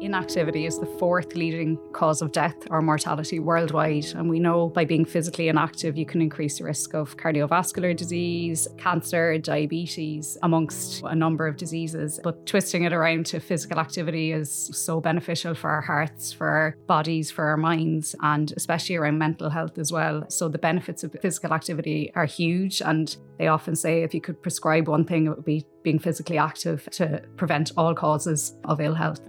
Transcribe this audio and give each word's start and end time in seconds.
Inactivity 0.00 0.64
is 0.64 0.78
the 0.78 0.86
fourth 0.86 1.34
leading 1.34 1.78
cause 1.92 2.22
of 2.22 2.32
death 2.32 2.56
or 2.70 2.80
mortality 2.80 3.38
worldwide. 3.38 4.06
And 4.14 4.30
we 4.30 4.40
know 4.40 4.70
by 4.70 4.86
being 4.86 5.04
physically 5.04 5.48
inactive, 5.48 5.98
you 5.98 6.06
can 6.06 6.22
increase 6.22 6.56
the 6.56 6.64
risk 6.64 6.94
of 6.94 7.18
cardiovascular 7.18 7.94
disease, 7.94 8.66
cancer, 8.78 9.36
diabetes, 9.36 10.38
amongst 10.42 11.02
a 11.02 11.14
number 11.14 11.46
of 11.46 11.58
diseases. 11.58 12.18
But 12.24 12.46
twisting 12.46 12.84
it 12.84 12.94
around 12.94 13.26
to 13.26 13.40
physical 13.40 13.78
activity 13.78 14.32
is 14.32 14.70
so 14.72 15.02
beneficial 15.02 15.54
for 15.54 15.68
our 15.68 15.82
hearts, 15.82 16.32
for 16.32 16.48
our 16.48 16.76
bodies, 16.86 17.30
for 17.30 17.44
our 17.44 17.58
minds, 17.58 18.16
and 18.22 18.54
especially 18.56 18.96
around 18.96 19.18
mental 19.18 19.50
health 19.50 19.76
as 19.78 19.92
well. 19.92 20.24
So 20.30 20.48
the 20.48 20.56
benefits 20.56 21.04
of 21.04 21.14
physical 21.20 21.52
activity 21.52 22.10
are 22.14 22.24
huge. 22.24 22.80
And 22.80 23.14
they 23.38 23.48
often 23.48 23.76
say 23.76 24.02
if 24.02 24.14
you 24.14 24.22
could 24.22 24.40
prescribe 24.40 24.88
one 24.88 25.04
thing, 25.04 25.26
it 25.26 25.36
would 25.36 25.44
be 25.44 25.66
being 25.82 25.98
physically 25.98 26.38
active 26.38 26.88
to 26.92 27.22
prevent 27.36 27.72
all 27.76 27.94
causes 27.94 28.56
of 28.64 28.80
ill 28.80 28.94
health. 28.94 29.20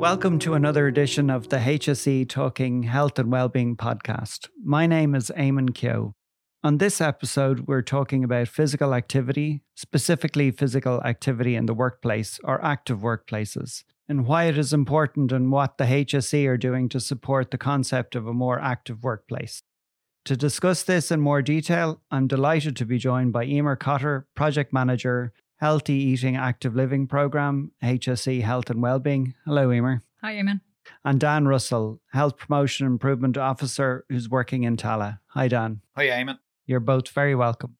Welcome 0.00 0.38
to 0.38 0.54
another 0.54 0.86
edition 0.86 1.28
of 1.28 1.50
the 1.50 1.58
HSE 1.58 2.26
Talking 2.26 2.84
Health 2.84 3.18
and 3.18 3.30
Wellbeing 3.30 3.76
podcast. 3.76 4.48
My 4.64 4.86
name 4.86 5.14
is 5.14 5.30
Eamon 5.36 5.74
Keogh. 5.74 6.14
On 6.64 6.78
this 6.78 7.02
episode, 7.02 7.66
we're 7.68 7.82
talking 7.82 8.24
about 8.24 8.48
physical 8.48 8.94
activity, 8.94 9.62
specifically 9.76 10.52
physical 10.52 11.02
activity 11.02 11.54
in 11.54 11.66
the 11.66 11.74
workplace 11.74 12.40
or 12.44 12.64
active 12.64 13.00
workplaces, 13.00 13.84
and 14.08 14.26
why 14.26 14.44
it 14.44 14.56
is 14.56 14.72
important 14.72 15.32
and 15.32 15.52
what 15.52 15.76
the 15.76 15.84
HSE 15.84 16.46
are 16.46 16.56
doing 16.56 16.88
to 16.88 16.98
support 16.98 17.50
the 17.50 17.58
concept 17.58 18.16
of 18.16 18.26
a 18.26 18.32
more 18.32 18.58
active 18.58 19.04
workplace. 19.04 19.62
To 20.24 20.34
discuss 20.34 20.82
this 20.82 21.10
in 21.10 21.20
more 21.20 21.42
detail, 21.42 22.00
I'm 22.10 22.26
delighted 22.26 22.74
to 22.76 22.86
be 22.86 22.96
joined 22.96 23.34
by 23.34 23.44
Eimear 23.44 23.78
Cotter, 23.78 24.26
Project 24.34 24.72
Manager 24.72 25.34
Healthy 25.60 25.92
Eating 25.92 26.36
Active 26.36 26.74
Living 26.74 27.06
Programme, 27.06 27.72
HSE 27.82 28.40
Health 28.40 28.70
and 28.70 28.80
Wellbeing. 28.80 29.34
Hello, 29.44 29.68
Eimear. 29.68 30.00
Hi, 30.22 30.36
Eamon. 30.36 30.62
And 31.04 31.20
Dan 31.20 31.46
Russell, 31.46 32.00
Health 32.12 32.38
Promotion 32.38 32.86
Improvement 32.86 33.36
Officer, 33.36 34.06
who's 34.08 34.26
working 34.26 34.64
in 34.64 34.78
Tallaght. 34.78 35.18
Hi, 35.28 35.48
Dan. 35.48 35.82
Hi, 35.96 36.06
Eamon. 36.06 36.38
You're 36.64 36.80
both 36.80 37.10
very 37.10 37.34
welcome. 37.34 37.76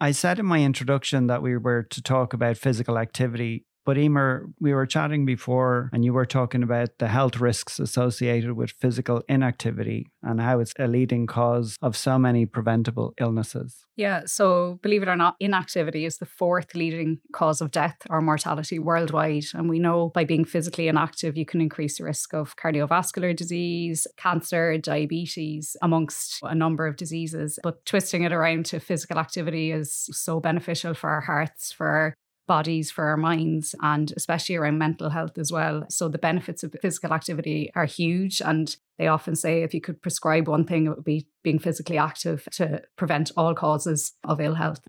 I 0.00 0.12
said 0.12 0.38
in 0.38 0.46
my 0.46 0.62
introduction 0.62 1.26
that 1.26 1.42
we 1.42 1.56
were 1.56 1.82
to 1.82 2.00
talk 2.00 2.32
about 2.32 2.58
physical 2.58 2.96
activity 2.96 3.64
but 3.86 3.96
Eimear, 3.96 4.52
we 4.60 4.74
were 4.74 4.84
chatting 4.84 5.24
before 5.24 5.88
and 5.92 6.04
you 6.04 6.12
were 6.12 6.26
talking 6.26 6.64
about 6.64 6.98
the 6.98 7.06
health 7.06 7.38
risks 7.38 7.78
associated 7.78 8.52
with 8.54 8.72
physical 8.72 9.22
inactivity 9.28 10.08
and 10.24 10.40
how 10.40 10.58
it's 10.58 10.74
a 10.78 10.88
leading 10.88 11.28
cause 11.28 11.76
of 11.80 11.96
so 11.96 12.18
many 12.18 12.44
preventable 12.44 13.14
illnesses. 13.20 13.86
Yeah, 13.94 14.22
so 14.26 14.80
believe 14.82 15.02
it 15.02 15.08
or 15.08 15.16
not, 15.16 15.36
inactivity 15.38 16.04
is 16.04 16.18
the 16.18 16.26
fourth 16.26 16.74
leading 16.74 17.20
cause 17.32 17.60
of 17.60 17.70
death 17.70 17.96
or 18.10 18.20
mortality 18.20 18.78
worldwide. 18.80 19.44
And 19.54 19.70
we 19.70 19.78
know 19.78 20.10
by 20.10 20.24
being 20.24 20.44
physically 20.44 20.88
inactive, 20.88 21.36
you 21.36 21.46
can 21.46 21.60
increase 21.60 21.98
the 21.98 22.04
risk 22.04 22.34
of 22.34 22.56
cardiovascular 22.56 23.34
disease, 23.34 24.06
cancer, 24.16 24.76
diabetes, 24.78 25.76
amongst 25.80 26.40
a 26.42 26.54
number 26.54 26.86
of 26.86 26.96
diseases. 26.96 27.58
But 27.62 27.86
twisting 27.86 28.24
it 28.24 28.32
around 28.32 28.66
to 28.66 28.80
physical 28.80 29.18
activity 29.18 29.70
is 29.70 30.08
so 30.10 30.40
beneficial 30.40 30.92
for 30.92 31.08
our 31.08 31.22
hearts, 31.22 31.72
for 31.72 32.14
bodies, 32.46 32.90
for 32.90 33.06
our 33.06 33.16
minds, 33.16 33.74
and 33.82 34.12
especially 34.16 34.56
around 34.56 34.78
mental 34.78 35.10
health 35.10 35.38
as 35.38 35.52
well. 35.52 35.84
So 35.88 36.08
the 36.08 36.18
benefits 36.18 36.62
of 36.62 36.74
physical 36.80 37.12
activity 37.12 37.70
are 37.74 37.84
huge. 37.84 38.40
And 38.40 38.74
they 38.98 39.08
often 39.08 39.36
say 39.36 39.62
if 39.62 39.74
you 39.74 39.80
could 39.80 40.02
prescribe 40.02 40.48
one 40.48 40.64
thing, 40.64 40.86
it 40.86 40.90
would 40.90 41.04
be 41.04 41.28
being 41.42 41.58
physically 41.58 41.98
active 41.98 42.48
to 42.52 42.82
prevent 42.96 43.32
all 43.36 43.54
causes 43.54 44.12
of 44.24 44.40
ill 44.40 44.54
health. 44.54 44.80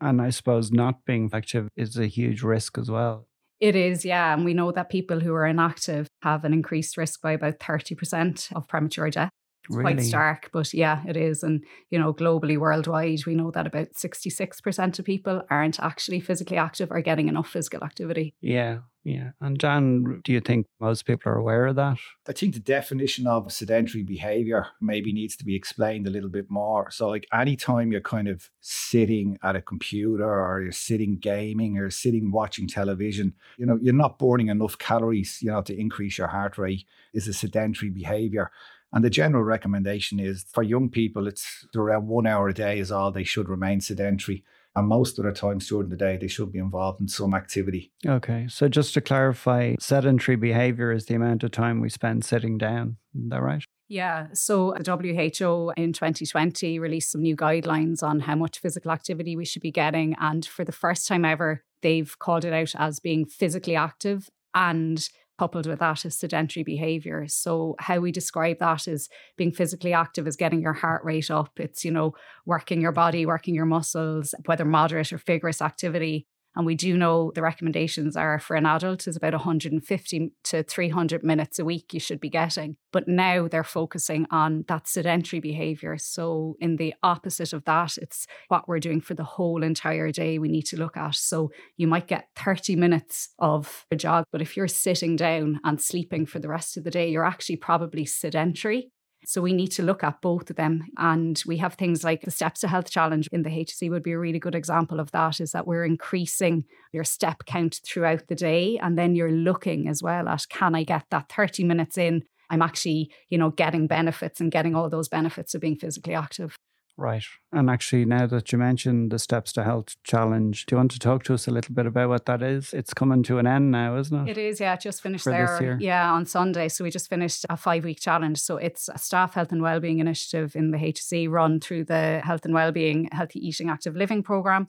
And 0.00 0.22
I 0.22 0.30
suppose 0.30 0.72
not 0.72 1.04
being 1.04 1.30
active 1.32 1.68
is 1.76 1.96
a 1.96 2.06
huge 2.06 2.42
risk 2.42 2.78
as 2.78 2.90
well. 2.90 3.26
It 3.60 3.76
is, 3.76 4.06
yeah. 4.06 4.32
And 4.32 4.44
we 4.44 4.54
know 4.54 4.72
that 4.72 4.88
people 4.88 5.20
who 5.20 5.34
are 5.34 5.46
inactive 5.46 6.08
have 6.22 6.44
an 6.44 6.54
increased 6.54 6.96
risk 6.96 7.20
by 7.20 7.32
about 7.32 7.58
30% 7.58 8.56
of 8.56 8.66
premature 8.66 9.10
death. 9.10 9.30
It's 9.70 9.76
really? 9.76 9.94
quite 9.94 10.04
stark, 10.04 10.50
but 10.52 10.74
yeah, 10.74 11.02
it 11.06 11.16
is. 11.16 11.44
And, 11.44 11.62
you 11.90 11.98
know, 11.98 12.12
globally, 12.12 12.58
worldwide, 12.58 13.24
we 13.24 13.36
know 13.36 13.52
that 13.52 13.68
about 13.68 13.92
66% 13.92 14.98
of 14.98 15.04
people 15.04 15.42
aren't 15.48 15.78
actually 15.78 16.18
physically 16.18 16.56
active 16.56 16.90
or 16.90 17.00
getting 17.00 17.28
enough 17.28 17.48
physical 17.48 17.84
activity. 17.84 18.34
Yeah, 18.40 18.78
yeah. 19.04 19.30
And 19.40 19.56
Dan, 19.58 20.22
do 20.24 20.32
you 20.32 20.40
think 20.40 20.66
most 20.80 21.06
people 21.06 21.30
are 21.30 21.38
aware 21.38 21.66
of 21.66 21.76
that? 21.76 21.98
I 22.28 22.32
think 22.32 22.54
the 22.54 22.60
definition 22.60 23.28
of 23.28 23.52
sedentary 23.52 24.02
behavior 24.02 24.66
maybe 24.80 25.12
needs 25.12 25.36
to 25.36 25.44
be 25.44 25.54
explained 25.54 26.08
a 26.08 26.10
little 26.10 26.28
bit 26.28 26.50
more. 26.50 26.90
So, 26.90 27.08
like, 27.08 27.28
anytime 27.32 27.92
you're 27.92 28.00
kind 28.00 28.26
of 28.26 28.50
sitting 28.60 29.38
at 29.40 29.54
a 29.54 29.62
computer 29.62 30.28
or 30.28 30.62
you're 30.62 30.72
sitting 30.72 31.16
gaming 31.16 31.78
or 31.78 31.90
sitting 31.90 32.32
watching 32.32 32.66
television, 32.66 33.34
you 33.56 33.66
know, 33.66 33.78
you're 33.80 33.94
not 33.94 34.18
burning 34.18 34.48
enough 34.48 34.78
calories, 34.78 35.38
you 35.40 35.52
know, 35.52 35.62
to 35.62 35.78
increase 35.78 36.18
your 36.18 36.26
heart 36.26 36.58
rate 36.58 36.84
is 37.14 37.28
a 37.28 37.32
sedentary 37.32 37.90
behavior. 37.90 38.50
And 38.92 39.04
the 39.04 39.10
general 39.10 39.44
recommendation 39.44 40.18
is 40.18 40.44
for 40.52 40.62
young 40.62 40.88
people, 40.88 41.28
it's 41.28 41.66
around 41.76 42.08
one 42.08 42.26
hour 42.26 42.48
a 42.48 42.54
day 42.54 42.78
is 42.78 42.90
all 42.90 43.12
they 43.12 43.24
should 43.24 43.48
remain 43.48 43.80
sedentary. 43.80 44.44
And 44.76 44.88
most 44.88 45.18
of 45.18 45.24
the 45.24 45.32
times 45.32 45.68
during 45.68 45.88
the 45.88 45.96
day, 45.96 46.16
they 46.16 46.28
should 46.28 46.52
be 46.52 46.58
involved 46.58 47.00
in 47.00 47.08
some 47.08 47.34
activity. 47.34 47.92
Okay. 48.06 48.46
So 48.48 48.68
just 48.68 48.94
to 48.94 49.00
clarify, 49.00 49.74
sedentary 49.80 50.36
behavior 50.36 50.92
is 50.92 51.06
the 51.06 51.14
amount 51.14 51.42
of 51.42 51.50
time 51.50 51.80
we 51.80 51.88
spend 51.88 52.24
sitting 52.24 52.56
down. 52.56 52.96
Is 53.14 53.30
that 53.30 53.42
right? 53.42 53.64
Yeah. 53.88 54.28
So 54.32 54.74
the 54.78 54.88
WHO 54.88 55.72
in 55.76 55.92
2020 55.92 56.78
released 56.78 57.10
some 57.10 57.22
new 57.22 57.34
guidelines 57.34 58.04
on 58.04 58.20
how 58.20 58.36
much 58.36 58.60
physical 58.60 58.92
activity 58.92 59.34
we 59.34 59.44
should 59.44 59.62
be 59.62 59.72
getting. 59.72 60.14
And 60.20 60.46
for 60.46 60.64
the 60.64 60.70
first 60.70 61.08
time 61.08 61.24
ever, 61.24 61.64
they've 61.82 62.16
called 62.20 62.44
it 62.44 62.52
out 62.52 62.72
as 62.76 63.00
being 63.00 63.24
physically 63.26 63.74
active 63.74 64.30
and 64.54 65.08
coupled 65.40 65.66
with 65.66 65.78
that 65.78 66.04
is 66.04 66.18
sedentary 66.18 66.62
behavior. 66.62 67.24
So, 67.26 67.74
how 67.78 67.98
we 67.98 68.12
describe 68.12 68.58
that 68.58 68.86
is 68.86 69.08
being 69.38 69.52
physically 69.52 69.94
active 69.94 70.26
is 70.26 70.36
getting 70.36 70.60
your 70.60 70.74
heart 70.74 71.02
rate 71.02 71.30
up. 71.30 71.52
It's, 71.56 71.82
you 71.82 71.90
know, 71.90 72.12
working 72.44 72.82
your 72.82 72.92
body, 72.92 73.24
working 73.24 73.54
your 73.54 73.64
muscles, 73.64 74.34
whether 74.44 74.66
moderate 74.66 75.14
or 75.14 75.16
vigorous 75.16 75.62
activity. 75.62 76.26
And 76.56 76.66
we 76.66 76.74
do 76.74 76.96
know 76.96 77.30
the 77.34 77.42
recommendations 77.42 78.16
are 78.16 78.38
for 78.38 78.56
an 78.56 78.66
adult 78.66 79.06
is 79.06 79.16
about 79.16 79.32
150 79.32 80.32
to 80.44 80.62
300 80.62 81.22
minutes 81.22 81.58
a 81.58 81.64
week 81.64 81.94
you 81.94 82.00
should 82.00 82.20
be 82.20 82.28
getting. 82.28 82.76
But 82.92 83.06
now 83.06 83.46
they're 83.46 83.62
focusing 83.62 84.26
on 84.30 84.64
that 84.68 84.88
sedentary 84.88 85.40
behavior. 85.40 85.96
So, 85.98 86.56
in 86.60 86.76
the 86.76 86.94
opposite 87.02 87.52
of 87.52 87.64
that, 87.64 87.96
it's 87.98 88.26
what 88.48 88.66
we're 88.66 88.80
doing 88.80 89.00
for 89.00 89.14
the 89.14 89.24
whole 89.24 89.62
entire 89.62 90.10
day 90.10 90.38
we 90.38 90.48
need 90.48 90.66
to 90.66 90.76
look 90.76 90.96
at. 90.96 91.14
So, 91.14 91.50
you 91.76 91.86
might 91.86 92.08
get 92.08 92.28
30 92.36 92.76
minutes 92.76 93.28
of 93.38 93.86
a 93.90 93.96
jog, 93.96 94.24
but 94.32 94.42
if 94.42 94.56
you're 94.56 94.68
sitting 94.68 95.16
down 95.16 95.60
and 95.64 95.80
sleeping 95.80 96.26
for 96.26 96.40
the 96.40 96.48
rest 96.48 96.76
of 96.76 96.84
the 96.84 96.90
day, 96.90 97.10
you're 97.10 97.24
actually 97.24 97.56
probably 97.56 98.04
sedentary. 98.04 98.90
So 99.30 99.40
we 99.40 99.52
need 99.52 99.68
to 99.68 99.84
look 99.84 100.02
at 100.02 100.20
both 100.20 100.50
of 100.50 100.56
them. 100.56 100.88
And 100.98 101.40
we 101.46 101.58
have 101.58 101.74
things 101.74 102.02
like 102.02 102.22
the 102.22 102.32
Steps 102.32 102.62
to 102.62 102.68
Health 102.68 102.90
Challenge 102.90 103.28
in 103.30 103.42
the 103.42 103.50
HSE 103.50 103.88
would 103.88 104.02
be 104.02 104.10
a 104.10 104.18
really 104.18 104.40
good 104.40 104.56
example 104.56 104.98
of 104.98 105.12
that 105.12 105.38
is 105.38 105.52
that 105.52 105.68
we're 105.68 105.84
increasing 105.84 106.64
your 106.92 107.04
step 107.04 107.44
count 107.46 107.80
throughout 107.86 108.26
the 108.26 108.34
day. 108.34 108.76
And 108.78 108.98
then 108.98 109.14
you're 109.14 109.30
looking 109.30 109.86
as 109.86 110.02
well 110.02 110.28
at 110.28 110.48
can 110.48 110.74
I 110.74 110.82
get 110.82 111.04
that 111.12 111.30
30 111.30 111.62
minutes 111.62 111.96
in? 111.96 112.24
I'm 112.50 112.60
actually, 112.60 113.12
you 113.28 113.38
know, 113.38 113.50
getting 113.50 113.86
benefits 113.86 114.40
and 114.40 114.50
getting 114.50 114.74
all 114.74 114.90
those 114.90 115.08
benefits 115.08 115.54
of 115.54 115.60
being 115.60 115.76
physically 115.76 116.16
active. 116.16 116.56
Right. 117.00 117.24
And 117.50 117.70
actually, 117.70 118.04
now 118.04 118.26
that 118.26 118.52
you 118.52 118.58
mentioned 118.58 119.10
the 119.10 119.18
Steps 119.18 119.54
to 119.54 119.64
Health 119.64 119.96
Challenge, 120.04 120.66
do 120.66 120.74
you 120.74 120.76
want 120.76 120.90
to 120.90 120.98
talk 120.98 121.24
to 121.24 121.34
us 121.34 121.48
a 121.48 121.50
little 121.50 121.74
bit 121.74 121.86
about 121.86 122.10
what 122.10 122.26
that 122.26 122.42
is? 122.42 122.74
It's 122.74 122.92
coming 122.92 123.22
to 123.22 123.38
an 123.38 123.46
end 123.46 123.70
now, 123.70 123.96
isn't 123.96 124.28
it? 124.28 124.32
It 124.32 124.38
is, 124.38 124.60
yeah. 124.60 124.74
It 124.74 124.82
just 124.82 125.00
finished 125.00 125.24
For 125.24 125.30
there. 125.32 125.78
Yeah, 125.80 126.12
on 126.12 126.26
Sunday. 126.26 126.68
So 126.68 126.84
we 126.84 126.90
just 126.90 127.08
finished 127.08 127.46
a 127.48 127.56
five 127.56 127.84
week 127.84 128.00
challenge. 128.00 128.38
So 128.38 128.58
it's 128.58 128.90
a 128.90 128.98
staff 128.98 129.32
health 129.32 129.50
and 129.50 129.62
wellbeing 129.62 129.98
initiative 129.98 130.54
in 130.54 130.72
the 130.72 130.76
HSE 130.76 131.30
run 131.30 131.58
through 131.58 131.84
the 131.84 132.20
Health 132.22 132.44
and 132.44 132.52
Wellbeing 132.52 133.08
Healthy 133.12 133.46
Eating 133.48 133.70
Active 133.70 133.96
Living 133.96 134.22
Programme. 134.22 134.68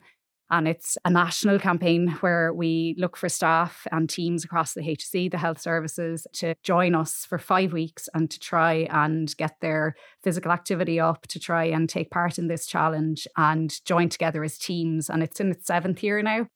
And 0.51 0.67
it's 0.67 0.97
a 1.05 1.09
national 1.09 1.59
campaign 1.59 2.09
where 2.19 2.53
we 2.53 2.93
look 2.97 3.15
for 3.15 3.29
staff 3.29 3.87
and 3.91 4.09
teams 4.09 4.43
across 4.43 4.73
the 4.73 4.81
HSE, 4.81 5.31
the 5.31 5.37
health 5.37 5.61
services, 5.61 6.27
to 6.33 6.55
join 6.61 6.93
us 6.93 7.25
for 7.25 7.39
five 7.39 7.71
weeks 7.71 8.09
and 8.13 8.29
to 8.29 8.37
try 8.37 8.87
and 8.91 9.35
get 9.37 9.55
their 9.61 9.95
physical 10.21 10.51
activity 10.51 10.99
up, 10.99 11.25
to 11.27 11.39
try 11.39 11.63
and 11.63 11.87
take 11.87 12.11
part 12.11 12.37
in 12.37 12.49
this 12.49 12.65
challenge 12.65 13.27
and 13.37 13.83
join 13.85 14.09
together 14.09 14.43
as 14.43 14.57
teams. 14.57 15.09
And 15.09 15.23
it's 15.23 15.39
in 15.39 15.51
its 15.51 15.67
seventh 15.67 16.03
year 16.03 16.21
now. 16.21 16.47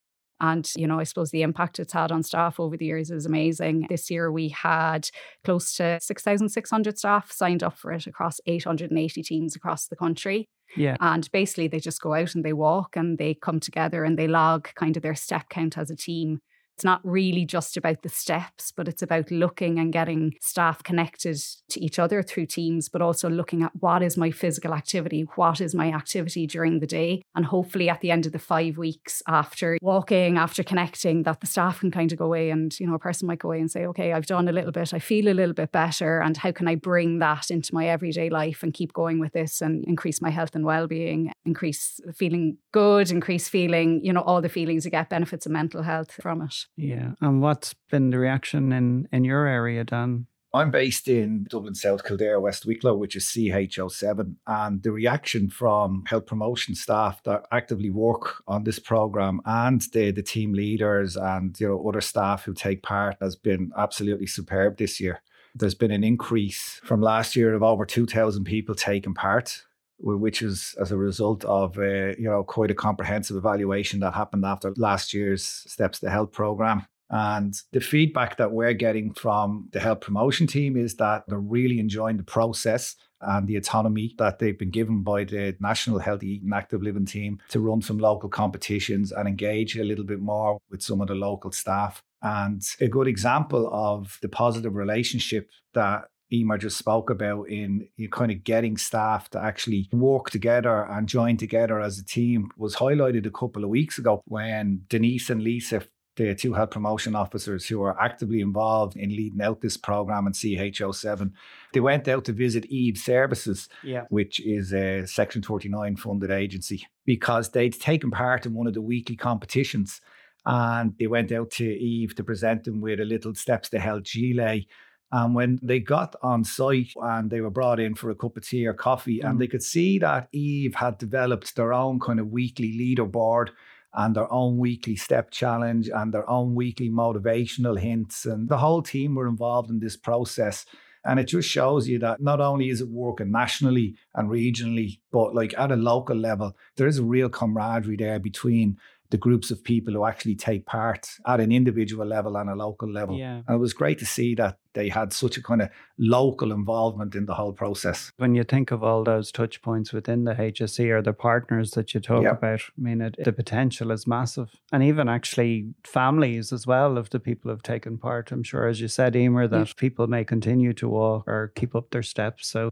And, 0.42 0.70
you 0.76 0.86
know, 0.88 1.00
I 1.00 1.04
suppose 1.04 1.32
the 1.32 1.44
impact 1.44 1.80
it's 1.80 1.94
had 1.94 2.12
on 2.12 2.24
staff 2.24 2.60
over 2.60 2.76
the 2.76 2.86
years 2.86 3.10
is 3.10 3.26
amazing. 3.26 3.88
This 3.90 4.12
year 4.12 4.32
we 4.32 4.50
had 4.50 5.10
close 5.44 5.76
to 5.78 6.00
6,600 6.02 6.98
staff 6.98 7.32
signed 7.32 7.64
up 7.64 7.78
for 7.78 7.92
it 7.92 8.06
across 8.06 8.40
880 8.46 9.24
teams 9.24 9.56
across 9.56 9.88
the 9.88 9.96
country. 9.96 10.50
Yeah. 10.76 10.98
And 11.00 11.30
basically 11.32 11.68
they 11.68 11.80
just 11.80 12.02
go 12.02 12.14
out 12.14 12.36
and 12.36 12.44
they 12.44 12.54
walk 12.54 12.98
and 12.98 13.18
they 13.18 13.34
come 13.34 13.60
together 13.60 14.04
and 14.04 14.20
they 14.20 14.28
log 14.28 14.70
kind 14.76 14.98
of 14.98 15.04
their 15.04 15.16
step 15.16 15.50
count 15.50 15.78
as 15.78 15.90
a 15.90 15.96
team. 15.96 16.40
It's 16.76 16.84
not 16.84 17.00
really 17.06 17.46
just 17.46 17.78
about 17.78 18.02
the 18.02 18.10
steps, 18.10 18.74
but 18.76 18.90
it's 18.90 19.02
about 19.02 19.32
looking 19.32 19.80
and 19.80 19.94
getting 19.94 20.34
staff 20.42 20.84
connected 20.84 21.38
to 21.70 21.80
each 21.80 22.00
other 22.00 22.22
through 22.22 22.48
teams, 22.48 22.90
but 22.90 23.02
also 23.02 23.30
looking 23.30 23.64
at 23.64 23.72
what 23.80 24.04
is 24.04 24.18
my 24.18 24.30
physical 24.30 24.74
activity, 24.74 25.22
what 25.36 25.62
is 25.62 25.74
my 25.74 25.94
activity 25.94 26.46
during 26.46 26.80
the 26.80 26.88
day. 26.88 27.22
And 27.34 27.46
hopefully 27.46 27.90
at 27.90 28.02
the 28.02 28.12
end 28.12 28.26
of 28.26 28.34
the 28.34 28.40
five 28.40 28.78
weeks 28.78 29.24
after 29.26 29.78
walking, 29.82 30.38
after 30.38 30.64
connecting, 30.64 31.24
that 31.24 31.40
the 31.40 31.48
staff 31.48 31.80
can 31.80 31.92
kind 31.92 32.12
of 32.12 32.18
go 32.18 32.26
away 32.26 32.50
and, 32.50 32.78
you 32.78 32.86
know, 32.86 32.96
a 32.96 33.00
person 33.00 33.26
might 33.26 33.40
go 33.40 33.50
away 33.50 33.62
and 33.62 33.72
say, 33.72 33.86
okay, 33.86 34.12
I've 34.12 34.26
done 34.26 34.50
a 34.50 34.52
little 34.52 34.74
bit, 34.74 34.94
I 34.94 35.00
feel 35.00 35.30
a 35.30 35.34
little 35.34 35.54
bit 35.54 35.72
better. 35.72 36.20
And 36.20 36.36
how 36.36 36.52
can 36.52 36.68
I 36.68 36.76
bring 36.76 37.20
that 37.20 37.50
into 37.52 37.74
my 37.74 37.88
everyday 37.88 38.30
life 38.30 38.64
and 38.64 38.74
keep 38.74 38.92
going 38.92 39.20
with 39.20 39.32
this 39.32 39.62
and 39.62 39.86
increase 39.86 40.22
my 40.22 40.30
health 40.30 40.56
and 40.56 40.66
well 40.66 40.88
being, 40.88 41.32
increase 41.46 42.02
feeling 42.14 42.58
good, 42.74 43.12
increase 43.12 43.48
feeling, 43.48 44.04
you 44.04 44.12
know, 44.12 44.24
all 44.24 44.42
the 44.42 44.50
feelings 44.50 44.84
you 44.84 44.92
get 44.92 45.10
benefits 45.10 45.46
of 45.46 45.54
mental 45.54 45.82
health 45.84 46.12
from 46.12 46.42
it. 46.42 46.65
Yeah. 46.76 47.12
And 47.22 47.42
what's 47.42 47.74
been 47.90 48.10
the 48.10 48.20
reaction 48.20 48.72
in, 48.72 49.08
in 49.12 49.24
your 49.24 49.46
area, 49.46 49.84
Dan? 49.84 50.28
I'm 50.56 50.72
based 50.72 51.10
in 51.10 51.48
Dublin 51.50 51.76
South 51.76 52.06
Kildare, 52.06 52.40
West 52.40 52.66
Wicklow, 52.66 52.96
which 52.96 53.18
is 53.18 53.26
CHO7. 53.26 54.36
And 54.48 54.82
the 54.84 54.92
reaction 54.94 55.50
from 55.50 56.06
health 56.08 56.28
promotion 56.28 56.76
staff 56.76 57.22
that 57.24 57.46
actively 57.52 57.90
work 57.90 58.42
on 58.48 58.64
this 58.64 58.80
program 58.80 59.42
and 59.46 59.82
the, 59.92 60.12
the 60.12 60.24
team 60.24 60.54
leaders 60.54 61.18
and 61.18 61.60
you 61.60 61.68
know 61.68 61.86
other 61.86 62.00
staff 62.00 62.46
who 62.46 62.54
take 62.54 62.84
part 62.84 63.18
has 63.20 63.36
been 63.36 63.72
absolutely 63.78 64.28
superb 64.28 64.78
this 64.78 65.02
year. 65.02 65.22
There's 65.56 65.76
been 65.76 65.92
an 65.92 66.06
increase 66.06 66.80
from 66.86 67.02
last 67.02 67.36
year 67.36 67.54
of 67.54 67.62
over 67.62 67.86
2,000 67.86 68.46
people 68.46 68.76
taking 68.76 69.14
part 69.14 69.62
which 70.00 70.42
is 70.42 70.76
as 70.80 70.92
a 70.92 70.98
result 70.98 71.46
of 71.46 71.78
uh, 71.78 72.16
you 72.18 72.30
know 72.30 72.44
quite 72.44 72.72
a 72.72 72.76
comprehensive 72.76 73.38
evaluation 73.38 74.00
that 74.02 74.14
happened 74.14 74.46
after 74.46 74.74
last 74.78 75.14
year's 75.14 75.46
Steps 75.46 76.00
to 76.00 76.10
Health 76.10 76.32
program. 76.32 76.86
And 77.10 77.54
the 77.72 77.80
feedback 77.80 78.38
that 78.38 78.52
we're 78.52 78.74
getting 78.74 79.14
from 79.14 79.70
the 79.72 79.80
health 79.80 80.02
promotion 80.02 80.48
team 80.48 80.76
is 80.76 80.96
that 80.96 81.24
they're 81.28 81.38
really 81.38 81.80
enjoying 81.80 82.18
the 82.18 82.24
process 82.24 82.96
and 83.22 83.48
the 83.48 83.56
autonomy 83.58 84.14
that 84.18 84.40
they've 84.40 84.58
been 84.58 84.72
given 84.72 85.04
by 85.04 85.24
the 85.24 85.56
National 85.60 86.00
Healthy 86.00 86.28
Eating 86.28 86.52
Active 86.54 86.82
Living 86.82 87.06
team 87.06 87.40
to 87.50 87.60
run 87.60 87.82
some 87.82 87.98
local 87.98 88.30
competitions 88.30 89.12
and 89.12 89.28
engage 89.28 89.78
a 89.78 89.84
little 89.84 90.04
bit 90.04 90.20
more 90.20 90.60
with 90.70 90.82
some 90.82 91.02
of 91.02 91.08
the 91.08 91.16
local 91.16 91.52
staff. 91.52 92.02
And 92.22 92.64
a 92.82 92.88
good 92.88 93.08
example 93.08 93.70
of 93.72 94.18
the 94.22 94.30
positive 94.30 94.76
relationship 94.76 95.50
that 95.74 96.06
Eimear 96.44 96.60
just 96.60 96.78
spoke 96.78 97.10
about 97.10 97.50
in 97.50 97.88
you 97.98 98.08
know, 98.08 98.10
kind 98.10 98.32
of 98.32 98.44
getting 98.44 98.78
staff 98.78 99.30
to 99.32 99.42
actually 99.42 99.90
work 99.92 100.30
together 100.30 100.84
and 100.84 101.08
join 101.08 101.38
together 101.38 101.80
as 101.80 102.00
a 102.00 102.06
team 102.06 102.52
was 102.58 102.76
highlighted 102.76 103.26
a 103.26 103.32
couple 103.32 103.64
of 103.64 103.70
weeks 103.70 103.98
ago 103.98 104.22
when 104.26 104.82
Denise 104.90 105.30
and 105.30 105.44
Lisa 105.44 105.84
the 106.16 106.34
two 106.34 106.54
health 106.54 106.72
promotion 106.72 107.16
officers 107.16 107.68
who 107.68 107.82
are 107.84 108.00
actively 108.02 108.40
involved 108.40 108.96
in 108.96 109.10
leading 109.10 109.42
out 109.42 109.62
this 109.62 109.78
program 109.78 110.28
in 110.28 110.34
CHO7. 110.34 111.32
They 111.74 111.80
went 111.80 112.08
out 112.08 112.26
to 112.26 112.32
visit 112.32 112.66
Eve 112.68 112.98
Services, 112.98 113.68
yeah. 113.84 114.06
which 114.10 114.40
is 114.40 114.74
a 114.74 115.06
Section 115.06 115.42
49 115.42 115.98
funded 115.98 116.32
agency, 116.32 116.88
because 117.06 117.50
they'd 117.50 117.80
taken 117.80 118.12
part 118.12 118.46
in 118.46 118.54
one 118.54 118.68
of 118.68 118.74
the 118.74 118.82
weekly 118.82 119.16
competitions. 119.16 120.02
And 120.46 120.94
they 121.00 121.08
went 121.08 121.32
out 121.32 121.52
to 121.52 121.66
Eve 121.66 122.16
to 122.16 122.24
present 122.24 122.64
them 122.64 122.80
with 122.80 123.00
a 123.00 123.06
little 123.06 123.34
Steps 123.34 123.70
to 123.70 123.80
Health 123.80 124.04
gilet 124.04 124.66
and 125.16 125.34
when 125.34 125.60
they 125.62 125.80
got 125.80 126.14
on 126.22 126.44
site 126.44 126.92
and 127.02 127.30
they 127.30 127.40
were 127.40 127.50
brought 127.50 127.80
in 127.80 127.96
for 127.96 128.10
a 128.10 128.16
cup 128.16 128.36
of 128.36 128.46
tea 128.46 128.68
or 128.68 128.74
coffee, 128.74 129.20
mm. 129.20 129.30
and 129.30 129.40
they 129.40 129.48
could 129.48 129.64
see 129.64 129.98
that 130.00 130.28
Eve 130.34 130.76
had 130.76 130.98
developed 130.98 131.56
their 131.56 131.72
own 131.72 132.02
kind 132.02 132.20
of 132.20 132.28
weekly 132.28 132.78
leaderboard 132.78 133.52
and 133.94 134.14
their 134.14 134.32
own 134.32 134.58
weekly 134.58 134.98
step 134.98 135.32
challenge 135.32 135.88
and 135.88 136.14
their 136.14 136.30
own 136.30 136.54
weekly 136.54 136.90
motivational 136.90 137.80
hints. 137.80 138.26
And 138.26 138.50
the 138.50 138.58
whole 138.58 138.82
team 138.82 139.16
were 139.16 139.30
involved 139.30 139.70
in 139.70 139.80
this 139.80 139.96
process. 139.96 140.66
And 141.06 141.18
it 141.18 141.30
just 141.30 141.48
shows 141.48 141.88
you 141.88 141.98
that 142.00 142.20
not 142.22 142.42
only 142.42 142.68
is 142.68 142.82
it 142.82 142.90
working 142.90 143.32
nationally 143.32 143.96
and 144.16 144.30
regionally, 144.30 145.00
but 145.14 145.34
like 145.34 145.54
at 145.58 145.72
a 145.72 145.78
local 145.78 146.18
level, 146.18 146.58
there 146.76 146.88
is 146.88 146.98
a 146.98 147.06
real 147.06 147.30
camaraderie 147.30 147.96
there 147.96 148.20
between 148.20 148.78
the 149.16 149.20
groups 149.20 149.50
of 149.50 149.64
people 149.64 149.94
who 149.94 150.04
actually 150.04 150.36
take 150.36 150.66
part 150.66 151.08
at 151.26 151.40
an 151.40 151.50
individual 151.50 152.06
level 152.06 152.36
and 152.36 152.50
a 152.50 152.54
local 152.54 152.92
level. 152.92 153.18
Yeah. 153.18 153.44
And 153.48 153.56
it 153.56 153.60
was 153.60 153.72
great 153.72 153.98
to 154.00 154.06
see 154.06 154.36
that 154.36 154.58
they 154.74 154.90
had 154.90 155.14
such 155.14 155.38
a 155.38 155.42
kind 155.42 155.62
of 155.62 155.70
local 155.98 156.52
involvement 156.52 157.16
in 157.16 157.26
the 157.26 157.34
whole 157.34 157.54
process. 157.54 158.12
When 158.18 158.36
you 158.36 158.44
think 158.44 158.72
of 158.72 158.84
all 158.84 159.06
those 159.06 159.32
touch 159.32 159.62
points 159.62 159.94
within 159.94 160.26
the 160.26 160.34
HSE 160.34 160.90
or 160.90 161.02
the 161.02 161.14
partners 161.14 161.72
that 161.72 161.94
you 161.94 162.02
talk 162.02 162.24
yep. 162.24 162.40
about, 162.40 162.60
I 162.60 162.82
mean, 162.82 163.00
it, 163.00 163.16
the 163.24 163.32
potential 163.32 163.90
is 163.92 164.06
massive. 164.06 164.50
And 164.74 164.84
even 164.84 165.08
actually 165.08 165.74
families 165.86 166.52
as 166.52 166.68
well 166.68 166.98
of 166.98 167.12
the 167.12 167.22
people 167.22 167.52
who've 167.52 167.64
taken 167.64 167.98
part. 167.98 168.34
I'm 168.34 168.44
sure, 168.44 168.68
as 168.68 168.82
you 168.82 168.90
said, 168.90 169.14
Eimear, 169.14 169.48
mm. 169.48 169.52
that 169.52 169.78
people 169.78 170.08
may 170.08 170.26
continue 170.26 170.74
to 170.74 170.90
walk 170.90 171.24
or 171.26 171.54
keep 171.56 171.74
up 171.74 171.92
their 171.92 172.04
steps. 172.04 172.50
So 172.50 172.70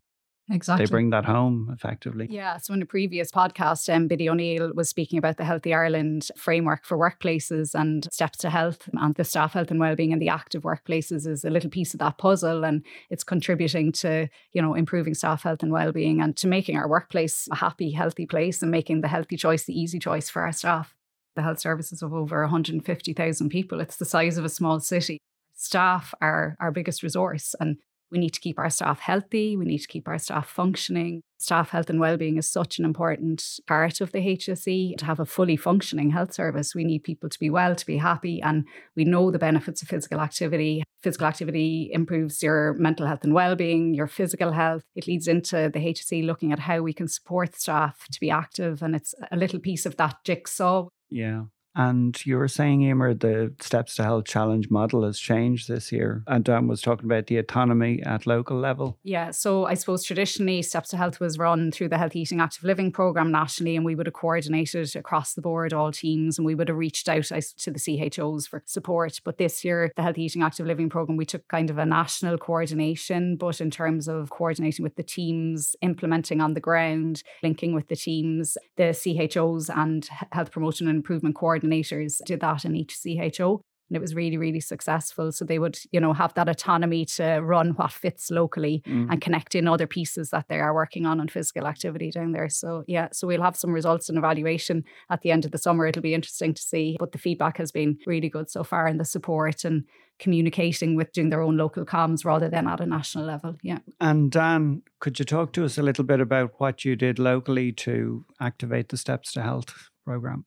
Exactly. 0.51 0.85
They 0.85 0.89
bring 0.89 1.09
that 1.11 1.23
home 1.23 1.69
effectively. 1.73 2.27
Yeah. 2.29 2.57
So 2.57 2.73
in 2.73 2.81
a 2.81 2.85
previous 2.85 3.31
podcast, 3.31 3.93
um, 3.93 4.07
Biddy 4.07 4.29
O'Neill 4.29 4.73
was 4.73 4.89
speaking 4.89 5.17
about 5.17 5.37
the 5.37 5.45
Healthy 5.45 5.73
Ireland 5.73 6.29
framework 6.35 6.83
for 6.83 6.97
workplaces 6.97 7.73
and 7.73 8.07
steps 8.11 8.39
to 8.39 8.49
health 8.49 8.89
and 8.91 9.15
the 9.15 9.23
staff 9.23 9.53
health 9.53 9.71
and 9.71 9.79
wellbeing 9.79 10.11
in 10.11 10.19
the 10.19 10.27
active 10.27 10.63
workplaces 10.63 11.25
is 11.25 11.45
a 11.45 11.49
little 11.49 11.69
piece 11.69 11.93
of 11.93 12.01
that 12.01 12.17
puzzle 12.17 12.65
and 12.65 12.83
it's 13.09 13.23
contributing 13.23 13.93
to, 13.93 14.27
you 14.51 14.61
know, 14.61 14.73
improving 14.73 15.13
staff 15.13 15.43
health 15.43 15.63
and 15.63 15.71
wellbeing 15.71 16.21
and 16.21 16.35
to 16.37 16.47
making 16.47 16.75
our 16.75 16.89
workplace 16.89 17.47
a 17.49 17.55
happy, 17.55 17.91
healthy 17.91 18.25
place 18.25 18.61
and 18.61 18.69
making 18.69 18.99
the 18.99 19.07
healthy 19.07 19.37
choice 19.37 19.63
the 19.63 19.79
easy 19.79 19.97
choice 19.97 20.29
for 20.29 20.41
our 20.41 20.51
staff. 20.51 20.93
The 21.35 21.41
health 21.41 21.59
services 21.59 22.03
of 22.03 22.13
over 22.13 22.41
150,000 22.41 23.49
people. 23.49 23.79
It's 23.79 23.95
the 23.95 24.05
size 24.05 24.37
of 24.37 24.45
a 24.45 24.49
small 24.49 24.79
city 24.79 25.19
staff 25.55 26.13
are 26.21 26.57
our 26.59 26.71
biggest 26.71 27.01
resource 27.03 27.55
and 27.59 27.77
we 28.13 28.19
need 28.19 28.33
to 28.33 28.39
keep 28.39 28.59
our 28.59 28.69
staff 28.69 28.99
healthy. 28.99 29.57
We 29.57 29.65
need 29.65 29.79
to 29.79 29.87
keep 29.87 30.07
our 30.07 30.19
staff 30.19 30.47
functioning. 30.47 31.23
Staff 31.39 31.71
health 31.71 31.89
and 31.89 31.99
well-being 31.99 32.37
is 32.37 32.49
such 32.49 32.77
an 32.77 32.85
important 32.85 33.43
part 33.67 33.99
of 33.99 34.11
the 34.11 34.19
HSE. 34.19 34.95
To 34.97 35.05
have 35.05 35.19
a 35.19 35.25
fully 35.25 35.57
functioning 35.57 36.11
health 36.11 36.33
service, 36.33 36.75
we 36.75 36.83
need 36.83 37.03
people 37.03 37.27
to 37.27 37.39
be 37.39 37.49
well, 37.49 37.75
to 37.75 37.85
be 37.85 37.97
happy, 37.97 38.39
and 38.41 38.65
we 38.95 39.03
know 39.03 39.31
the 39.31 39.39
benefits 39.39 39.81
of 39.81 39.87
physical 39.87 40.21
activity. 40.21 40.83
Physical 41.01 41.27
activity 41.27 41.89
improves 41.91 42.41
your 42.41 42.75
mental 42.75 43.07
health 43.07 43.23
and 43.23 43.33
well-being, 43.33 43.93
your 43.93 44.07
physical 44.07 44.51
health. 44.53 44.83
It 44.95 45.07
leads 45.07 45.27
into 45.27 45.69
the 45.73 45.79
HSE 45.79 46.25
looking 46.25 46.53
at 46.53 46.59
how 46.59 46.81
we 46.81 46.93
can 46.93 47.07
support 47.07 47.55
staff 47.55 48.05
to 48.11 48.19
be 48.21 48.29
active, 48.29 48.81
and 48.83 48.95
it's 48.95 49.15
a 49.31 49.35
little 49.35 49.59
piece 49.59 49.85
of 49.85 49.97
that 49.97 50.17
jigsaw. 50.23 50.87
Yeah. 51.09 51.45
And 51.75 52.23
you 52.25 52.37
were 52.37 52.47
saying, 52.47 52.81
Eimear, 52.81 53.19
the 53.19 53.53
Steps 53.59 53.95
to 53.95 54.03
Health 54.03 54.25
Challenge 54.25 54.69
model 54.69 55.03
has 55.03 55.19
changed 55.19 55.67
this 55.67 55.91
year. 55.91 56.23
And 56.27 56.43
Dan 56.43 56.67
was 56.67 56.81
talking 56.81 57.05
about 57.05 57.27
the 57.27 57.37
autonomy 57.37 58.01
at 58.03 58.27
local 58.27 58.57
level. 58.57 58.99
Yeah. 59.03 59.31
So 59.31 59.65
I 59.65 59.73
suppose 59.73 60.03
traditionally, 60.03 60.61
Steps 60.61 60.89
to 60.89 60.97
Health 60.97 61.19
was 61.19 61.39
run 61.39 61.71
through 61.71 61.89
the 61.89 61.97
Health 61.97 62.15
Eating 62.15 62.39
Active 62.39 62.63
Living 62.63 62.91
program 62.91 63.31
nationally, 63.31 63.75
and 63.75 63.85
we 63.85 63.95
would 63.95 64.05
have 64.05 64.13
coordinated 64.13 64.95
across 64.95 65.33
the 65.33 65.41
board 65.41 65.73
all 65.73 65.91
teams 65.91 66.37
and 66.37 66.45
we 66.45 66.55
would 66.55 66.67
have 66.67 66.77
reached 66.77 67.09
out 67.09 67.23
to 67.25 67.71
the 67.71 68.09
CHOs 68.09 68.47
for 68.47 68.61
support. 68.65 69.19
But 69.23 69.37
this 69.37 69.63
year, 69.63 69.91
the 69.95 70.03
Health 70.03 70.17
Eating 70.17 70.43
Active 70.43 70.67
Living 70.67 70.89
program, 70.89 71.17
we 71.17 71.25
took 71.25 71.47
kind 71.47 71.69
of 71.69 71.77
a 71.77 71.85
national 71.85 72.37
coordination, 72.37 73.35
but 73.35 73.59
in 73.59 73.71
terms 73.71 74.07
of 74.07 74.29
coordinating 74.29 74.83
with 74.83 74.95
the 74.95 75.03
teams, 75.03 75.75
implementing 75.81 76.39
on 76.39 76.53
the 76.53 76.59
ground, 76.59 77.23
linking 77.41 77.73
with 77.73 77.87
the 77.87 77.95
teams, 77.95 78.57
the 78.77 78.93
CHOs 78.93 79.69
and 79.69 80.07
Health 80.31 80.51
Promotion 80.51 80.87
and 80.87 80.97
Improvement 80.97 81.35
Coordinators 81.35 81.62
coordinators 81.63 82.21
did 82.25 82.41
that 82.41 82.65
in 82.65 82.75
each 82.75 82.99
CHO 83.01 83.61
and 83.89 83.97
it 83.97 84.01
was 84.01 84.15
really 84.15 84.37
really 84.37 84.59
successful. 84.59 85.31
So 85.31 85.45
they 85.45 85.59
would 85.59 85.77
you 85.91 85.99
know 85.99 86.13
have 86.13 86.33
that 86.35 86.49
autonomy 86.49 87.05
to 87.17 87.39
run 87.41 87.71
what 87.71 87.91
fits 87.91 88.31
locally 88.31 88.81
mm. 88.87 89.07
and 89.09 89.21
connect 89.21 89.55
in 89.55 89.67
other 89.67 89.87
pieces 89.87 90.29
that 90.29 90.47
they 90.47 90.59
are 90.59 90.73
working 90.73 91.05
on 91.05 91.19
on 91.19 91.27
physical 91.27 91.67
activity 91.67 92.09
down 92.11 92.31
there. 92.31 92.49
So 92.49 92.83
yeah 92.87 93.09
so 93.11 93.27
we'll 93.27 93.41
have 93.41 93.55
some 93.55 93.71
results 93.71 94.09
and 94.09 94.17
evaluation 94.17 94.83
at 95.09 95.21
the 95.21 95.31
end 95.31 95.45
of 95.45 95.51
the 95.51 95.57
summer. 95.57 95.85
It'll 95.85 96.01
be 96.01 96.13
interesting 96.13 96.53
to 96.53 96.61
see 96.61 96.97
but 96.99 97.11
the 97.11 97.17
feedback 97.17 97.57
has 97.57 97.71
been 97.71 97.97
really 98.07 98.29
good 98.29 98.49
so 98.49 98.63
far 98.63 98.87
and 98.87 98.99
the 98.99 99.05
support 99.05 99.63
and 99.63 99.83
communicating 100.19 100.95
with 100.95 101.11
doing 101.11 101.29
their 101.29 101.41
own 101.41 101.57
local 101.57 101.85
comms 101.85 102.23
rather 102.23 102.47
than 102.47 102.67
at 102.67 102.79
a 102.79 102.85
national 102.85 103.25
level. 103.25 103.57
Yeah. 103.61 103.79
And 103.99 104.31
dan 104.31 104.83
could 104.99 105.19
you 105.19 105.25
talk 105.25 105.51
to 105.53 105.65
us 105.65 105.77
a 105.77 105.83
little 105.83 106.05
bit 106.05 106.21
about 106.21 106.53
what 106.59 106.85
you 106.85 106.95
did 106.95 107.19
locally 107.19 107.71
to 107.73 108.25
activate 108.39 108.89
the 108.89 108.97
steps 108.97 109.33
to 109.33 109.41
health 109.41 109.89
program? 110.05 110.45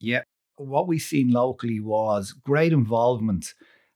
Yeah 0.00 0.22
what 0.58 0.88
we 0.88 0.98
seen 0.98 1.30
locally 1.30 1.80
was 1.80 2.32
great 2.32 2.72
involvement 2.72 3.54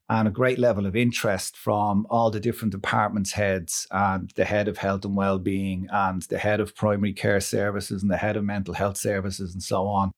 and 0.08 0.28
a 0.28 0.32
great 0.32 0.58
level 0.58 0.84
of 0.84 0.96
interest 0.96 1.56
from 1.56 2.06
all 2.10 2.30
the 2.30 2.40
different 2.40 2.72
departments 2.72 3.32
heads 3.32 3.86
and 3.90 4.30
the 4.36 4.44
head 4.44 4.68
of 4.68 4.76
health 4.76 5.04
and 5.04 5.16
well-being 5.16 5.86
and 5.90 6.22
the 6.22 6.38
head 6.38 6.60
of 6.60 6.74
primary 6.74 7.12
care 7.12 7.40
services 7.40 8.02
and 8.02 8.10
the 8.10 8.16
head 8.16 8.36
of 8.36 8.44
mental 8.44 8.74
health 8.74 8.96
services 8.96 9.54
and 9.54 9.62
so 9.62 9.86
on. 9.86 10.12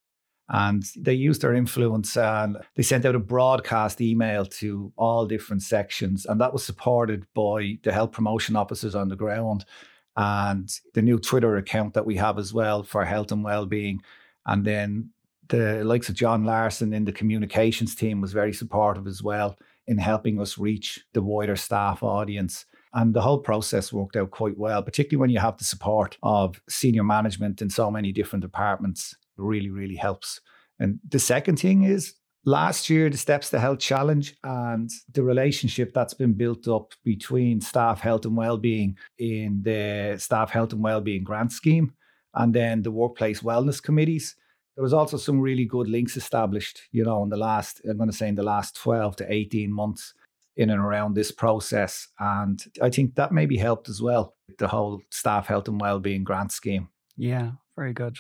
And 0.49 0.85
they 0.97 1.15
used 1.15 1.43
their 1.43 1.55
influence 1.55 2.17
and 2.17 2.59
they 2.75 2.83
sent 2.83 3.05
out 3.05 3.15
a 3.15 3.21
broadcast 3.21 4.01
email 4.01 4.45
to 4.47 4.93
all 4.97 5.27
different 5.27 5.63
sections 5.63 6.27
and 6.27 6.41
that 6.41 6.53
was 6.53 6.65
supported 6.65 7.27
by 7.35 7.79
the 7.83 7.93
health 7.93 8.13
promotion 8.13 8.57
officers 8.57 8.95
on 8.95 9.09
the 9.09 9.17
ground 9.17 9.65
and 10.17 10.69
the 10.93 11.03
new 11.03 11.19
twitter 11.19 11.57
account 11.57 11.95
that 11.95 12.07
we 12.07 12.17
have 12.17 12.39
as 12.39 12.53
well 12.53 12.83
for 12.83 13.05
health 13.05 13.33
and 13.33 13.45
well-being. 13.45 14.03
And 14.45 14.65
then 14.65 15.11
The 15.49 15.85
likes 15.85 16.09
of 16.09 16.15
John 16.15 16.45
Larson 16.45 16.93
in 16.93 17.05
the 17.05 17.13
communications 17.13 17.95
team 17.95 18.21
was 18.21 18.33
very 18.33 18.53
supportive 18.53 19.07
as 19.07 19.23
well 19.23 19.57
in 19.87 19.99
helping 19.99 20.41
us 20.41 20.59
reach 20.59 21.05
the 21.13 21.23
wider 21.23 21.57
staff 21.57 22.03
audience. 22.03 22.65
And 22.95 23.13
the 23.13 23.21
whole 23.21 23.41
process 23.41 23.93
worked 23.93 24.17
out 24.17 24.31
quite 24.31 24.57
well, 24.57 24.83
particularly 24.83 25.21
when 25.21 25.31
you 25.31 25.41
have 25.41 25.59
the 25.59 25.65
support 25.65 26.17
of 26.23 26.61
senior 26.69 27.03
management 27.03 27.61
in 27.61 27.69
so 27.69 27.91
many 27.91 28.13
different 28.13 28.43
departments. 28.43 29.13
It 29.13 29.43
really, 29.43 29.71
really 29.71 29.97
helps. 29.97 30.41
And 30.79 31.01
the 31.09 31.19
second 31.19 31.59
thing 31.59 31.83
is 31.83 32.15
last 32.45 32.89
year, 32.89 33.11
the 33.11 33.19
Steps 33.19 33.51
to 33.51 33.59
Health 33.59 33.81
Challenge 33.81 34.35
and 34.45 34.91
the 35.13 35.23
relationship 35.23 35.93
that's 35.93 36.15
been 36.15 36.35
built 36.35 36.69
up 36.69 36.93
between 37.05 37.61
staff 37.61 38.01
health 38.01 38.25
and 38.25 38.37
well-being 38.37 38.97
in 39.19 39.63
the 39.63 40.17
staff 40.19 40.51
health 40.51 40.73
and 40.73 40.83
well-being 40.83 41.25
grant 41.25 41.53
scheme 41.53 41.93
and 42.35 42.55
then 42.55 42.83
the 42.83 42.93
workplace 42.93 43.41
wellness 43.41 43.83
committees. 43.83 44.37
There 44.77 44.83
was 44.83 44.93
also 44.93 45.17
some 45.17 45.41
really 45.41 45.65
good 45.65 45.89
links 45.89 46.17
established, 46.17 46.81
you 46.91 47.05
know, 47.05 47.23
in 47.23 47.29
the 47.29 47.37
last, 47.37 47.81
I'm 47.89 47.97
going 47.97 48.11
to 48.11 48.17
say 48.17 48.29
in 48.29 48.35
the 48.35 48.43
last 48.43 48.75
12 48.77 49.17
to 49.17 49.33
18 49.33 49.73
months 49.73 50.15
in 50.57 50.71
and 50.71 50.81
around 50.81 51.15
this 51.15 51.31
process. 51.31 52.09
And 52.19 52.63
I 52.83 52.91
think 52.91 53.15
that 53.15 53.33
maybe 53.33 53.57
helped 53.57 53.89
as 53.89 54.03
well, 54.03 54.35
the 54.59 54.69
whole 54.69 55.01
staff 55.11 55.47
health 55.47 55.69
and 55.69 55.81
well-being 55.81 56.25
grant 56.25 56.53
scheme. 56.53 56.89
Yeah, 57.17 57.53
very 57.77 57.93
good. 57.93 58.19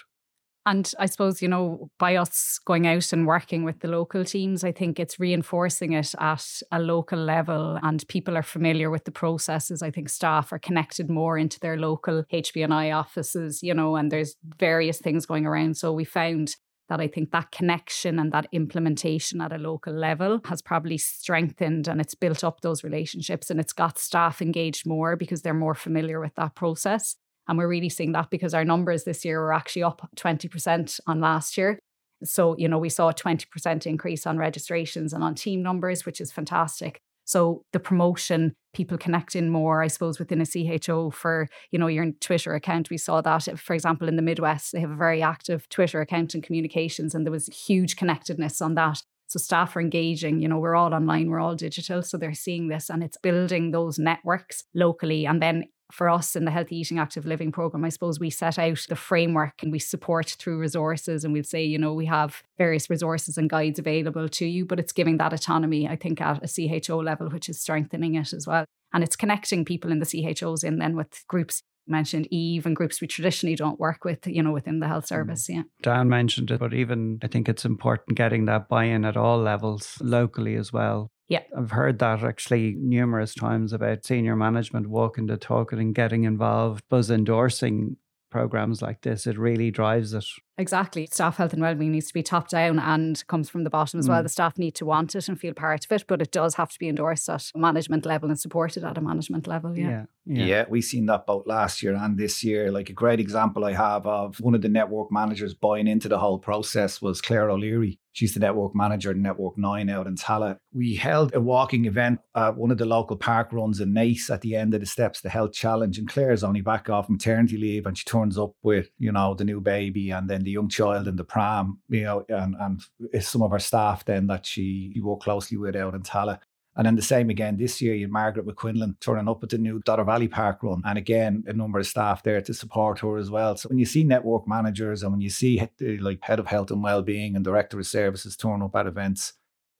And 0.66 0.90
I 0.98 1.06
suppose, 1.06 1.42
you 1.42 1.48
know, 1.48 1.90
by 1.98 2.16
us 2.16 2.58
going 2.64 2.86
out 2.86 3.12
and 3.12 3.26
working 3.26 3.64
with 3.64 3.80
the 3.80 3.88
local 3.88 4.24
teams, 4.24 4.64
I 4.64 4.72
think 4.72 4.98
it's 4.98 5.20
reinforcing 5.20 5.92
it 5.92 6.14
at 6.18 6.46
a 6.72 6.78
local 6.78 7.18
level 7.18 7.78
and 7.82 8.06
people 8.08 8.34
are 8.36 8.42
familiar 8.42 8.88
with 8.88 9.04
the 9.04 9.10
processes. 9.10 9.82
I 9.82 9.90
think 9.90 10.08
staff 10.08 10.52
are 10.52 10.58
connected 10.58 11.10
more 11.10 11.36
into 11.36 11.60
their 11.60 11.76
local 11.76 12.24
HBNI 12.32 12.96
offices, 12.96 13.62
you 13.62 13.74
know, 13.74 13.96
and 13.96 14.10
there's 14.10 14.36
various 14.58 14.98
things 15.00 15.26
going 15.26 15.44
around. 15.44 15.76
So 15.76 15.92
we 15.92 16.04
found 16.04 16.56
that 16.88 17.00
I 17.00 17.08
think 17.08 17.30
that 17.32 17.50
connection 17.50 18.18
and 18.18 18.32
that 18.32 18.46
implementation 18.52 19.40
at 19.42 19.52
a 19.52 19.58
local 19.58 19.92
level 19.92 20.40
has 20.46 20.62
probably 20.62 20.98
strengthened 20.98 21.88
and 21.88 22.00
it's 22.00 22.14
built 22.14 22.42
up 22.42 22.60
those 22.60 22.84
relationships 22.84 23.50
and 23.50 23.60
it's 23.60 23.72
got 23.72 23.98
staff 23.98 24.40
engaged 24.40 24.86
more 24.86 25.16
because 25.16 25.42
they're 25.42 25.54
more 25.54 25.74
familiar 25.74 26.20
with 26.20 26.34
that 26.36 26.54
process. 26.54 27.16
And 27.48 27.58
we're 27.58 27.68
really 27.68 27.88
seeing 27.88 28.12
that 28.12 28.30
because 28.30 28.54
our 28.54 28.64
numbers 28.64 29.04
this 29.04 29.24
year 29.24 29.40
were 29.40 29.52
actually 29.52 29.82
up 29.82 30.08
20% 30.16 31.00
on 31.06 31.20
last 31.20 31.56
year. 31.56 31.78
So, 32.22 32.56
you 32.56 32.68
know, 32.68 32.78
we 32.78 32.88
saw 32.88 33.08
a 33.08 33.14
20% 33.14 33.86
increase 33.86 34.26
on 34.26 34.38
registrations 34.38 35.12
and 35.12 35.22
on 35.22 35.34
team 35.34 35.62
numbers, 35.62 36.06
which 36.06 36.20
is 36.20 36.32
fantastic. 36.32 36.98
So 37.26 37.62
the 37.72 37.80
promotion, 37.80 38.54
people 38.74 38.98
connecting 38.98 39.48
more, 39.48 39.82
I 39.82 39.86
suppose, 39.88 40.18
within 40.18 40.42
a 40.42 40.78
CHO 40.78 41.10
for, 41.10 41.48
you 41.70 41.78
know, 41.78 41.86
your 41.86 42.12
Twitter 42.20 42.54
account. 42.54 42.90
We 42.90 42.98
saw 42.98 43.20
that, 43.22 43.58
for 43.58 43.74
example, 43.74 44.08
in 44.08 44.16
the 44.16 44.22
Midwest, 44.22 44.72
they 44.72 44.80
have 44.80 44.90
a 44.90 44.96
very 44.96 45.22
active 45.22 45.68
Twitter 45.68 46.00
account 46.00 46.34
and 46.34 46.42
communications, 46.42 47.14
and 47.14 47.26
there 47.26 47.32
was 47.32 47.46
huge 47.46 47.96
connectedness 47.96 48.60
on 48.60 48.74
that. 48.74 49.02
So 49.26 49.38
staff 49.38 49.74
are 49.74 49.80
engaging, 49.80 50.40
you 50.40 50.48
know, 50.48 50.58
we're 50.58 50.76
all 50.76 50.94
online, 50.94 51.30
we're 51.30 51.40
all 51.40 51.56
digital. 51.56 52.02
So 52.02 52.18
they're 52.18 52.34
seeing 52.34 52.68
this 52.68 52.90
and 52.90 53.02
it's 53.02 53.16
building 53.16 53.70
those 53.70 53.98
networks 53.98 54.64
locally. 54.74 55.26
And 55.26 55.42
then 55.42 55.64
for 55.92 56.08
us 56.08 56.34
in 56.34 56.44
the 56.44 56.50
Healthy 56.50 56.76
Eating 56.76 56.98
Active 56.98 57.26
Living 57.26 57.52
program, 57.52 57.84
I 57.84 57.88
suppose 57.88 58.18
we 58.18 58.30
set 58.30 58.58
out 58.58 58.84
the 58.88 58.96
framework 58.96 59.62
and 59.62 59.70
we 59.70 59.78
support 59.78 60.30
through 60.38 60.58
resources 60.58 61.24
and 61.24 61.32
we'll 61.32 61.44
say, 61.44 61.64
you 61.64 61.78
know, 61.78 61.92
we 61.92 62.06
have 62.06 62.42
various 62.58 62.88
resources 62.88 63.38
and 63.38 63.50
guides 63.50 63.78
available 63.78 64.28
to 64.28 64.46
you, 64.46 64.64
but 64.64 64.80
it's 64.80 64.92
giving 64.92 65.18
that 65.18 65.32
autonomy, 65.32 65.88
I 65.88 65.96
think, 65.96 66.20
at 66.20 66.42
a 66.42 66.80
CHO 66.80 66.98
level, 66.98 67.28
which 67.28 67.48
is 67.48 67.60
strengthening 67.60 68.14
it 68.14 68.32
as 68.32 68.46
well. 68.46 68.64
And 68.92 69.02
it's 69.02 69.16
connecting 69.16 69.64
people 69.64 69.90
in 69.90 69.98
the 69.98 70.34
CHOs 70.34 70.64
in 70.64 70.78
then 70.78 70.96
with 70.96 71.24
groups 71.28 71.62
mentioned 71.86 72.26
Eve 72.30 72.66
and 72.66 72.74
groups 72.74 73.00
we 73.00 73.06
traditionally 73.06 73.56
don't 73.56 73.78
work 73.78 74.04
with, 74.04 74.26
you 74.26 74.42
know, 74.42 74.52
within 74.52 74.80
the 74.80 74.88
health 74.88 75.04
mm. 75.04 75.08
service. 75.08 75.48
Yeah. 75.48 75.62
Dan 75.82 76.08
mentioned 76.08 76.50
it, 76.50 76.60
but 76.60 76.74
even 76.74 77.18
I 77.22 77.26
think 77.26 77.48
it's 77.48 77.64
important 77.64 78.16
getting 78.16 78.46
that 78.46 78.68
buy 78.68 78.84
in 78.84 79.04
at 79.04 79.16
all 79.16 79.38
levels 79.38 79.98
locally 80.00 80.56
as 80.56 80.72
well. 80.72 81.10
Yeah. 81.28 81.42
I've 81.56 81.70
heard 81.70 81.98
that 82.00 82.22
actually 82.22 82.74
numerous 82.78 83.34
times 83.34 83.72
about 83.72 84.04
senior 84.04 84.36
management 84.36 84.88
walking 84.88 85.26
the 85.26 85.36
talk 85.36 85.72
and 85.72 85.94
getting 85.94 86.24
involved, 86.24 86.84
buzz 86.88 87.10
endorsing 87.10 87.96
programs 88.30 88.82
like 88.82 89.00
this. 89.02 89.26
It 89.26 89.38
really 89.38 89.70
drives 89.70 90.12
it. 90.12 90.24
Exactly. 90.56 91.08
Staff 91.10 91.36
health 91.36 91.52
and 91.52 91.62
wellbeing 91.62 91.92
needs 91.92 92.06
to 92.08 92.14
be 92.14 92.22
top 92.22 92.48
down 92.48 92.78
and 92.78 93.26
comes 93.26 93.48
from 93.48 93.64
the 93.64 93.70
bottom 93.70 93.98
as 93.98 94.06
mm. 94.06 94.10
well. 94.10 94.22
The 94.22 94.28
staff 94.28 94.56
need 94.56 94.74
to 94.76 94.86
want 94.86 95.14
it 95.14 95.28
and 95.28 95.38
feel 95.38 95.52
part 95.52 95.84
of 95.84 95.92
it, 95.92 96.04
but 96.06 96.22
it 96.22 96.30
does 96.30 96.54
have 96.54 96.70
to 96.70 96.78
be 96.78 96.88
endorsed 96.88 97.28
at 97.28 97.50
a 97.54 97.58
management 97.58 98.06
level 98.06 98.28
and 98.28 98.38
supported 98.38 98.84
at 98.84 98.98
a 98.98 99.00
management 99.00 99.46
level. 99.46 99.76
Yeah. 99.76 99.88
Yeah. 99.88 100.04
Yeah, 100.26 100.44
yeah 100.46 100.64
we've 100.68 100.84
seen 100.84 101.06
that 101.06 101.26
both 101.26 101.46
last 101.46 101.82
year 101.82 101.94
and 101.94 102.16
this 102.16 102.42
year. 102.42 102.70
Like 102.70 102.88
a 102.88 102.94
great 102.94 103.20
example 103.20 103.64
I 103.64 103.72
have 103.72 104.06
of 104.06 104.38
one 104.40 104.54
of 104.54 104.62
the 104.62 104.68
network 104.68 105.12
managers 105.12 105.54
buying 105.54 105.86
into 105.86 106.08
the 106.08 106.18
whole 106.18 106.38
process 106.38 107.02
was 107.02 107.20
Claire 107.20 107.50
O'Leary. 107.50 107.98
She's 108.12 108.32
the 108.32 108.40
network 108.40 108.76
manager 108.76 109.10
at 109.10 109.16
Network 109.16 109.58
9 109.58 109.90
out 109.90 110.06
in 110.06 110.14
Tallaght. 110.14 110.58
We 110.72 110.94
held 110.94 111.34
a 111.34 111.40
walking 111.40 111.84
event 111.84 112.20
at 112.36 112.56
one 112.56 112.70
of 112.70 112.78
the 112.78 112.84
local 112.84 113.16
park 113.16 113.52
runs 113.52 113.80
in 113.80 113.92
Naas 113.92 114.30
at 114.30 114.40
the 114.40 114.54
end 114.54 114.72
of 114.72 114.80
the 114.80 114.86
Steps 114.86 115.20
the 115.20 115.30
Health 115.30 115.52
Challenge. 115.52 115.98
And 115.98 116.08
Claire's 116.08 116.44
only 116.44 116.60
back 116.60 116.88
off 116.88 117.10
maternity 117.10 117.56
leave 117.56 117.86
and 117.86 117.98
she 117.98 118.04
turns 118.04 118.38
up 118.38 118.52
with, 118.62 118.88
you 118.98 119.10
know, 119.10 119.34
the 119.34 119.44
new 119.44 119.60
baby 119.60 120.10
and 120.10 120.30
then 120.30 120.43
the 120.44 120.50
young 120.50 120.68
child 120.68 121.08
in 121.08 121.16
the 121.16 121.24
pram, 121.24 121.80
you 121.88 122.02
know, 122.02 122.24
and, 122.28 122.54
and 122.60 123.24
some 123.24 123.42
of 123.42 123.52
our 123.52 123.58
staff 123.58 124.04
then 124.04 124.26
that 124.28 124.46
she 124.46 124.92
worked 125.02 125.24
closely 125.24 125.56
with 125.56 125.76
out 125.76 125.94
in 125.94 126.02
Tallaght. 126.02 126.40
And 126.76 126.86
then 126.86 126.96
the 126.96 127.02
same 127.02 127.30
again 127.30 127.56
this 127.56 127.80
year, 127.80 127.94
you 127.94 128.08
Margaret 128.08 128.46
McQuinlan 128.46 128.98
turning 128.98 129.28
up 129.28 129.44
at 129.44 129.50
the 129.50 129.58
new 129.58 129.80
Dodder 129.84 130.02
Valley 130.02 130.26
Park 130.26 130.62
run. 130.64 130.82
And 130.84 130.98
again, 130.98 131.44
a 131.46 131.52
number 131.52 131.78
of 131.78 131.86
staff 131.86 132.24
there 132.24 132.40
to 132.40 132.52
support 132.52 132.98
her 132.98 133.16
as 133.16 133.30
well. 133.30 133.56
So 133.56 133.68
when 133.68 133.78
you 133.78 133.86
see 133.86 134.02
network 134.02 134.48
managers 134.48 135.04
and 135.04 135.12
when 135.12 135.20
you 135.20 135.30
see 135.30 135.68
like 135.80 136.18
head 136.22 136.40
of 136.40 136.48
health 136.48 136.72
and 136.72 136.82
well-being 136.82 137.36
and 137.36 137.44
director 137.44 137.78
of 137.78 137.86
services 137.86 138.36
turn 138.36 138.60
up 138.60 138.74
at 138.74 138.88
events, 138.88 139.34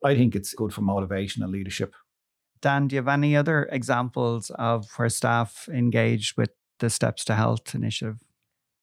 I 0.05 0.15
think 0.15 0.37
it's 0.37 0.55
good 0.55 0.73
for 0.73 0.83
motivation 0.83 1.43
and 1.43 1.51
leadership. 1.51 1.95
Dan, 2.61 2.87
do 2.87 2.95
you 2.95 3.01
have 3.01 3.09
any 3.09 3.37
other 3.37 3.69
examples 3.73 4.51
of 4.51 4.89
where 4.97 5.09
staff 5.09 5.69
engaged 5.73 6.37
with 6.37 6.51
the 6.79 6.91
Steps 6.91 7.25
to 7.25 7.35
Health 7.35 7.75
initiative? 7.75 8.19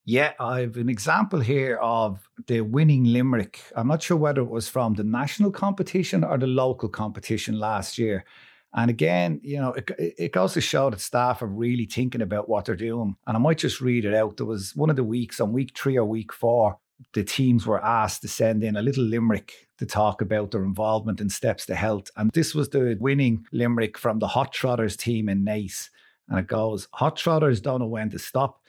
Yeah, 0.06 0.34
I've 0.40 0.78
an 0.78 0.90
example 0.90 1.40
here 1.40 1.78
of 1.78 2.28
the 2.48 2.62
winning 2.62 3.04
limerick. 3.06 3.62
I'm 3.76 3.88
not 3.88 4.02
sure 4.02 4.18
whether 4.18 4.42
it 4.42 4.50
was 4.50 4.68
from 4.68 4.96
the 4.96 5.04
national 5.04 5.52
competition 5.52 6.24
or 6.24 6.38
the 6.38 6.48
local 6.48 6.90
competition 6.90 7.60
last 7.60 7.98
year. 7.98 8.26
And 8.74 8.90
again, 8.90 9.40
you 9.44 9.58
know, 9.58 9.74
it, 9.74 9.92
it 10.00 10.32
goes 10.32 10.54
to 10.54 10.62
show 10.62 10.90
that 10.90 11.02
staff 11.02 11.42
are 11.42 11.48
really 11.48 11.86
thinking 11.86 12.22
about 12.22 12.50
what 12.50 12.66
they're 12.66 12.76
doing. 12.76 13.16
And 13.28 13.38
I 13.38 13.40
might 13.40 13.58
just 13.58 13.82
read 13.82 14.06
it 14.06 14.14
out. 14.14 14.38
There 14.38 14.46
was 14.46 14.76
one 14.76 14.90
of 14.90 14.96
the 14.96 15.04
weeks 15.04 15.40
on 15.40 15.52
week 15.52 15.78
three 15.78 15.98
or 15.98 16.06
week 16.06 16.34
four, 16.34 16.78
the 17.14 17.24
teams 17.24 17.68
were 17.68 17.84
asked 17.84 18.22
to 18.22 18.28
send 18.28 18.64
in 18.64 18.78
a 18.78 18.82
little 18.82 19.04
limerick 19.04 19.68
to 19.78 19.86
talk 19.86 20.22
about 20.22 20.52
their 20.52 20.64
involvement 20.64 21.20
in 21.20 21.30
Steps 21.30 21.66
to 21.66 21.76
Health. 21.76 22.10
And 22.16 22.32
this 22.32 22.56
was 22.56 22.70
the 22.70 22.98
winning 23.00 23.46
limerick 23.52 23.98
from 23.98 24.20
the 24.20 24.28
Hot 24.28 24.54
Trotters 24.54 24.96
team 24.96 25.28
in 25.28 25.44
Naas. 25.44 25.90
And 26.30 26.40
it 26.40 26.48
goes, 26.48 26.88
Hot 26.94 27.18
Trotters 27.18 27.60
don't 27.60 27.80
know 27.80 27.88
when 27.88 28.10
to 28.12 28.20
stop 28.20 28.61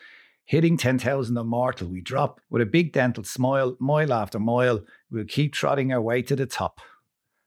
hitting 0.52 0.76
10,000 0.76 1.38
or 1.38 1.44
more 1.44 1.72
till 1.72 1.88
we 1.88 2.02
drop. 2.02 2.38
With 2.50 2.60
a 2.60 2.66
big 2.66 2.92
dental 2.92 3.24
smile, 3.24 3.74
mile 3.80 4.12
after 4.12 4.38
mile, 4.38 4.84
we'll 5.10 5.24
keep 5.24 5.54
trotting 5.54 5.94
our 5.94 6.00
way 6.02 6.20
to 6.20 6.36
the 6.36 6.44
top. 6.44 6.78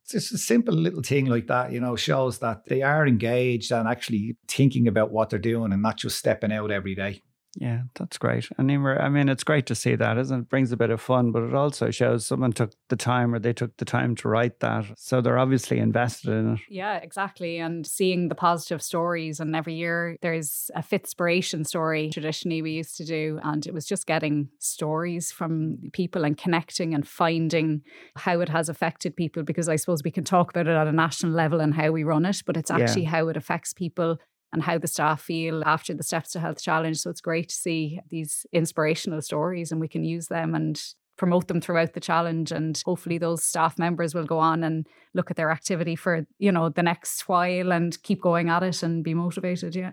It's 0.01 0.13
just 0.13 0.33
a 0.33 0.39
simple 0.39 0.73
little 0.73 1.03
thing 1.03 1.27
like 1.27 1.45
that, 1.45 1.71
you 1.71 1.79
know, 1.79 1.95
shows 1.95 2.39
that 2.39 2.65
they 2.65 2.81
are 2.81 3.05
engaged 3.05 3.71
and 3.71 3.87
actually 3.87 4.37
thinking 4.47 4.87
about 4.87 5.11
what 5.11 5.29
they're 5.29 5.37
doing 5.37 5.71
and 5.71 5.83
not 5.83 5.97
just 5.97 6.17
stepping 6.17 6.51
out 6.51 6.71
every 6.71 6.95
day. 6.95 7.21
Yeah, 7.55 7.83
that's 7.95 8.17
great. 8.17 8.49
And 8.57 8.69
I 8.69 8.77
mean, 8.77 8.97
I 8.99 9.09
mean 9.09 9.29
it's 9.29 9.43
great 9.43 9.65
to 9.67 9.75
see 9.75 9.95
that, 9.95 10.17
isn't 10.17 10.37
it? 10.37 10.41
it? 10.41 10.49
brings 10.49 10.71
a 10.71 10.77
bit 10.77 10.89
of 10.89 11.01
fun, 11.01 11.31
but 11.31 11.43
it 11.43 11.53
also 11.53 11.89
shows 11.89 12.25
someone 12.25 12.51
took 12.51 12.71
the 12.89 12.95
time 12.95 13.33
or 13.33 13.39
they 13.39 13.53
took 13.53 13.77
the 13.77 13.85
time 13.85 14.15
to 14.17 14.27
write 14.27 14.59
that. 14.59 14.85
So 14.97 15.21
they're 15.21 15.39
obviously 15.39 15.79
invested 15.79 16.31
in 16.31 16.53
it. 16.53 16.59
Yeah, 16.69 16.97
exactly. 16.97 17.57
And 17.57 17.87
seeing 17.87 18.27
the 18.27 18.35
positive 18.35 18.81
stories. 18.81 19.39
And 19.39 19.55
every 19.55 19.75
year 19.75 20.17
there's 20.21 20.69
a 20.75 20.81
Fitspiration 20.81 21.65
story 21.65 22.09
traditionally 22.11 22.61
we 22.61 22.71
used 22.71 22.97
to 22.97 23.05
do. 23.05 23.39
And 23.43 23.65
it 23.65 23.73
was 23.73 23.85
just 23.85 24.05
getting 24.05 24.49
stories 24.59 25.31
from 25.31 25.77
people 25.93 26.25
and 26.25 26.37
connecting 26.37 26.93
and 26.93 27.07
finding 27.07 27.81
how 28.17 28.41
it 28.41 28.49
has 28.49 28.69
affected 28.69 29.15
people. 29.15 29.43
Because 29.43 29.69
I 29.69 29.77
suppose 29.77 30.03
we 30.03 30.11
can 30.11 30.23
talk 30.23 30.49
about 30.49 30.67
it 30.67 30.75
at 30.75 30.87
a 30.87 30.91
national 30.91 31.31
level 31.31 31.61
and 31.61 31.73
how 31.73 31.91
we 31.91 32.03
run 32.03 32.25
it, 32.25 32.43
but 32.45 32.57
it's 32.57 32.71
actually 32.71 33.03
yeah. 33.03 33.11
how 33.11 33.27
it 33.29 33.37
affects 33.37 33.73
people 33.73 34.17
and 34.55 34.63
how 34.63 34.77
the 34.77 34.87
staff 34.87 35.21
feel 35.21 35.63
after 35.65 35.93
the 35.93 36.01
Steps 36.01 36.31
to 36.31 36.39
Health 36.39 36.61
Challenge. 36.63 36.97
So 36.97 37.09
it's 37.09 37.19
great 37.19 37.49
to 37.49 37.55
see 37.55 37.99
these 38.09 38.45
inspirational 38.53 39.21
stories 39.21 39.69
and 39.69 39.81
we 39.81 39.89
can 39.89 40.05
use 40.05 40.27
them 40.27 40.55
and 40.55 40.81
promote 41.17 41.49
them 41.49 41.59
throughout 41.59 41.93
the 41.93 41.99
challenge 41.99 42.53
and 42.53 42.81
hopefully 42.85 43.17
those 43.17 43.43
staff 43.43 43.77
members 43.77 44.15
will 44.15 44.25
go 44.25 44.39
on 44.39 44.63
and 44.63 44.87
look 45.13 45.29
at 45.29 45.37
their 45.37 45.51
activity 45.51 45.95
for 45.95 46.25
you 46.39 46.51
know 46.51 46.69
the 46.69 46.83
next 46.83 47.27
while 47.29 47.71
and 47.71 48.01
keep 48.03 48.21
going 48.21 48.49
at 48.49 48.63
it 48.63 48.83
and 48.83 49.01
be 49.01 49.13
motivated 49.13 49.75
yeah 49.75 49.91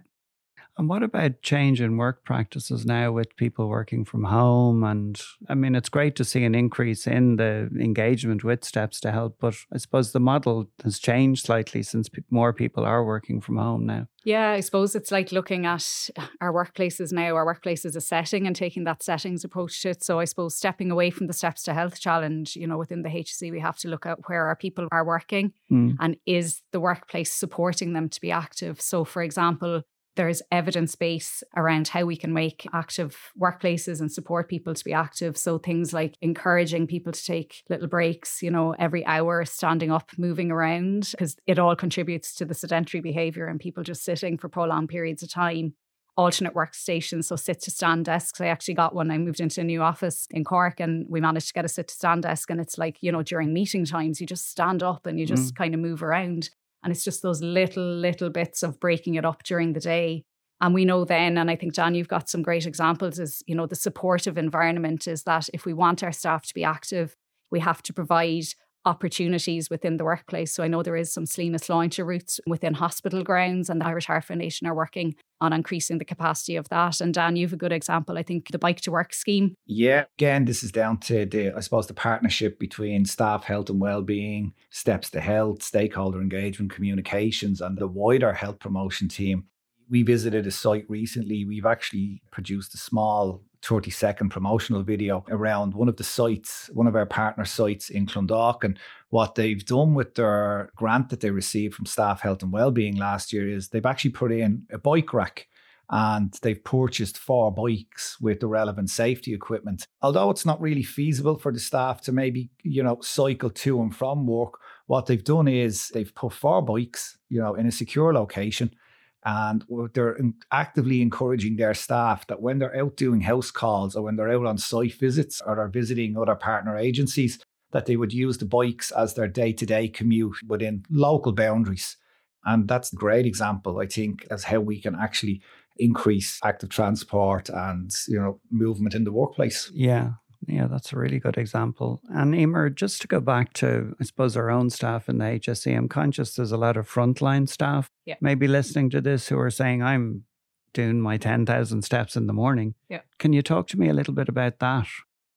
And 0.78 0.88
what 0.88 1.02
about 1.02 1.42
change 1.42 1.80
in 1.80 1.98
work 1.98 2.24
practices 2.24 2.86
now 2.86 3.12
with 3.12 3.36
people 3.36 3.68
working 3.68 4.04
from 4.04 4.24
home? 4.24 4.84
And 4.84 5.20
I 5.48 5.54
mean, 5.54 5.74
it's 5.74 5.90
great 5.90 6.16
to 6.16 6.24
see 6.24 6.44
an 6.44 6.54
increase 6.54 7.06
in 7.06 7.36
the 7.36 7.68
engagement 7.78 8.42
with 8.42 8.64
Steps 8.64 8.98
to 9.00 9.12
Help, 9.12 9.36
but 9.38 9.54
I 9.72 9.78
suppose 9.78 10.12
the 10.12 10.20
model 10.20 10.70
has 10.82 10.98
changed 10.98 11.44
slightly 11.44 11.82
since 11.82 12.08
more 12.30 12.52
people 12.54 12.84
are 12.84 13.04
working 13.04 13.40
from 13.40 13.58
home 13.58 13.84
now. 13.84 14.06
Yeah, 14.24 14.50
I 14.50 14.60
suppose 14.60 14.94
it's 14.94 15.10
like 15.10 15.32
looking 15.32 15.66
at 15.66 16.08
our 16.40 16.52
workplaces 16.52 17.12
now. 17.12 17.34
Our 17.34 17.44
workplace 17.44 17.84
is 17.84 17.96
a 17.96 18.00
setting 18.00 18.46
and 18.46 18.54
taking 18.54 18.84
that 18.84 19.02
settings 19.02 19.44
approach 19.44 19.82
to 19.82 19.90
it. 19.90 20.04
So 20.04 20.20
I 20.20 20.26
suppose 20.26 20.56
stepping 20.56 20.90
away 20.90 21.10
from 21.10 21.26
the 21.26 21.32
Steps 21.32 21.64
to 21.64 21.74
Health 21.74 21.98
challenge, 21.98 22.54
you 22.54 22.66
know, 22.66 22.78
within 22.78 23.02
the 23.02 23.08
HSE, 23.08 23.50
we 23.50 23.60
have 23.60 23.78
to 23.78 23.88
look 23.88 24.06
at 24.06 24.28
where 24.28 24.46
our 24.46 24.56
people 24.56 24.86
are 24.92 25.04
working 25.04 25.52
mm. 25.70 25.96
and 25.98 26.16
is 26.24 26.62
the 26.70 26.80
workplace 26.80 27.32
supporting 27.32 27.94
them 27.94 28.08
to 28.10 28.20
be 28.20 28.30
active. 28.30 28.80
So, 28.80 29.04
for 29.04 29.22
example, 29.22 29.82
there's 30.16 30.42
evidence 30.50 30.94
base 30.94 31.42
around 31.56 31.88
how 31.88 32.04
we 32.04 32.16
can 32.16 32.32
make 32.32 32.66
active 32.72 33.16
workplaces 33.40 34.00
and 34.00 34.12
support 34.12 34.48
people 34.48 34.74
to 34.74 34.84
be 34.84 34.92
active. 34.92 35.36
So 35.36 35.58
things 35.58 35.92
like 35.92 36.16
encouraging 36.20 36.86
people 36.86 37.12
to 37.12 37.24
take 37.24 37.62
little 37.70 37.88
breaks, 37.88 38.42
you 38.42 38.50
know, 38.50 38.74
every 38.78 39.04
hour, 39.06 39.44
standing 39.44 39.90
up, 39.90 40.10
moving 40.18 40.50
around, 40.50 41.08
because 41.12 41.36
it 41.46 41.58
all 41.58 41.74
contributes 41.76 42.34
to 42.34 42.44
the 42.44 42.54
sedentary 42.54 43.00
behavior 43.00 43.46
and 43.46 43.58
people 43.58 43.82
just 43.82 44.04
sitting 44.04 44.36
for 44.36 44.48
prolonged 44.48 44.88
periods 44.88 45.22
of 45.22 45.30
time. 45.30 45.74
Alternate 46.14 46.52
workstations, 46.52 47.24
so 47.24 47.36
sit 47.36 47.62
to 47.62 47.70
stand 47.70 48.04
desks. 48.04 48.38
I 48.38 48.48
actually 48.48 48.74
got 48.74 48.94
one. 48.94 49.10
I 49.10 49.16
moved 49.16 49.40
into 49.40 49.62
a 49.62 49.64
new 49.64 49.80
office 49.80 50.26
in 50.30 50.44
Cork 50.44 50.78
and 50.78 51.06
we 51.08 51.22
managed 51.22 51.46
to 51.46 51.54
get 51.54 51.64
a 51.64 51.68
sit 51.68 51.88
to 51.88 51.94
stand 51.94 52.24
desk. 52.24 52.50
And 52.50 52.60
it's 52.60 52.76
like, 52.76 52.98
you 53.00 53.10
know, 53.10 53.22
during 53.22 53.54
meeting 53.54 53.86
times, 53.86 54.20
you 54.20 54.26
just 54.26 54.50
stand 54.50 54.82
up 54.82 55.06
and 55.06 55.18
you 55.18 55.24
just 55.24 55.54
mm. 55.54 55.56
kind 55.56 55.72
of 55.72 55.80
move 55.80 56.02
around. 56.02 56.50
And 56.82 56.92
it's 56.92 57.04
just 57.04 57.22
those 57.22 57.42
little, 57.42 57.84
little 57.84 58.30
bits 58.30 58.62
of 58.62 58.80
breaking 58.80 59.14
it 59.14 59.24
up 59.24 59.42
during 59.44 59.72
the 59.72 59.80
day. 59.80 60.24
And 60.60 60.74
we 60.74 60.84
know 60.84 61.04
then, 61.04 61.38
and 61.38 61.50
I 61.50 61.56
think, 61.56 61.74
John, 61.74 61.94
you've 61.94 62.08
got 62.08 62.28
some 62.28 62.42
great 62.42 62.66
examples, 62.66 63.18
is, 63.18 63.42
you 63.46 63.54
know, 63.54 63.66
the 63.66 63.74
supportive 63.74 64.38
environment 64.38 65.08
is 65.08 65.24
that 65.24 65.48
if 65.52 65.64
we 65.64 65.72
want 65.72 66.02
our 66.02 66.12
staff 66.12 66.46
to 66.46 66.54
be 66.54 66.64
active, 66.64 67.16
we 67.50 67.60
have 67.60 67.82
to 67.82 67.92
provide 67.92 68.44
opportunities 68.84 69.70
within 69.70 69.96
the 69.96 70.04
workplace. 70.04 70.52
So 70.52 70.62
I 70.62 70.68
know 70.68 70.82
there 70.82 70.96
is 70.96 71.12
some 71.12 71.24
Slí 71.24 71.50
na 71.50 71.58
Sláinte 71.58 72.04
routes 72.04 72.40
within 72.46 72.74
hospital 72.74 73.22
grounds, 73.22 73.70
and 73.70 73.80
the 73.80 73.86
Irish 73.86 74.06
Heart 74.06 74.24
Foundation 74.24 74.66
are 74.66 74.74
working 74.74 75.14
on 75.40 75.52
increasing 75.52 75.98
the 75.98 76.04
capacity 76.04 76.56
of 76.56 76.68
that. 76.68 77.00
And 77.00 77.12
Dan, 77.12 77.36
you 77.36 77.46
have 77.46 77.52
a 77.52 77.56
good 77.56 77.72
example. 77.72 78.16
I 78.16 78.22
think 78.22 78.50
the 78.50 78.58
Bike 78.58 78.80
to 78.82 78.92
Work 78.92 79.12
scheme. 79.12 79.54
Yeah, 79.66 80.04
again, 80.18 80.44
this 80.44 80.62
is 80.62 80.70
down 80.70 80.98
to 80.98 81.26
the, 81.26 81.52
I 81.56 81.60
suppose, 81.60 81.86
the 81.86 81.94
partnership 81.94 82.58
between 82.58 83.04
staff 83.04 83.44
health 83.44 83.68
and 83.70 83.80
well-being, 83.80 84.54
Steps 84.70 85.10
to 85.10 85.20
Health, 85.20 85.62
stakeholder 85.62 86.20
engagement, 86.20 86.72
communications, 86.72 87.60
and 87.60 87.76
the 87.76 87.88
wider 87.88 88.32
health 88.32 88.60
promotion 88.60 89.08
team. 89.08 89.46
We 89.92 90.02
visited 90.02 90.46
a 90.46 90.50
site 90.50 90.86
recently. 90.88 91.44
We've 91.44 91.66
actually 91.66 92.22
produced 92.30 92.72
a 92.72 92.78
small 92.78 93.42
30 93.60 93.90
second 93.90 94.30
promotional 94.30 94.82
video 94.82 95.22
around 95.28 95.74
one 95.74 95.86
of 95.86 95.98
the 95.98 96.02
sites, 96.02 96.70
one 96.72 96.86
of 96.86 96.96
our 96.96 97.04
partner 97.04 97.44
sites 97.44 97.90
in 97.90 98.06
Clondalkin. 98.06 98.64
And 98.64 98.78
what 99.10 99.34
they've 99.34 99.62
done 99.62 99.92
with 99.92 100.14
their 100.14 100.70
grant 100.76 101.10
that 101.10 101.20
they 101.20 101.28
received 101.28 101.74
from 101.74 101.84
Staff 101.84 102.22
Health 102.22 102.42
and 102.42 102.50
Wellbeing 102.50 102.96
last 102.96 103.34
year 103.34 103.46
is 103.46 103.68
they've 103.68 103.84
actually 103.84 104.12
put 104.12 104.32
in 104.32 104.62
a 104.72 104.78
bike 104.78 105.12
rack 105.12 105.46
and 105.90 106.32
they've 106.40 106.64
purchased 106.64 107.18
four 107.18 107.52
bikes 107.52 108.18
with 108.18 108.40
the 108.40 108.46
relevant 108.46 108.88
safety 108.88 109.34
equipment. 109.34 109.86
Although 110.00 110.30
it's 110.30 110.46
not 110.46 110.58
really 110.58 110.82
feasible 110.82 111.36
for 111.36 111.52
the 111.52 111.60
staff 111.60 112.00
to 112.02 112.12
maybe, 112.12 112.48
you 112.62 112.82
know, 112.82 112.98
cycle 113.02 113.50
to 113.50 113.82
and 113.82 113.94
from 113.94 114.26
work, 114.26 114.54
what 114.86 115.04
they've 115.04 115.22
done 115.22 115.48
is 115.48 115.88
they've 115.88 116.14
put 116.14 116.32
four 116.32 116.62
bikes, 116.62 117.18
you 117.28 117.42
know, 117.42 117.52
in 117.52 117.66
a 117.66 117.70
secure 117.70 118.14
location 118.14 118.74
and 119.24 119.64
they're 119.94 120.18
actively 120.50 121.00
encouraging 121.00 121.56
their 121.56 121.74
staff 121.74 122.26
that 122.26 122.42
when 122.42 122.58
they're 122.58 122.76
out 122.76 122.96
doing 122.96 123.20
house 123.20 123.50
calls 123.50 123.94
or 123.94 124.02
when 124.02 124.16
they're 124.16 124.32
out 124.32 124.46
on 124.46 124.58
site 124.58 124.94
visits 124.94 125.40
or 125.46 125.60
are 125.60 125.68
visiting 125.68 126.16
other 126.16 126.34
partner 126.34 126.76
agencies, 126.76 127.38
that 127.70 127.86
they 127.86 127.96
would 127.96 128.12
use 128.12 128.38
the 128.38 128.44
bikes 128.44 128.90
as 128.90 129.14
their 129.14 129.28
day-to-day 129.28 129.88
commute 129.88 130.36
within 130.46 130.84
local 130.90 131.32
boundaries. 131.32 131.96
And 132.44 132.66
that's 132.66 132.92
a 132.92 132.96
great 132.96 133.24
example, 133.24 133.78
I 133.78 133.86
think, 133.86 134.26
as 134.30 134.44
how 134.44 134.60
we 134.60 134.80
can 134.80 134.96
actually 134.96 135.40
increase 135.78 136.38
active 136.44 136.68
transport 136.68 137.48
and 137.48 137.90
you 138.06 138.18
know 138.18 138.40
movement 138.50 138.94
in 138.94 139.04
the 139.04 139.12
workplace. 139.12 139.70
Yeah, 139.74 140.12
yeah, 140.46 140.66
that's 140.66 140.92
a 140.92 140.96
really 140.96 141.18
good 141.18 141.36
example. 141.36 142.00
And 142.08 142.34
Eimear, 142.34 142.74
just 142.74 143.00
to 143.02 143.08
go 143.08 143.20
back 143.20 143.52
to, 143.54 143.94
I 144.00 144.04
suppose, 144.04 144.36
our 144.36 144.50
own 144.50 144.70
staff 144.70 145.08
in 145.08 145.18
the 145.18 145.24
HSE, 145.24 145.76
I'm 145.76 145.88
conscious 145.88 146.34
there's 146.34 146.52
a 146.52 146.56
lot 146.56 146.76
of 146.76 146.88
frontline 146.90 147.48
staff 147.48 147.88
yeah. 148.04 148.16
maybe 148.20 148.48
listening 148.48 148.90
to 148.90 149.00
this 149.00 149.28
who 149.28 149.38
are 149.38 149.50
saying, 149.50 149.82
I'm 149.82 150.24
doing 150.72 151.00
my 151.00 151.16
10,000 151.16 151.82
steps 151.82 152.16
in 152.16 152.26
the 152.26 152.32
morning. 152.32 152.74
Yeah. 152.88 153.00
Can 153.18 153.32
you 153.32 153.42
talk 153.42 153.68
to 153.68 153.78
me 153.78 153.88
a 153.88 153.92
little 153.92 154.14
bit 154.14 154.28
about 154.28 154.58
that? 154.58 154.86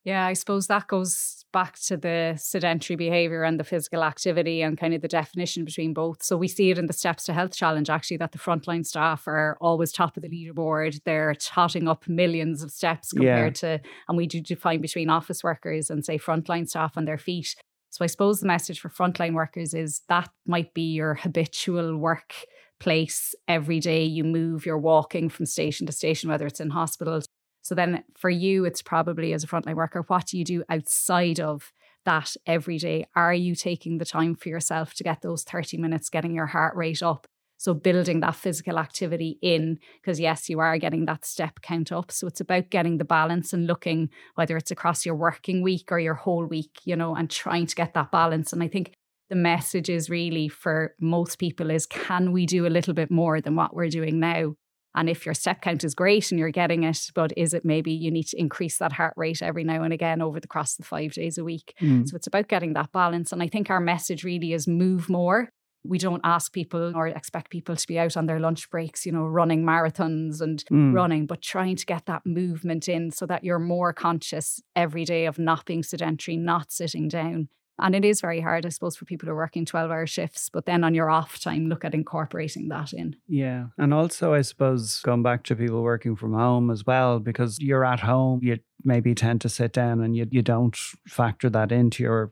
Yeah, 0.05 0.27
I 0.27 0.33
suppose 0.33 0.67
that 0.67 0.87
goes 0.87 1.45
back 1.51 1.79
to 1.87 1.97
the 1.97 2.35
sedentary 2.37 2.95
behavior 2.95 3.43
and 3.43 3.59
the 3.59 3.63
physical 3.63 4.03
activity 4.03 4.61
and 4.61 4.77
kind 4.77 4.93
of 4.93 5.01
the 5.01 5.07
definition 5.07 5.65
between 5.65 5.95
both. 5.95 6.21
So 6.21 6.37
we 6.37 6.47
see 6.47 6.69
it 6.69 6.77
in 6.77 6.85
the 6.85 6.93
Steps 6.93 7.23
to 7.23 7.33
Health 7.33 7.55
Challenge 7.55 7.89
actually 7.89 8.17
that 8.17 8.31
the 8.31 8.37
frontline 8.37 8.85
staff 8.85 9.27
are 9.27 9.57
always 9.59 9.91
top 9.91 10.15
of 10.15 10.21
the 10.21 10.29
leaderboard. 10.29 11.01
They're 11.05 11.33
totting 11.33 11.87
up 11.87 12.07
millions 12.07 12.61
of 12.61 12.69
steps 12.69 13.13
compared 13.13 13.59
yeah. 13.63 13.77
to, 13.77 13.81
and 14.07 14.15
we 14.15 14.27
do 14.27 14.41
define 14.41 14.79
between 14.79 15.09
office 15.09 15.43
workers 15.43 15.89
and 15.89 16.05
say 16.05 16.19
frontline 16.19 16.69
staff 16.69 16.97
on 16.97 17.05
their 17.05 17.17
feet. 17.17 17.55
So 17.89 18.03
I 18.03 18.07
suppose 18.07 18.41
the 18.41 18.47
message 18.47 18.79
for 18.79 18.89
frontline 18.89 19.33
workers 19.33 19.73
is 19.73 20.03
that 20.07 20.29
might 20.45 20.75
be 20.75 20.93
your 20.93 21.15
habitual 21.15 21.97
work 21.97 22.35
place 22.79 23.33
every 23.47 23.79
day 23.79 24.03
you 24.03 24.21
move 24.21 24.65
you're 24.65 24.77
walking 24.77 25.29
from 25.29 25.45
station 25.45 25.87
to 25.87 25.93
station 25.93 26.29
whether 26.29 26.45
it's 26.45 26.59
in 26.59 26.69
hospitals 26.69 27.25
so 27.65 27.73
then 27.73 28.03
for 28.15 28.29
you, 28.29 28.63
it's 28.63 28.83
probably 28.83 29.33
as 29.33 29.43
a 29.43 29.47
frontline 29.47 29.73
worker, 29.73 30.03
what 30.05 30.27
do 30.27 30.37
you 30.37 30.45
do 30.45 30.63
outside 30.69 31.39
of 31.39 31.73
that 32.05 32.35
every 32.45 32.77
day? 32.77 33.07
Are 33.15 33.33
you 33.33 33.55
taking 33.55 33.97
the 33.97 34.05
time 34.05 34.35
for 34.35 34.49
yourself 34.49 34.93
to 34.93 35.03
get 35.03 35.23
those 35.23 35.41
30 35.41 35.77
minutes, 35.77 36.11
getting 36.11 36.35
your 36.35 36.45
heart 36.45 36.75
rate 36.75 37.01
up? 37.01 37.25
So 37.57 37.73
building 37.73 38.19
that 38.19 38.35
physical 38.35 38.77
activity 38.77 39.39
in, 39.41 39.79
because 39.99 40.19
yes, 40.19 40.47
you 40.47 40.59
are 40.59 40.77
getting 40.77 41.05
that 41.05 41.25
step 41.25 41.59
count 41.63 41.91
up. 41.91 42.11
So 42.11 42.27
it's 42.27 42.39
about 42.39 42.69
getting 42.69 42.99
the 42.99 43.03
balance 43.03 43.51
and 43.51 43.65
looking 43.65 44.11
whether 44.35 44.57
it's 44.57 44.69
across 44.69 45.03
your 45.03 45.15
working 45.15 45.63
week 45.63 45.91
or 45.91 45.97
your 45.97 46.13
whole 46.13 46.45
week, 46.45 46.81
you 46.83 46.95
know, 46.95 47.15
and 47.15 47.31
trying 47.31 47.65
to 47.65 47.75
get 47.75 47.95
that 47.95 48.11
balance. 48.11 48.53
And 48.53 48.61
I 48.61 48.67
think 48.67 48.93
the 49.31 49.35
message 49.35 49.89
is 49.89 50.07
really 50.07 50.49
for 50.49 50.93
most 51.01 51.39
people 51.39 51.71
is 51.71 51.87
can 51.87 52.31
we 52.31 52.45
do 52.45 52.67
a 52.67 52.69
little 52.69 52.93
bit 52.93 53.09
more 53.09 53.41
than 53.41 53.55
what 53.55 53.73
we're 53.73 53.89
doing 53.89 54.19
now? 54.19 54.53
And 54.95 55.09
if 55.09 55.25
your 55.25 55.35
step 55.35 55.61
count 55.61 55.83
is 55.83 55.93
great 55.93 56.31
and 56.31 56.39
you're 56.39 56.49
getting 56.49 56.83
it, 56.83 57.11
but 57.13 57.33
is 57.35 57.53
it 57.53 57.65
maybe 57.65 57.91
you 57.91 58.09
need 58.09 58.27
to 58.27 58.39
increase 58.39 58.77
that 58.77 58.93
heart 58.93 59.13
rate 59.17 59.41
every 59.41 59.63
now 59.63 59.83
and 59.83 59.93
again 59.93 60.21
over 60.21 60.39
the 60.39 60.47
cross 60.47 60.73
of 60.73 60.77
the 60.77 60.87
five 60.87 61.13
days 61.13 61.37
a 61.37 61.43
week? 61.43 61.75
Mm. 61.81 62.07
So 62.07 62.15
it's 62.15 62.27
about 62.27 62.47
getting 62.47 62.73
that 62.73 62.91
balance. 62.91 63.31
And 63.31 63.43
I 63.43 63.47
think 63.47 63.69
our 63.69 63.81
message 63.81 64.23
really 64.23 64.53
is 64.53 64.67
move 64.67 65.09
more. 65.09 65.49
We 65.83 65.97
don't 65.99 66.21
ask 66.23 66.51
people 66.51 66.93
or 66.95 67.07
expect 67.07 67.51
people 67.51 67.75
to 67.75 67.87
be 67.87 67.99
out 67.99 68.17
on 68.17 68.25
their 68.25 68.39
lunch 68.39 68.69
breaks, 68.71 69.05
you 69.05 69.11
know, 69.11 69.25
running 69.25 69.63
marathons 69.63 70.41
and 70.41 70.63
mm. 70.71 70.93
running, 70.93 71.27
but 71.27 71.41
trying 71.41 71.75
to 71.75 71.85
get 71.85 72.07
that 72.07 72.25
movement 72.25 72.87
in 72.89 73.11
so 73.11 73.27
that 73.27 73.43
you're 73.43 73.59
more 73.59 73.93
conscious 73.93 74.61
every 74.75 75.05
day 75.05 75.25
of 75.25 75.37
not 75.37 75.65
being 75.65 75.83
sedentary, 75.83 76.37
not 76.37 76.71
sitting 76.71 77.07
down. 77.07 77.49
And 77.79 77.95
it 77.95 78.05
is 78.05 78.21
very 78.21 78.39
hard, 78.39 78.65
I 78.65 78.69
suppose, 78.69 78.95
for 78.95 79.05
people 79.05 79.27
who 79.27 79.33
are 79.33 79.37
working 79.37 79.65
12 79.65 79.91
hour 79.91 80.07
shifts. 80.07 80.49
But 80.49 80.65
then 80.65 80.83
on 80.83 80.93
your 80.93 81.09
off 81.09 81.39
time, 81.39 81.67
look 81.67 81.83
at 81.83 81.93
incorporating 81.93 82.69
that 82.69 82.93
in. 82.93 83.15
Yeah. 83.27 83.67
And 83.77 83.93
also, 83.93 84.33
I 84.33 84.41
suppose, 84.41 85.01
going 85.01 85.23
back 85.23 85.43
to 85.43 85.55
people 85.55 85.81
working 85.81 86.15
from 86.15 86.33
home 86.33 86.71
as 86.71 86.85
well, 86.85 87.19
because 87.19 87.59
you're 87.59 87.85
at 87.85 87.99
home, 87.99 88.39
you 88.43 88.59
maybe 88.83 89.13
tend 89.13 89.41
to 89.41 89.49
sit 89.49 89.73
down 89.73 90.01
and 90.01 90.15
you, 90.15 90.27
you 90.31 90.41
don't 90.41 90.77
factor 91.07 91.49
that 91.49 91.71
into 91.71 92.03
your 92.03 92.31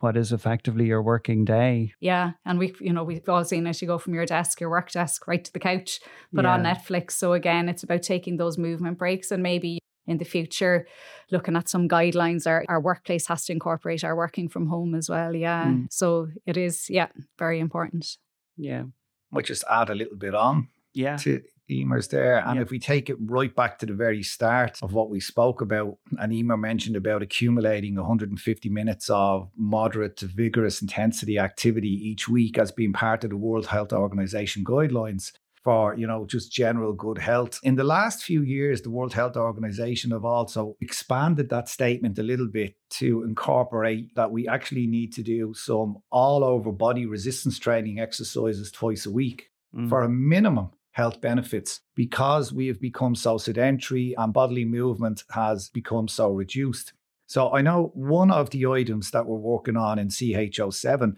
what 0.00 0.16
is 0.16 0.32
effectively 0.32 0.86
your 0.86 1.02
working 1.02 1.44
day. 1.44 1.92
Yeah. 2.00 2.32
And 2.44 2.58
we, 2.58 2.74
you 2.80 2.92
know, 2.92 3.04
we've 3.04 3.28
all 3.28 3.44
seen 3.44 3.66
as 3.66 3.82
you 3.82 3.88
go 3.88 3.98
from 3.98 4.14
your 4.14 4.26
desk, 4.26 4.60
your 4.60 4.70
work 4.70 4.92
desk, 4.92 5.26
right 5.26 5.44
to 5.44 5.52
the 5.52 5.58
couch, 5.58 6.00
put 6.32 6.44
yeah. 6.44 6.52
on 6.52 6.62
Netflix. 6.62 7.12
So 7.12 7.32
again, 7.32 7.68
it's 7.68 7.82
about 7.82 8.02
taking 8.02 8.36
those 8.36 8.58
movement 8.58 8.98
breaks 8.98 9.30
and 9.30 9.42
maybe 9.42 9.80
in 10.08 10.18
the 10.18 10.24
future, 10.24 10.86
looking 11.30 11.54
at 11.54 11.68
some 11.68 11.88
guidelines. 11.88 12.46
Our, 12.46 12.64
our 12.68 12.80
workplace 12.80 13.26
has 13.28 13.44
to 13.44 13.52
incorporate 13.52 14.02
our 14.02 14.16
working 14.16 14.48
from 14.48 14.66
home 14.66 14.94
as 14.94 15.08
well. 15.08 15.34
Yeah. 15.34 15.66
Mm. 15.66 15.92
So 15.92 16.28
it 16.46 16.56
is, 16.56 16.88
yeah, 16.88 17.08
very 17.38 17.60
important. 17.60 18.16
Yeah. 18.56 18.84
Might 19.30 19.44
just 19.44 19.64
add 19.70 19.90
a 19.90 19.94
little 19.94 20.16
bit 20.16 20.34
on. 20.34 20.68
Yeah. 20.94 21.16
To 21.18 21.42
Eimear's 21.70 22.08
there. 22.08 22.38
And 22.46 22.58
if 22.60 22.70
we 22.70 22.78
take 22.78 23.10
it 23.10 23.16
right 23.20 23.54
back 23.54 23.78
to 23.78 23.86
the 23.86 23.92
very 23.92 24.22
start 24.22 24.78
of 24.82 24.94
what 24.94 25.10
we 25.10 25.20
spoke 25.20 25.60
about, 25.60 25.98
and 26.18 26.32
Eimear 26.32 26.58
mentioned 26.58 26.96
about 26.96 27.22
accumulating 27.22 27.96
150 27.96 28.68
minutes 28.70 29.10
of 29.10 29.50
moderate 29.56 30.16
to 30.16 30.26
vigorous 30.26 30.80
intensity 30.80 31.38
activity 31.38 31.88
each 31.88 32.26
week 32.26 32.58
as 32.58 32.72
being 32.72 32.94
part 32.94 33.22
of 33.24 33.30
the 33.30 33.36
World 33.36 33.66
Health 33.66 33.92
Organization 33.92 34.64
guidelines 34.64 35.32
for 35.68 35.94
you 35.96 36.06
know 36.06 36.24
just 36.24 36.50
general 36.50 36.94
good 36.94 37.18
health 37.18 37.60
in 37.62 37.74
the 37.76 37.84
last 37.84 38.22
few 38.22 38.40
years 38.40 38.80
the 38.80 38.88
world 38.88 39.12
health 39.12 39.36
organization 39.36 40.12
have 40.12 40.24
also 40.24 40.74
expanded 40.80 41.50
that 41.50 41.68
statement 41.68 42.18
a 42.18 42.22
little 42.22 42.48
bit 42.48 42.74
to 42.88 43.22
incorporate 43.22 44.14
that 44.14 44.30
we 44.30 44.48
actually 44.48 44.86
need 44.86 45.12
to 45.12 45.22
do 45.22 45.52
some 45.52 45.98
all 46.10 46.42
over 46.42 46.72
body 46.72 47.04
resistance 47.04 47.58
training 47.58 48.00
exercises 48.00 48.72
twice 48.72 49.04
a 49.04 49.10
week 49.10 49.50
mm. 49.76 49.86
for 49.90 50.00
a 50.02 50.08
minimum 50.08 50.70
health 50.92 51.20
benefits 51.20 51.82
because 51.94 52.50
we 52.50 52.66
have 52.66 52.80
become 52.80 53.14
so 53.14 53.36
sedentary 53.36 54.14
and 54.16 54.32
bodily 54.32 54.64
movement 54.64 55.22
has 55.30 55.68
become 55.68 56.08
so 56.08 56.30
reduced. 56.30 56.94
So 57.26 57.52
I 57.52 57.60
know 57.60 57.92
one 57.94 58.30
of 58.30 58.48
the 58.50 58.64
items 58.66 59.10
that 59.10 59.26
we're 59.26 59.36
working 59.36 59.76
on 59.76 59.98
in 59.98 60.08
CHO7 60.08 61.14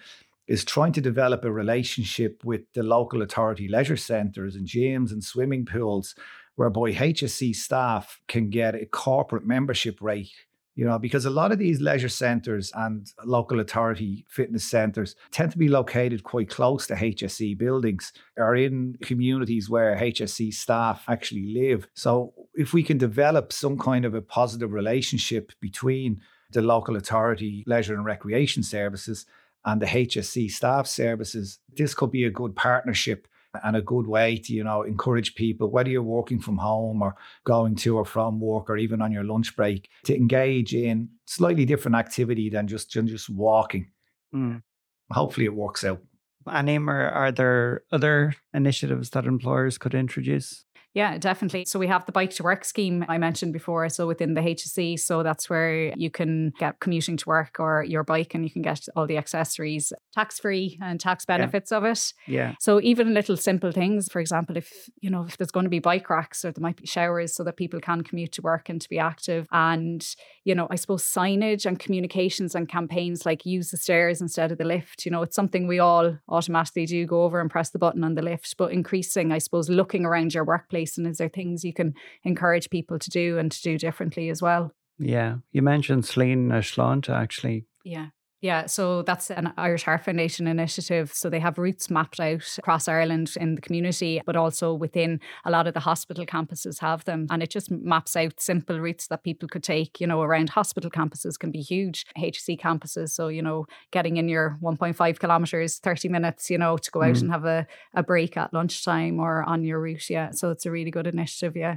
is 0.51 0.65
trying 0.65 0.93
to 0.93 1.01
develop 1.01 1.45
a 1.45 1.53
relationship 1.53 2.43
with 2.45 2.63
the 2.75 2.83
local 2.83 3.23
authority 3.23 3.69
leisure 3.69 3.97
centres 3.97 4.57
and 4.57 4.67
gyms 4.67 5.13
and 5.13 5.25
swimming 5.25 5.65
pools, 5.65 6.15
whereby 6.57 6.93
HSE 6.93 7.55
staff 7.55 8.21
can 8.29 8.51
get 8.51 8.75
a 8.75 8.85
corporate 8.85 9.47
membership 9.47 10.03
rate 10.03 10.33
you 10.77 10.87
know, 10.87 10.99
because 10.99 11.27
a 11.27 11.31
lot 11.31 11.53
of 11.53 11.59
these 11.59 11.81
leisure 11.81 12.09
centres 12.09 12.73
and 12.75 13.13
local 13.27 13.61
authority 13.61 14.25
fitness 14.29 14.65
centres 14.65 15.15
tend 15.31 15.53
to 15.53 15.59
be 15.59 15.69
located 15.69 16.23
quite 16.23 16.49
close 16.49 16.87
to 16.87 16.95
HSE 16.95 17.59
buildings 17.59 18.15
or 18.39 18.55
in 18.57 18.97
communities 19.03 19.69
where 19.69 19.97
HSE 19.97 20.55
staff 20.55 21.05
actually 21.07 21.53
live. 21.53 21.87
So 21.95 22.33
if 22.55 22.73
we 22.73 22.83
can 22.83 22.97
develop 22.99 23.53
some 23.53 23.79
kind 23.79 24.07
of 24.07 24.15
a 24.15 24.23
positive 24.23 24.73
relationship 24.73 25.53
between 25.61 26.23
the 26.53 26.63
local 26.63 26.97
authority 26.97 27.63
leisure 27.67 27.95
and 27.95 28.05
recreation 28.05 28.63
services 28.63 29.27
and 29.65 29.81
the 29.81 29.87
HSE 29.87 30.51
staff 30.51 30.87
services, 30.87 31.59
this 31.77 31.95
could 31.95 32.11
be 32.11 32.25
a 32.25 32.31
good 32.31 32.57
partnership 32.57 33.27
and 33.65 33.77
a 33.77 33.83
good 33.83 34.07
way 34.07 34.37
to, 34.37 34.53
you 34.53 34.65
know, 34.65 34.83
encourage 34.83 35.35
people, 35.35 35.71
whether 35.71 35.91
you're 35.91 36.03
working 36.03 36.41
from 36.41 36.57
home 36.57 37.03
or 37.03 37.17
going 37.45 37.75
to 37.75 37.97
or 37.97 38.05
from 38.05 38.41
work 38.41 38.71
or 38.71 38.77
even 38.77 39.03
on 39.03 39.13
your 39.13 39.25
lunch 39.25 39.57
break, 39.57 39.89
to 40.05 40.17
engage 40.17 40.75
in 40.75 41.09
slightly 41.27 41.65
different 41.65 41.97
activity 41.97 42.49
than 42.49 42.69
just, 42.69 42.91
just 42.91 43.29
walking. 43.29 43.91
Mm. 44.35 44.63
Hopefully 45.11 45.47
it 45.47 45.55
works 45.55 45.85
out. 45.85 46.01
And 46.47 46.69
Eimear, 46.69 47.15
are 47.15 47.33
there 47.33 47.83
other 47.93 48.35
initiatives 48.55 49.11
that 49.11 49.27
employers 49.27 49.79
could 49.79 49.95
introduce? 49.95 50.65
Yeah, 50.93 51.19
definitely. 51.19 51.67
So 51.67 51.79
we 51.79 51.87
have 51.87 52.05
the 52.07 52.13
bike 52.13 52.31
to 52.31 52.43
work 52.43 52.65
scheme 52.65 53.05
I 53.09 53.19
mentioned 53.19 53.53
before. 53.53 53.89
So 53.89 54.07
within 54.09 54.35
the 54.35 54.41
HSE, 54.41 54.99
so 54.99 55.23
that's 55.23 55.49
where 55.49 55.97
you 55.97 56.11
can 56.11 56.53
get 56.59 56.81
commuting 56.81 57.17
to 57.19 57.29
work 57.29 57.57
or 57.61 57.85
your 57.85 58.03
bike 58.03 58.35
and 58.35 58.43
you 58.43 58.51
can 58.51 58.63
get 58.63 58.87
all 58.97 59.07
the 59.07 59.17
accessories 59.17 59.93
tax 60.13 60.41
free 60.41 60.79
and 60.83 60.99
tax 60.99 61.25
benefits 61.25 61.71
yeah. 61.71 61.79
of 61.79 61.85
it. 61.85 62.13
Yeah. 62.27 62.55
So 62.59 62.81
even 62.81 63.15
little 63.15 63.37
simple 63.37 63.71
things, 63.71 64.09
for 64.11 64.21
example, 64.21 64.57
if 64.57 64.89
you 65.01 65.11
know 65.11 65.25
if 65.25 65.37
there's 65.37 65.53
going 65.53 65.65
to 65.65 65.71
be 65.71 65.79
bike 65.79 66.11
racks 66.11 66.45
or 66.45 66.51
there 66.51 66.63
might 66.63 66.77
be 66.77 66.87
showers 66.87 67.35
so 67.35 67.45
that 67.45 67.57
people 67.57 67.81
can 67.81 68.03
commute 68.03 68.33
to 68.33 68.43
work 68.43 68.69
and 68.69 68.81
to 68.81 68.89
be 68.89 68.99
active, 68.99 69.47
and 69.53 70.05
you 70.45 70.55
know 70.57 70.67
I 70.71 70.75
suppose 70.75 71.05
signage 71.05 71.67
and 71.67 71.79
communications 71.79 72.57
and 72.57 72.69
campaigns 72.69 73.25
like 73.25 73.47
use 73.47 73.71
the 73.71 73.77
stairs 73.77 74.21
instead 74.21 74.51
of 74.51 74.59
the 74.59 74.65
lift. 74.65 75.05
You 75.05 75.13
know 75.13 75.23
it's 75.23 75.37
something 75.37 75.69
we 75.69 75.79
all 75.79 76.19
automatically 76.29 76.87
do 76.87 77.07
go 77.07 77.23
over 77.23 77.41
and 77.41 77.51
press 77.51 77.71
the 77.71 77.79
button 77.79 78.03
on 78.03 78.15
the 78.15 78.23
lift, 78.23 78.57
but 78.57 78.73
increasing 78.73 79.31
I 79.31 79.39
suppose 79.39 79.71
looking 79.71 80.05
around 80.05 80.35
your 80.35 80.45
workplace 80.45 80.80
and 80.99 81.07
is 81.07 81.19
there 81.19 81.29
things 81.29 81.65
you 81.65 81.73
can 81.73 81.95
encourage 82.25 82.71
people 82.71 82.99
to 82.99 83.11
do 83.11 83.39
and 83.39 83.51
to 83.53 83.63
do 83.63 83.79
differently 83.79 84.31
as 84.31 84.43
well? 84.43 84.73
Yeah. 84.99 85.37
You 85.53 85.63
mentioned 85.63 86.05
na 86.17 86.61
Sláinte 86.61 87.09
actually. 87.11 87.65
Yeah. 87.85 88.09
Yeah, 88.43 88.67
so 88.67 89.03
that's 89.03 89.31
an 89.31 89.53
Irish 89.59 89.83
Heart 89.83 90.05
Foundation 90.05 90.47
initiative. 90.47 91.13
So 91.13 91.29
they 91.29 91.41
have 91.41 91.59
routes 91.59 91.91
mapped 91.91 92.19
out 92.19 92.57
across 92.57 92.89
Ireland 92.89 93.35
in 93.39 93.55
the 93.55 93.61
community, 93.61 94.23
but 94.25 94.35
also 94.35 94.73
within 94.73 95.21
a 95.45 95.51
lot 95.51 95.67
of 95.67 95.75
the 95.75 95.81
hospital 95.81 96.25
campuses 96.25 96.81
have 96.81 97.05
them. 97.05 97.27
And 97.31 97.43
it 97.43 97.51
just 97.51 97.71
maps 97.71 98.17
out 98.17 98.41
simple 98.41 98.81
routes 98.81 99.09
that 99.09 99.25
people 99.25 99.47
could 99.47 99.63
take, 99.63 100.01
you 100.01 100.07
know, 100.07 100.23
around 100.23 100.51
hospital 100.51 100.91
campuses 100.91 101.39
can 101.39 101.51
be 101.51 101.61
huge, 101.61 102.07
HC 102.17 102.59
campuses. 102.59 103.11
So, 103.11 103.29
you 103.29 103.43
know, 103.43 103.67
getting 103.91 104.17
in 104.17 104.29
your 104.29 104.59
1.5 104.63 105.19
kilometres, 105.19 105.79
30 105.79 106.09
minutes, 106.09 106.49
you 106.49 106.57
know, 106.57 106.79
to 106.79 106.91
go 106.91 107.03
out 107.03 107.17
mm. 107.17 107.21
and 107.21 107.31
have 107.33 107.45
a, 107.45 107.67
a 107.95 108.03
break 108.03 108.39
at 108.39 108.55
lunchtime 108.55 109.21
or 109.21 109.43
on 109.43 109.65
your 109.65 109.81
route. 109.81 110.09
Yeah. 110.09 110.31
So 110.31 110.51
it's 110.51 110.65
a 110.65 110.71
really 110.71 110.91
good 110.91 111.07
initiative. 111.07 111.57
Yeah. 111.57 111.77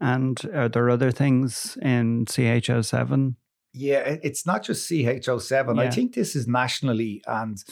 And 0.00 0.40
are 0.52 0.68
there 0.68 0.90
other 0.90 1.12
things 1.12 1.78
in 1.80 2.24
CHO7 2.24 3.36
yeah, 3.72 4.18
it's 4.22 4.46
not 4.46 4.62
just 4.62 4.90
CHO7. 4.90 5.76
Yeah. 5.76 5.82
I 5.82 5.90
think 5.90 6.14
this 6.14 6.34
is 6.34 6.46
nationally, 6.46 7.22
and 7.26 7.62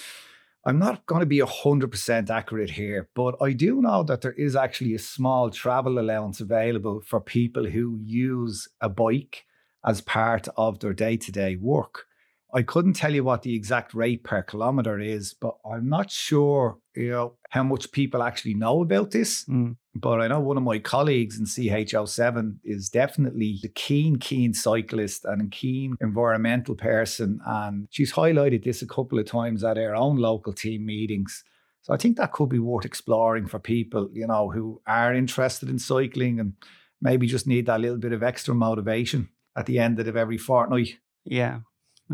I'm 0.64 0.78
not 0.78 1.06
going 1.06 1.20
to 1.20 1.26
be 1.26 1.38
100% 1.38 2.30
accurate 2.30 2.70
here, 2.70 3.08
but 3.14 3.36
I 3.40 3.52
do 3.52 3.80
know 3.80 4.02
that 4.04 4.20
there 4.20 4.32
is 4.32 4.54
actually 4.54 4.94
a 4.94 4.98
small 4.98 5.50
travel 5.50 5.98
allowance 5.98 6.40
available 6.40 7.00
for 7.00 7.20
people 7.20 7.66
who 7.66 7.98
use 8.02 8.68
a 8.80 8.88
bike 8.88 9.44
as 9.84 10.00
part 10.00 10.48
of 10.56 10.80
their 10.80 10.92
day 10.92 11.16
to 11.16 11.32
day 11.32 11.56
work. 11.56 12.06
I 12.52 12.62
couldn't 12.62 12.94
tell 12.94 13.14
you 13.14 13.24
what 13.24 13.42
the 13.42 13.54
exact 13.54 13.92
rate 13.94 14.24
per 14.24 14.42
kilometer 14.42 14.98
is, 14.98 15.34
but 15.34 15.56
I'm 15.70 15.88
not 15.88 16.10
sure, 16.10 16.78
you 16.98 17.10
know, 17.10 17.34
how 17.50 17.62
much 17.62 17.92
people 17.92 18.22
actually 18.22 18.54
know 18.54 18.82
about 18.82 19.12
this. 19.12 19.44
Mm. 19.44 19.76
But 19.94 20.20
I 20.20 20.26
know 20.26 20.40
one 20.40 20.56
of 20.56 20.62
my 20.64 20.78
colleagues 20.78 21.38
in 21.38 21.44
CHO7 21.44 22.58
is 22.64 22.88
definitely 22.88 23.58
the 23.62 23.68
keen, 23.68 24.16
keen 24.16 24.52
cyclist 24.52 25.24
and 25.24 25.42
a 25.42 25.46
keen 25.46 25.94
environmental 26.00 26.74
person. 26.74 27.40
And 27.46 27.86
she's 27.90 28.12
highlighted 28.12 28.64
this 28.64 28.82
a 28.82 28.86
couple 28.86 29.18
of 29.18 29.26
times 29.26 29.62
at 29.62 29.78
our 29.78 29.94
own 29.94 30.16
local 30.16 30.52
team 30.52 30.86
meetings. 30.86 31.44
So 31.82 31.94
I 31.94 31.96
think 31.96 32.16
that 32.16 32.32
could 32.32 32.48
be 32.48 32.58
worth 32.58 32.84
exploring 32.84 33.46
for 33.46 33.58
people, 33.58 34.10
you 34.12 34.26
know, 34.26 34.50
who 34.50 34.80
are 34.86 35.14
interested 35.14 35.70
in 35.70 35.78
cycling 35.78 36.40
and 36.40 36.54
maybe 37.00 37.26
just 37.26 37.46
need 37.46 37.66
that 37.66 37.80
little 37.80 37.98
bit 37.98 38.12
of 38.12 38.22
extra 38.22 38.54
motivation 38.54 39.28
at 39.56 39.66
the 39.66 39.78
end 39.78 40.00
of 40.00 40.16
every 40.16 40.38
fortnight. 40.38 40.98
Yeah, 41.24 41.60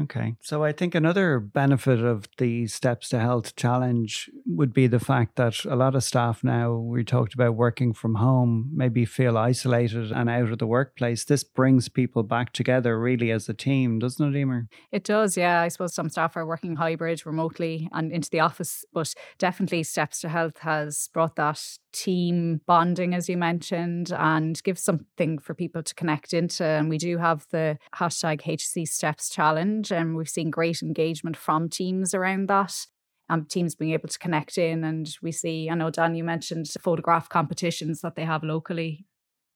Okay. 0.00 0.34
So 0.40 0.64
I 0.64 0.72
think 0.72 0.94
another 0.94 1.38
benefit 1.38 2.00
of 2.00 2.26
the 2.38 2.66
Steps 2.66 3.08
to 3.10 3.20
Health 3.20 3.54
challenge 3.54 4.28
would 4.46 4.72
be 4.72 4.86
the 4.86 4.98
fact 4.98 5.36
that 5.36 5.64
a 5.64 5.76
lot 5.76 5.94
of 5.94 6.02
staff 6.02 6.42
now, 6.42 6.74
we 6.74 7.04
talked 7.04 7.34
about 7.34 7.54
working 7.54 7.92
from 7.92 8.16
home, 8.16 8.70
maybe 8.74 9.04
feel 9.04 9.38
isolated 9.38 10.10
and 10.10 10.28
out 10.28 10.50
of 10.50 10.58
the 10.58 10.66
workplace. 10.66 11.24
This 11.24 11.44
brings 11.44 11.88
people 11.88 12.24
back 12.24 12.52
together 12.52 12.98
really 12.98 13.30
as 13.30 13.48
a 13.48 13.54
team, 13.54 14.00
doesn't 14.00 14.34
it, 14.34 14.38
Eimear? 14.38 14.66
It 14.90 15.04
does, 15.04 15.36
yeah. 15.36 15.60
I 15.60 15.68
suppose 15.68 15.94
some 15.94 16.10
staff 16.10 16.36
are 16.36 16.46
working 16.46 16.76
hybrid 16.76 17.24
remotely 17.24 17.88
and 17.92 18.10
into 18.10 18.30
the 18.30 18.40
office, 18.40 18.84
but 18.92 19.14
definitely 19.38 19.84
Steps 19.84 20.20
to 20.22 20.28
Health 20.28 20.58
has 20.58 21.08
brought 21.12 21.36
that 21.36 21.60
team 21.92 22.60
bonding, 22.66 23.14
as 23.14 23.28
you 23.28 23.36
mentioned, 23.36 24.12
and 24.12 24.62
give 24.64 24.78
something 24.78 25.38
for 25.38 25.54
people 25.54 25.82
to 25.82 25.94
connect 25.94 26.34
into. 26.34 26.64
And 26.64 26.90
we 26.90 26.98
do 26.98 27.18
have 27.18 27.46
the 27.50 27.78
hashtag 27.94 28.42
HC 28.42 28.86
Steps 28.86 29.30
Challenge, 29.30 29.83
and 29.90 30.16
we've 30.16 30.28
seen 30.28 30.50
great 30.50 30.82
engagement 30.82 31.36
from 31.36 31.68
teams 31.68 32.14
around 32.14 32.48
that. 32.48 32.86
Um, 33.30 33.46
teams 33.46 33.74
being 33.74 33.92
able 33.92 34.08
to 34.08 34.18
connect 34.18 34.58
in, 34.58 34.84
and 34.84 35.08
we 35.22 35.32
see. 35.32 35.70
I 35.70 35.74
know 35.74 35.88
Dan, 35.88 36.14
you 36.14 36.24
mentioned 36.24 36.66
photograph 36.80 37.30
competitions 37.30 38.02
that 38.02 38.16
they 38.16 38.24
have 38.24 38.44
locally. 38.44 39.06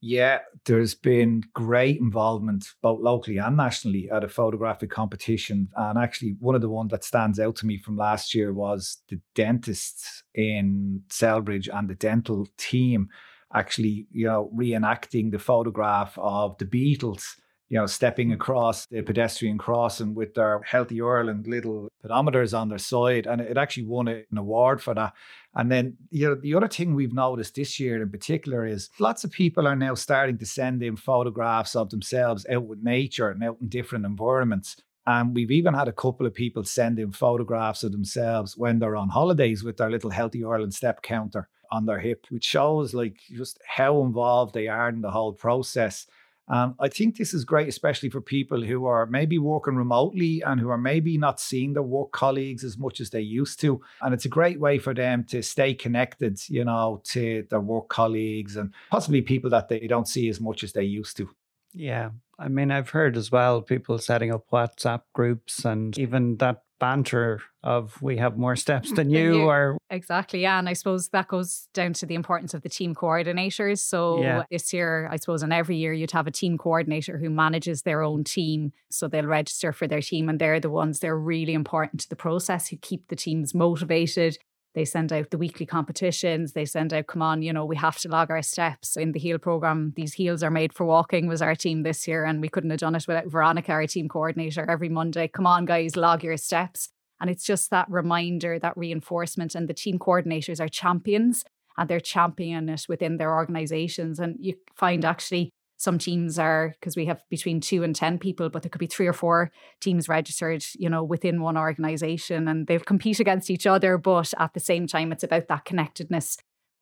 Yeah, 0.01 0.39
there's 0.65 0.95
been 0.95 1.43
great 1.55 1.99
involvement 1.99 2.67
both 2.83 3.01
locally 3.01 3.39
and 3.39 3.57
nationally 3.57 4.09
at 4.11 4.23
a 4.23 4.29
photographic 4.29 4.91
competition. 4.91 5.69
And 5.77 5.99
actually, 5.99 6.37
one 6.39 6.55
of 6.55 6.61
the 6.61 6.69
ones 6.69 6.93
that 6.93 7.03
stands 7.03 7.41
out 7.41 7.57
to 7.57 7.67
me 7.67 7.79
from 7.79 7.97
last 7.97 8.33
year 8.35 8.53
was 8.53 8.99
the 9.09 9.21
dentists 9.35 10.23
in 10.35 11.03
Celbridge 11.09 11.69
and 11.73 11.91
the 11.91 11.97
dental 11.97 12.47
team 12.57 13.09
actually, 13.53 14.07
you 14.13 14.27
know, 14.27 14.51
reenacting 14.55 15.33
the 15.33 15.39
photograph 15.39 16.17
of 16.19 16.57
the 16.59 16.67
Beatles 16.67 17.25
you 17.69 17.79
know, 17.79 17.87
stepping 17.87 18.33
across 18.33 18.87
the 18.87 19.03
pedestrian 19.03 19.59
cross 19.59 20.01
and 20.01 20.17
with 20.17 20.35
their 20.35 20.61
Healthy 20.65 21.01
Ireland 21.03 21.47
little 21.47 21.89
pedometers 22.05 22.59
on 22.59 22.69
their 22.69 22.79
side. 22.79 23.27
And 23.27 23.41
it 23.41 23.59
actually 23.59 23.85
won 23.85 24.09
an 24.09 24.25
award 24.37 24.83
for 24.83 24.95
that. 24.95 25.13
And 25.55 25.71
then, 25.71 25.97
you 26.11 26.29
know, 26.29 26.35
the 26.35 26.55
other 26.55 26.69
thing 26.69 26.95
we've 26.95 27.13
noticed 27.13 27.57
this 27.57 27.79
year 27.79 28.01
in 28.01 28.11
particular 28.11 28.67
is 28.67 28.89
lots 28.99 29.25
of 29.25 29.31
people 29.31 29.67
are 29.67 29.77
now 29.77 29.95
starting 29.95 30.39
to 30.39 30.47
send 30.47 30.83
in 30.83 30.97
photographs 30.97 31.77
of 31.77 31.91
themselves 31.91 32.47
out 32.51 32.65
with 32.65 32.83
nature 32.83 33.31
and 33.31 33.43
out 33.45 33.59
in 33.61 33.69
different 33.69 34.07
environments. 34.07 34.77
And 35.07 35.35
we've 35.35 35.51
even 35.51 35.75
had 35.75 35.89
a 35.89 35.93
couple 35.93 36.27
of 36.27 36.35
people 36.35 36.65
send 36.65 36.99
in 36.99 37.13
photographs 37.13 37.83
of 37.83 37.93
themselves 37.93 38.57
when 38.57 38.79
they're 38.79 38.97
on 38.97 39.09
holidays 39.09 39.65
with 39.65 39.79
their 39.79 39.91
little 39.91 40.11
Healthy 40.11 40.45
Ireland 40.45 40.75
step 40.75 41.03
counter 41.03 41.49
on 41.71 41.87
their 41.87 41.99
hip, 41.99 42.27
which 42.31 42.45
shows 42.45 42.95
like 42.95 43.19
just 43.31 43.59
how 43.67 44.03
involved 44.03 44.55
they 44.55 44.69
are 44.69 44.89
in 44.89 45.01
the 45.01 45.11
whole 45.11 45.33
process. 45.33 46.07
Um, 46.49 46.75
I 46.81 46.89
think 46.89 47.17
this 47.17 47.35
is 47.35 47.45
great, 47.45 47.69
especially 47.69 48.09
for 48.09 48.21
people 48.21 48.63
who 48.63 48.87
are 48.87 49.07
maybe 49.07 49.39
working 49.39 49.77
remotely 49.77 50.43
and 50.43 50.59
who 50.61 50.71
are 50.71 50.79
maybe 50.79 51.19
not 51.19 51.41
seeing 51.41 51.75
their 51.75 51.83
work 51.83 52.13
colleagues 52.13 52.65
as 52.65 52.79
much 52.79 53.01
as 53.01 53.11
they 53.11 53.21
used 53.21 53.61
to. 53.61 53.81
And 54.01 54.15
it's 54.15 54.25
a 54.25 54.31
great 54.31 54.59
way 54.59 54.79
for 54.79 54.95
them 54.95 55.25
to 55.25 55.43
stay 55.43 55.75
connected, 55.75 56.41
you 56.49 56.65
know, 56.65 57.03
to 57.05 57.47
their 57.51 57.61
work 57.61 57.89
colleagues 57.89 58.57
and 58.57 58.73
possibly 58.91 59.21
people 59.21 59.51
that 59.51 59.69
they 59.69 59.87
don't 59.87 60.09
see 60.09 60.29
as 60.29 60.41
much 60.41 60.65
as 60.65 60.73
they 60.73 60.85
used 60.85 61.17
to. 61.19 61.29
Yeah. 61.75 62.11
I 62.39 62.49
mean, 62.49 62.71
I've 62.71 62.91
heard 62.91 63.17
as 63.17 63.31
well 63.31 63.61
people 63.61 63.99
setting 63.99 64.33
up 64.33 64.49
WhatsApp 64.51 65.03
groups 65.13 65.65
and 65.65 65.99
even 65.99 66.37
that 66.37 66.63
banter 66.79 67.41
of 67.65 68.01
we 68.01 68.17
have 68.17 68.39
more 68.39 68.55
steps 68.55 68.93
than 68.93 69.11
you, 69.19 69.37
you, 69.37 69.43
or 69.43 69.77
exactly 69.91 70.41
yeah 70.41 70.59
and 70.59 70.69
i 70.69 70.73
suppose 70.73 71.09
that 71.09 71.27
goes 71.27 71.69
down 71.75 71.93
to 71.93 72.07
the 72.07 72.15
importance 72.15 72.55
of 72.55 72.63
the 72.63 72.69
team 72.69 72.95
coordinators. 72.95 73.79
So 73.79 74.23
yeah. 74.23 74.45
this 74.51 74.73
year 74.73 75.09
i 75.11 75.17
suppose 75.17 75.43
and 75.43 75.53
every 75.53 75.77
year 75.77 75.93
you'd 75.93 76.13
have 76.13 76.27
a 76.27 76.31
team 76.31 76.57
coordinator 76.57 77.19
who 77.19 77.31
manages 77.31 77.83
their 77.83 78.03
own 78.03 78.25
team. 78.25 78.73
So 78.91 79.09
they'll 79.09 79.27
register 79.27 79.73
for 79.73 79.87
their 79.87 80.01
team 80.01 80.29
and 80.29 80.39
they're 80.39 80.61
the 80.61 80.71
ones 80.71 81.01
they're 81.01 81.19
really 81.19 81.55
important 81.55 82.01
to 82.03 82.09
the 82.09 82.17
process 82.17 82.69
who 82.69 82.77
keep 82.77 83.09
the 83.09 83.17
teams 83.17 83.55
motivated 83.55 84.39
They 84.75 84.85
send 84.85 85.13
out 85.13 85.31
the 85.31 85.39
weekly 85.39 85.67
competitions. 85.67 86.53
They 86.53 86.65
send 86.65 86.93
out, 86.93 87.07
come 87.07 87.23
on, 87.23 87.43
you 87.43 87.53
know, 87.53 87.65
we 87.65 87.77
have 87.77 87.99
to 88.01 88.09
log 88.09 88.31
our 88.31 88.43
steps 88.43 88.97
in 88.97 89.13
the 89.13 89.19
heel 89.19 89.39
program. 89.39 89.93
These 89.97 90.15
heels 90.15 90.43
are 90.43 90.51
made 90.51 90.73
for 90.73 90.85
walking 90.85 91.27
was 91.27 91.43
our 91.43 91.55
team 91.55 91.83
this 91.83 92.07
year, 92.07 92.25
and 92.25 92.41
we 92.41 92.49
couldn't 92.49 92.71
have 92.71 92.81
done 92.81 92.95
it 92.95 93.07
without 93.09 93.27
Veronica, 93.27 93.73
our 93.73 93.87
team 93.87 94.09
coordinator, 94.09 94.69
every 94.69 94.89
Monday. 94.89 95.29
Come 95.29 95.47
on, 95.47 95.65
guys, 95.65 95.97
log 95.97 96.23
your 96.23 96.37
steps. 96.37 96.91
And 97.21 97.29
it's 97.31 97.45
just 97.45 97.71
that 97.71 97.91
reminder, 97.91 98.59
that 98.59 98.77
reinforcement. 98.77 99.55
And 99.55 99.69
the 99.69 99.75
team 99.75 99.99
coordinators 99.99 100.61
are 100.61 100.69
champions 100.69 101.45
and 101.77 101.89
they're 101.89 102.01
championing 102.01 102.69
it 102.69 102.87
within 102.89 103.17
their 103.17 103.35
organizations. 103.35 104.19
And 104.19 104.37
you 104.39 104.55
find 104.77 105.05
actually 105.05 105.51
some 105.79 105.97
teams 105.97 106.39
are 106.39 106.75
because 106.79 106.97
we 106.97 107.07
have 107.07 107.23
between 107.31 107.61
two 107.61 107.85
and 107.85 107.95
10 107.95 108.19
people, 108.19 108.51
but 108.51 108.63
there 108.63 108.69
could 108.69 108.81
be 108.81 108.87
three 108.87 109.07
or 109.07 109.13
four 109.13 109.53
teams 109.81 110.09
registered, 110.09 110.65
you 110.75 110.91
know, 110.91 111.05
within 111.05 111.41
one 111.41 111.57
organization 111.57 112.49
and 112.49 112.67
they'll 112.67 112.81
compete 112.81 113.21
against 113.21 113.49
each 113.49 113.67
other. 113.67 113.97
But 113.97 114.35
at 114.39 114.55
the 114.55 114.61
same 114.61 114.89
time, 114.89 115.13
it's 115.13 115.23
about 115.23 115.47
that 115.49 115.65
connectedness 115.65 116.37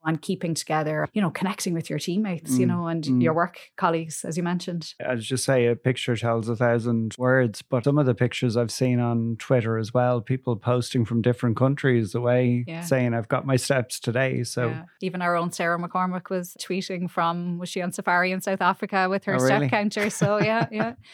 and 0.07 0.23
keeping 0.23 0.55
together, 0.55 1.09
you 1.13 1.21
know, 1.21 1.31
connecting 1.31 1.75
with 1.75 1.91
your 1.91 1.99
teammates, 1.99 2.53
mm, 2.53 2.61
you 2.61 2.67
know, 2.67 2.87
and 2.87 3.05
mm. 3.05 3.23
your 3.23 3.35
work 3.35 3.59
colleagues, 3.77 4.25
as 4.25 4.37
you 4.37 4.43
mentioned. 4.43 4.95
I 5.05 5.17
just 5.17 5.45
say 5.45 5.67
a 5.67 5.75
picture 5.75 6.17
tells 6.17 6.49
a 6.49 6.55
thousand 6.55 7.17
words, 7.19 7.61
but 7.61 7.85
some 7.85 7.99
of 7.99 8.07
the 8.07 8.15
pictures 8.15 8.57
I've 8.57 8.71
seen 8.71 9.01
on 9.01 9.37
Twitter 9.39 9.77
as 9.77 9.93
well, 9.93 10.21
people 10.21 10.55
posting 10.57 11.05
from 11.05 11.23
different 11.23 11.57
countries 11.57 12.15
away 12.15 12.65
yeah. 12.69 12.83
saying, 12.83 13.15
I've 13.15 13.29
got 13.29 13.45
my 13.45 13.57
steps 13.57 13.99
today. 13.99 14.45
So 14.45 14.69
yeah. 14.69 14.83
even 15.03 15.21
our 15.23 15.35
own 15.35 15.51
Sarah 15.51 15.79
McCormick 15.79 16.31
was 16.31 16.57
tweeting 16.61 17.11
from, 17.11 17.59
was 17.59 17.69
she 17.69 17.83
on 17.83 17.91
safari 17.91 18.31
in 18.31 18.41
South 18.41 18.63
Africa 18.63 19.09
with 19.11 19.25
her 19.25 19.35
oh, 19.35 19.39
step 19.39 19.61
really? 19.61 19.71
counter? 19.71 20.09
So 20.09 20.39
yeah, 20.41 20.67
yeah. 20.71 20.95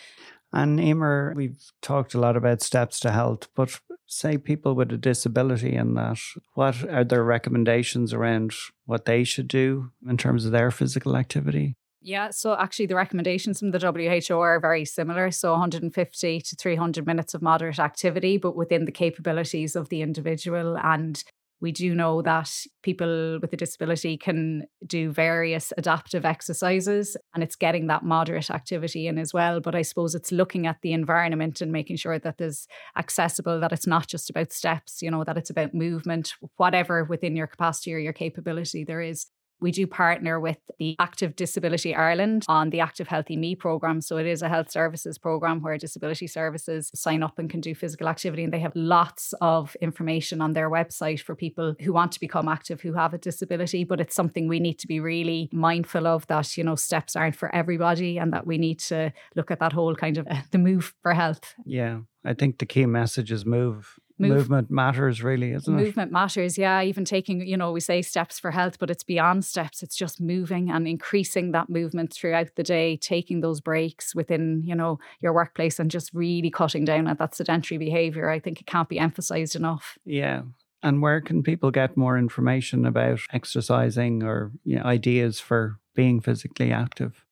And 0.54 0.78
Eimear, 0.78 1.34
we've 1.34 1.72
talked 1.80 2.12
a 2.12 2.20
lot 2.20 2.36
about 2.36 2.60
steps 2.60 3.00
to 3.00 3.10
health, 3.10 3.48
but 3.54 3.80
say 4.12 4.36
people 4.36 4.74
with 4.74 4.92
a 4.92 4.98
disability 4.98 5.74
and 5.74 5.96
that, 5.96 6.18
what 6.54 6.84
are 6.88 7.04
their 7.04 7.24
recommendations 7.24 8.12
around 8.12 8.52
what 8.84 9.06
they 9.06 9.24
should 9.24 9.48
do 9.48 9.90
in 10.06 10.16
terms 10.16 10.44
of 10.44 10.52
their 10.52 10.70
physical 10.70 11.16
activity? 11.16 11.76
Yeah, 12.04 12.30
so 12.30 12.56
actually, 12.56 12.86
the 12.86 12.96
recommendations 12.96 13.60
from 13.60 13.70
the 13.70 13.78
WHO 13.78 14.38
are 14.40 14.58
very 14.58 14.84
similar. 14.84 15.30
So, 15.30 15.52
150 15.52 16.40
to 16.40 16.56
300 16.56 17.06
minutes 17.06 17.32
of 17.32 17.42
moderate 17.42 17.78
activity, 17.78 18.38
but 18.38 18.56
within 18.56 18.86
the 18.86 18.92
capabilities 18.92 19.76
of 19.76 19.88
the 19.88 20.02
individual 20.02 20.76
and 20.76 21.22
we 21.62 21.70
do 21.70 21.94
know 21.94 22.20
that 22.22 22.50
people 22.82 23.38
with 23.40 23.52
a 23.52 23.56
disability 23.56 24.16
can 24.18 24.64
do 24.84 25.12
various 25.12 25.72
adaptive 25.78 26.24
exercises 26.24 27.16
and 27.34 27.44
it's 27.44 27.54
getting 27.54 27.86
that 27.86 28.02
moderate 28.02 28.50
activity 28.50 29.06
in 29.06 29.16
as 29.16 29.32
well. 29.32 29.60
But 29.60 29.76
I 29.76 29.82
suppose 29.82 30.16
it's 30.16 30.32
looking 30.32 30.66
at 30.66 30.78
the 30.82 30.92
environment 30.92 31.60
and 31.60 31.70
making 31.70 31.96
sure 31.96 32.18
that 32.18 32.38
there's 32.38 32.66
accessible, 32.98 33.60
that 33.60 33.72
it's 33.72 33.86
not 33.86 34.08
just 34.08 34.28
about 34.28 34.52
steps, 34.52 35.00
you 35.00 35.10
know, 35.10 35.22
that 35.22 35.38
it's 35.38 35.50
about 35.50 35.72
movement, 35.72 36.34
whatever 36.56 37.04
within 37.04 37.36
your 37.36 37.46
capacity 37.46 37.94
or 37.94 37.98
your 37.98 38.12
capability 38.12 38.82
there 38.82 39.00
is. 39.00 39.26
We 39.62 39.70
do 39.70 39.86
partner 39.86 40.40
with 40.40 40.58
the 40.80 40.96
Active 40.98 41.36
Disability 41.36 41.94
Ireland 41.94 42.44
on 42.48 42.70
the 42.70 42.80
Active 42.80 43.06
Healthy 43.06 43.36
Me 43.36 43.54
program. 43.54 44.00
So 44.00 44.16
it 44.16 44.26
is 44.26 44.42
a 44.42 44.48
health 44.48 44.72
services 44.72 45.18
program 45.18 45.62
where 45.62 45.78
disability 45.78 46.26
services 46.26 46.90
sign 46.96 47.22
up 47.22 47.38
and 47.38 47.48
can 47.48 47.60
do 47.60 47.72
physical 47.72 48.08
activity. 48.08 48.42
And 48.42 48.52
they 48.52 48.58
have 48.58 48.72
lots 48.74 49.32
of 49.40 49.76
information 49.80 50.40
on 50.40 50.52
their 50.52 50.68
website 50.68 51.20
for 51.20 51.36
people 51.36 51.76
who 51.80 51.92
want 51.92 52.10
to 52.12 52.20
become 52.20 52.48
active 52.48 52.80
who 52.80 52.94
have 52.94 53.14
a 53.14 53.18
disability. 53.18 53.84
But 53.84 54.00
it's 54.00 54.16
something 54.16 54.48
we 54.48 54.58
need 54.58 54.80
to 54.80 54.88
be 54.88 54.98
really 54.98 55.48
mindful 55.52 56.08
of 56.08 56.26
that, 56.26 56.56
you 56.56 56.64
know, 56.64 56.74
steps 56.74 57.14
aren't 57.14 57.36
for 57.36 57.54
everybody 57.54 58.18
and 58.18 58.32
that 58.32 58.46
we 58.46 58.58
need 58.58 58.80
to 58.80 59.12
look 59.36 59.52
at 59.52 59.60
that 59.60 59.72
whole 59.72 59.94
kind 59.94 60.18
of 60.18 60.26
uh, 60.26 60.42
the 60.50 60.58
move 60.58 60.92
for 61.02 61.14
health. 61.14 61.54
Yeah. 61.64 62.00
I 62.24 62.34
think 62.34 62.58
the 62.58 62.66
key 62.66 62.86
message 62.86 63.32
is 63.32 63.44
move 63.44 63.98
Move, 64.18 64.30
movement 64.30 64.70
matters 64.70 65.22
really 65.22 65.52
isn't 65.52 65.72
movement 65.72 65.80
it? 65.80 65.86
Movement 65.86 66.12
matters 66.12 66.58
yeah 66.58 66.82
even 66.82 67.04
taking 67.04 67.46
you 67.46 67.56
know 67.56 67.72
we 67.72 67.80
say 67.80 68.02
steps 68.02 68.38
for 68.38 68.50
health 68.50 68.78
but 68.78 68.90
it's 68.90 69.04
beyond 69.04 69.44
steps 69.44 69.82
it's 69.82 69.96
just 69.96 70.20
moving 70.20 70.70
and 70.70 70.86
increasing 70.86 71.52
that 71.52 71.68
movement 71.68 72.12
throughout 72.12 72.54
the 72.56 72.62
day 72.62 72.96
taking 72.96 73.40
those 73.40 73.60
breaks 73.60 74.14
within 74.14 74.62
you 74.64 74.74
know 74.74 74.98
your 75.20 75.32
workplace 75.32 75.78
and 75.78 75.90
just 75.90 76.12
really 76.12 76.50
cutting 76.50 76.84
down 76.84 77.06
at 77.06 77.18
that 77.18 77.34
sedentary 77.34 77.78
behavior 77.78 78.30
i 78.30 78.38
think 78.38 78.60
it 78.60 78.66
can't 78.66 78.88
be 78.88 78.98
emphasized 78.98 79.56
enough. 79.56 79.98
Yeah 80.04 80.42
and 80.82 81.00
where 81.00 81.20
can 81.20 81.42
people 81.42 81.70
get 81.70 81.96
more 81.96 82.18
information 82.18 82.84
about 82.84 83.20
exercising 83.32 84.22
or 84.22 84.50
you 84.64 84.76
know, 84.76 84.82
ideas 84.82 85.38
for 85.38 85.78
being 85.94 86.20
physically 86.20 86.72
active? 86.72 87.24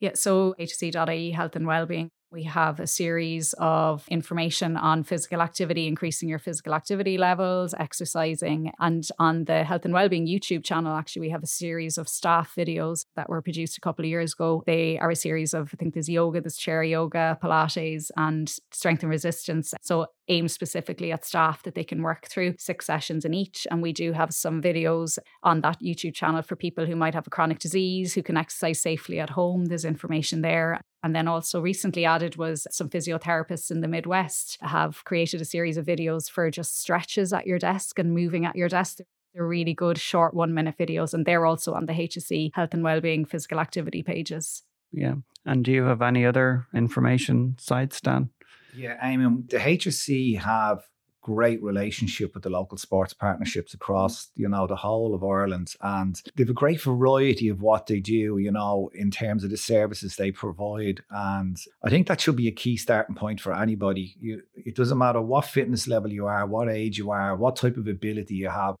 Yeah, 0.00 0.12
so 0.14 0.54
hse.ie 0.58 1.30
health 1.32 1.56
and 1.56 1.66
wellbeing 1.66 2.10
we 2.32 2.44
have 2.44 2.80
a 2.80 2.86
series 2.86 3.54
of 3.58 4.06
information 4.08 4.76
on 4.76 5.02
physical 5.04 5.42
activity, 5.42 5.86
increasing 5.86 6.28
your 6.28 6.38
physical 6.38 6.74
activity 6.74 7.18
levels, 7.18 7.74
exercising. 7.78 8.72
And 8.80 9.06
on 9.18 9.44
the 9.44 9.64
Health 9.64 9.84
and 9.84 9.92
Wellbeing 9.92 10.26
YouTube 10.26 10.64
channel, 10.64 10.96
actually, 10.96 11.20
we 11.20 11.30
have 11.30 11.42
a 11.42 11.46
series 11.46 11.98
of 11.98 12.08
staff 12.08 12.54
videos 12.56 13.04
that 13.16 13.28
were 13.28 13.42
produced 13.42 13.76
a 13.76 13.80
couple 13.82 14.04
of 14.04 14.08
years 14.08 14.32
ago. 14.32 14.62
They 14.66 14.98
are 14.98 15.10
a 15.10 15.16
series 15.16 15.52
of, 15.52 15.70
I 15.74 15.76
think 15.76 15.92
there's 15.92 16.08
yoga, 16.08 16.40
there's 16.40 16.56
chair 16.56 16.82
yoga, 16.82 17.38
Pilates, 17.42 18.10
and 18.16 18.48
strength 18.70 19.02
and 19.02 19.10
resistance. 19.10 19.74
So 19.82 20.06
aimed 20.28 20.50
specifically 20.50 21.12
at 21.12 21.26
staff 21.26 21.62
that 21.64 21.74
they 21.74 21.84
can 21.84 22.00
work 22.00 22.28
through 22.28 22.54
six 22.58 22.86
sessions 22.86 23.24
in 23.26 23.34
each. 23.34 23.66
And 23.70 23.82
we 23.82 23.92
do 23.92 24.12
have 24.12 24.32
some 24.32 24.62
videos 24.62 25.18
on 25.42 25.60
that 25.60 25.80
YouTube 25.82 26.14
channel 26.14 26.40
for 26.40 26.56
people 26.56 26.86
who 26.86 26.96
might 26.96 27.14
have 27.14 27.26
a 27.26 27.30
chronic 27.30 27.58
disease, 27.58 28.14
who 28.14 28.22
can 28.22 28.38
exercise 28.38 28.80
safely 28.80 29.20
at 29.20 29.30
home. 29.30 29.66
There's 29.66 29.84
information 29.84 30.40
there. 30.40 30.80
And 31.02 31.16
then 31.16 31.26
also 31.26 31.60
recently 31.60 32.04
added 32.04 32.36
was 32.36 32.66
some 32.70 32.88
physiotherapists 32.88 33.70
in 33.70 33.80
the 33.80 33.88
Midwest 33.88 34.58
have 34.60 35.04
created 35.04 35.40
a 35.40 35.44
series 35.44 35.76
of 35.76 35.86
videos 35.86 36.30
for 36.30 36.50
just 36.50 36.80
stretches 36.80 37.32
at 37.32 37.46
your 37.46 37.58
desk 37.58 37.98
and 37.98 38.14
moving 38.14 38.46
at 38.46 38.54
your 38.54 38.68
desk. 38.68 38.98
They're 39.34 39.46
really 39.46 39.74
good 39.74 39.98
short 39.98 40.34
one 40.34 40.54
minute 40.54 40.76
videos 40.78 41.12
and 41.12 41.26
they're 41.26 41.46
also 41.46 41.74
on 41.74 41.86
the 41.86 41.92
HSE 41.92 42.52
Health 42.54 42.72
and 42.72 42.84
Wellbeing 42.84 43.24
physical 43.24 43.58
activity 43.58 44.02
pages. 44.02 44.62
Yeah. 44.92 45.14
And 45.44 45.64
do 45.64 45.72
you 45.72 45.84
have 45.84 46.02
any 46.02 46.24
other 46.24 46.66
information 46.72 47.56
sites, 47.58 48.00
Dan? 48.00 48.30
Yeah, 48.74 48.96
I 49.02 49.16
mean, 49.16 49.44
the 49.48 49.58
HSE 49.58 50.38
have 50.40 50.84
great 51.22 51.62
relationship 51.62 52.34
with 52.34 52.42
the 52.42 52.50
local 52.50 52.76
sports 52.76 53.14
partnerships 53.14 53.72
across 53.72 54.28
you 54.34 54.48
know 54.48 54.66
the 54.66 54.76
whole 54.76 55.14
of 55.14 55.22
Ireland 55.22 55.74
and 55.80 56.20
they've 56.36 56.50
a 56.50 56.52
great 56.52 56.82
variety 56.82 57.48
of 57.48 57.62
what 57.62 57.86
they 57.86 58.00
do 58.00 58.38
you 58.38 58.50
know 58.50 58.90
in 58.92 59.10
terms 59.10 59.44
of 59.44 59.50
the 59.50 59.56
services 59.56 60.16
they 60.16 60.32
provide 60.32 61.02
and 61.10 61.56
I 61.82 61.90
think 61.90 62.08
that 62.08 62.20
should 62.20 62.36
be 62.36 62.48
a 62.48 62.52
key 62.52 62.76
starting 62.76 63.14
point 63.14 63.40
for 63.40 63.54
anybody. 63.54 64.16
You, 64.20 64.42
it 64.54 64.74
doesn't 64.74 64.98
matter 64.98 65.20
what 65.20 65.44
fitness 65.44 65.86
level 65.86 66.12
you 66.12 66.26
are 66.26 66.44
what 66.44 66.68
age 66.68 66.98
you 66.98 67.12
are 67.12 67.36
what 67.36 67.56
type 67.56 67.76
of 67.76 67.86
ability 67.86 68.34
you 68.34 68.48
have 68.48 68.74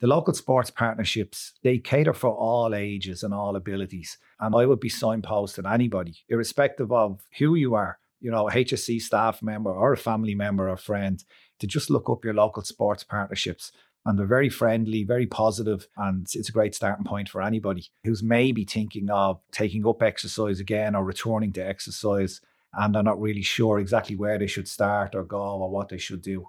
the 0.00 0.06
local 0.06 0.34
sports 0.34 0.70
partnerships 0.70 1.54
they 1.64 1.78
cater 1.78 2.12
for 2.12 2.30
all 2.30 2.74
ages 2.74 3.22
and 3.22 3.32
all 3.32 3.56
abilities 3.56 4.18
and 4.38 4.54
I 4.54 4.66
would 4.66 4.80
be 4.80 4.90
signposting 4.90 5.72
anybody 5.72 6.18
irrespective 6.28 6.92
of 6.92 7.22
who 7.38 7.54
you 7.54 7.74
are 7.74 7.98
you 8.20 8.30
know, 8.30 8.48
a 8.48 8.52
HSE 8.52 9.00
staff 9.00 9.42
member 9.42 9.70
or 9.70 9.92
a 9.92 9.96
family 9.96 10.34
member 10.34 10.68
or 10.68 10.76
friend 10.76 11.22
to 11.58 11.66
just 11.66 11.90
look 11.90 12.08
up 12.08 12.24
your 12.24 12.34
local 12.34 12.62
sports 12.62 13.04
partnerships. 13.04 13.72
And 14.04 14.16
they're 14.18 14.26
very 14.26 14.48
friendly, 14.48 15.02
very 15.02 15.26
positive, 15.26 15.88
and 15.96 16.28
it's 16.32 16.48
a 16.48 16.52
great 16.52 16.76
starting 16.76 17.04
point 17.04 17.28
for 17.28 17.42
anybody 17.42 17.88
who's 18.04 18.22
maybe 18.22 18.64
thinking 18.64 19.10
of 19.10 19.40
taking 19.50 19.86
up 19.86 20.00
exercise 20.00 20.60
again 20.60 20.94
or 20.94 21.02
returning 21.02 21.52
to 21.54 21.66
exercise 21.66 22.40
and 22.76 22.94
they're 22.94 23.02
not 23.02 23.20
really 23.20 23.42
sure 23.42 23.78
exactly 23.78 24.16
where 24.16 24.38
they 24.38 24.46
should 24.46 24.68
start 24.68 25.14
or 25.14 25.24
go 25.24 25.38
or 25.38 25.70
what 25.70 25.88
they 25.88 25.98
should 25.98 26.22
do. 26.22 26.48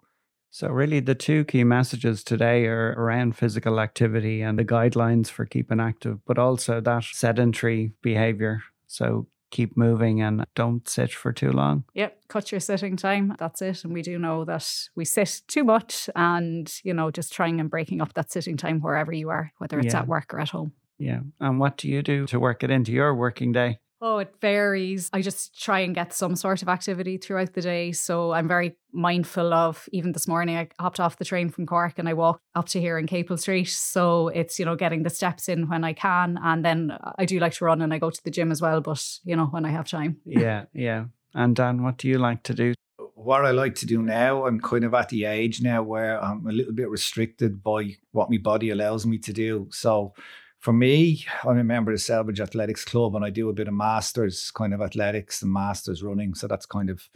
So, 0.49 0.69
really, 0.69 0.99
the 0.99 1.15
two 1.15 1.45
key 1.45 1.63
messages 1.63 2.23
today 2.23 2.65
are 2.65 2.93
around 2.97 3.35
physical 3.35 3.79
activity 3.79 4.41
and 4.41 4.57
the 4.57 4.65
guidelines 4.65 5.27
for 5.27 5.45
keeping 5.45 5.79
active, 5.79 6.19
but 6.25 6.37
also 6.37 6.79
that 6.81 7.03
sedentary 7.03 7.91
behavior. 8.01 8.63
So, 8.87 9.27
keep 9.49 9.77
moving 9.77 10.21
and 10.21 10.45
don't 10.55 10.87
sit 10.87 11.11
for 11.11 11.31
too 11.31 11.51
long. 11.51 11.83
Yep, 11.93 12.17
cut 12.27 12.51
your 12.51 12.59
sitting 12.59 12.97
time. 12.97 13.35
That's 13.39 13.61
it. 13.61 13.83
And 13.83 13.93
we 13.93 14.01
do 14.01 14.19
know 14.19 14.45
that 14.45 14.67
we 14.95 15.05
sit 15.05 15.41
too 15.47 15.63
much 15.63 16.09
and, 16.15 16.71
you 16.83 16.93
know, 16.93 17.11
just 17.11 17.33
trying 17.33 17.59
and 17.59 17.69
breaking 17.69 18.01
up 18.01 18.13
that 18.13 18.31
sitting 18.31 18.57
time 18.57 18.81
wherever 18.81 19.11
you 19.11 19.29
are, 19.29 19.51
whether 19.57 19.79
it's 19.79 19.93
yeah. 19.93 20.01
at 20.01 20.07
work 20.07 20.33
or 20.33 20.39
at 20.39 20.49
home. 20.49 20.73
Yeah. 20.97 21.19
And 21.39 21.59
what 21.59 21.77
do 21.77 21.87
you 21.87 22.01
do 22.01 22.25
to 22.27 22.39
work 22.39 22.63
it 22.63 22.71
into 22.71 22.91
your 22.91 23.13
working 23.15 23.51
day? 23.51 23.79
Oh, 23.99 24.19
it 24.19 24.33
varies. 24.41 25.09
I 25.11 25.21
just 25.21 25.59
try 25.59 25.79
and 25.79 25.95
get 25.95 26.13
some 26.13 26.35
sort 26.35 26.61
of 26.61 26.69
activity 26.69 27.17
throughout 27.17 27.53
the 27.53 27.61
day. 27.61 27.91
So 27.91 28.31
I'm 28.31 28.47
very 28.47 28.75
mindful 28.91 29.53
of 29.53 29.89
even 29.91 30.11
this 30.11 30.27
morning 30.27 30.55
I 30.55 30.69
hopped 30.79 30.99
off 30.99 31.17
the 31.17 31.25
train 31.25 31.49
from 31.49 31.65
Cork 31.65 31.97
and 31.97 32.07
I 32.07 32.13
walked 32.13 32.43
up 32.53 32.67
to 32.69 32.79
here 32.79 32.99
in 32.99 33.07
Capel 33.07 33.37
Street. 33.37 33.69
So 33.69 34.27
it's, 34.27 34.59
you 34.59 34.65
know, 34.65 34.75
getting 34.75 35.03
the 35.03 35.09
steps 35.09 35.49
in 35.49 35.67
when 35.67 35.83
I 35.83 35.93
can. 35.93 36.37
And 36.43 36.63
then 36.63 36.91
uh, 36.91 37.13
I 37.17 37.25
do 37.25 37.39
like 37.39 37.53
to 37.53 37.65
run 37.65 37.81
and 37.81 37.93
I 37.93 37.97
go 37.97 38.11
to 38.11 38.23
the 38.23 38.31
gym 38.31 38.51
as 38.51 38.61
well, 38.61 38.81
but 38.81 39.03
you 39.23 39.35
know, 39.35 39.47
when 39.47 39.65
I 39.65 39.69
have 39.69 39.87
time. 39.87 40.17
yeah, 40.25 40.65
yeah. 40.73 41.05
And 41.33 41.55
Dan, 41.55 41.83
what 41.83 41.97
do 41.97 42.07
you 42.07 42.19
like 42.19 42.43
to 42.43 42.53
do? 42.53 42.73
What 43.15 43.45
I 43.45 43.51
like 43.51 43.75
to 43.75 43.85
do 43.85 44.01
now, 44.01 44.45
I'm 44.45 44.59
kind 44.59 44.83
of 44.83 44.93
at 44.93 45.09
the 45.09 45.25
age 45.25 45.61
now 45.61 45.81
where 45.81 46.23
I'm 46.23 46.45
a 46.45 46.51
little 46.51 46.73
bit 46.73 46.89
restricted 46.89 47.63
by 47.63 47.97
what 48.11 48.29
my 48.29 48.37
body 48.37 48.69
allows 48.69 49.05
me 49.05 49.17
to 49.19 49.33
do. 49.33 49.67
So 49.71 50.13
for 50.59 50.73
me, 50.73 51.25
I'm 51.43 51.59
a 51.59 51.63
member 51.63 51.91
of 51.91 51.97
the 51.97 52.03
Celbridge 52.03 52.39
Athletics 52.39 52.83
Club 52.83 53.15
and 53.15 53.23
I 53.23 53.29
do 53.29 53.49
a 53.49 53.53
bit 53.53 53.67
of 53.67 53.73
masters 53.73 54.51
kind 54.51 54.73
of 54.73 54.81
athletics 54.81 55.41
and 55.41 55.51
masters 55.51 56.03
running. 56.03 56.33
So 56.33 56.47
that's 56.47 56.65
kind 56.65 56.89
of 56.89 57.07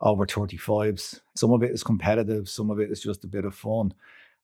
over 0.00 0.26
35s. 0.26 1.20
Some 1.34 1.52
of 1.52 1.62
it 1.62 1.70
is 1.70 1.82
competitive, 1.82 2.48
some 2.48 2.70
of 2.70 2.80
it 2.80 2.90
is 2.90 3.00
just 3.00 3.24
a 3.24 3.28
bit 3.28 3.44
of 3.44 3.54
fun. 3.54 3.94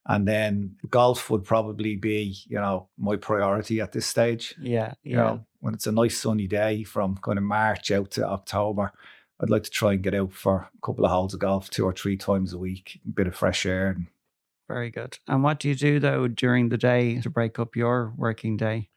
And 0.07 0.27
then 0.27 0.77
golf 0.89 1.29
would 1.29 1.45
probably 1.45 1.97
be, 1.97 2.37
you 2.47 2.59
know, 2.59 2.89
my 2.97 3.17
priority 3.17 3.81
at 3.81 3.93
this 3.93 4.07
stage. 4.07 4.55
Yeah. 4.59 4.95
You 5.03 5.17
know, 5.17 5.45
when 5.61 5.75
it's 5.75 5.87
a 5.87 5.93
nice 5.93 6.19
sunny 6.19 6.47
day 6.47 6.85
from 6.85 7.19
kind 7.19 7.37
of 7.37 7.45
March 7.45 7.91
out 7.91 8.11
to 8.13 8.27
October, 8.27 8.93
I'd 9.41 9.51
like 9.51 9.65
to 9.65 9.71
try 9.71 9.93
and 9.93 10.03
get 10.03 10.15
out 10.15 10.33
for 10.33 10.69
a 10.75 10.87
couple 10.87 11.05
of 11.05 11.11
holes 11.11 11.35
of 11.35 11.41
golf 11.41 11.69
two 11.69 11.85
or 11.85 11.93
three 11.93 12.17
times 12.17 12.55
a 12.55 12.59
week, 12.59 13.01
a 13.07 13.11
bit 13.11 13.27
of 13.27 13.37
fresh 13.37 13.67
air. 13.67 13.91
And 13.91 14.07
Very 14.69 14.91
good. 14.91 15.19
And 15.27 15.43
what 15.43 15.59
do 15.59 15.69
you 15.69 15.75
do 15.75 15.99
though 15.99 16.29
during 16.29 16.69
the 16.69 16.77
day 16.77 17.21
to 17.23 17.31
break 17.31 17.59
up 17.59 17.75
your 17.75 18.13
working 18.17 18.57
day? 18.57 18.91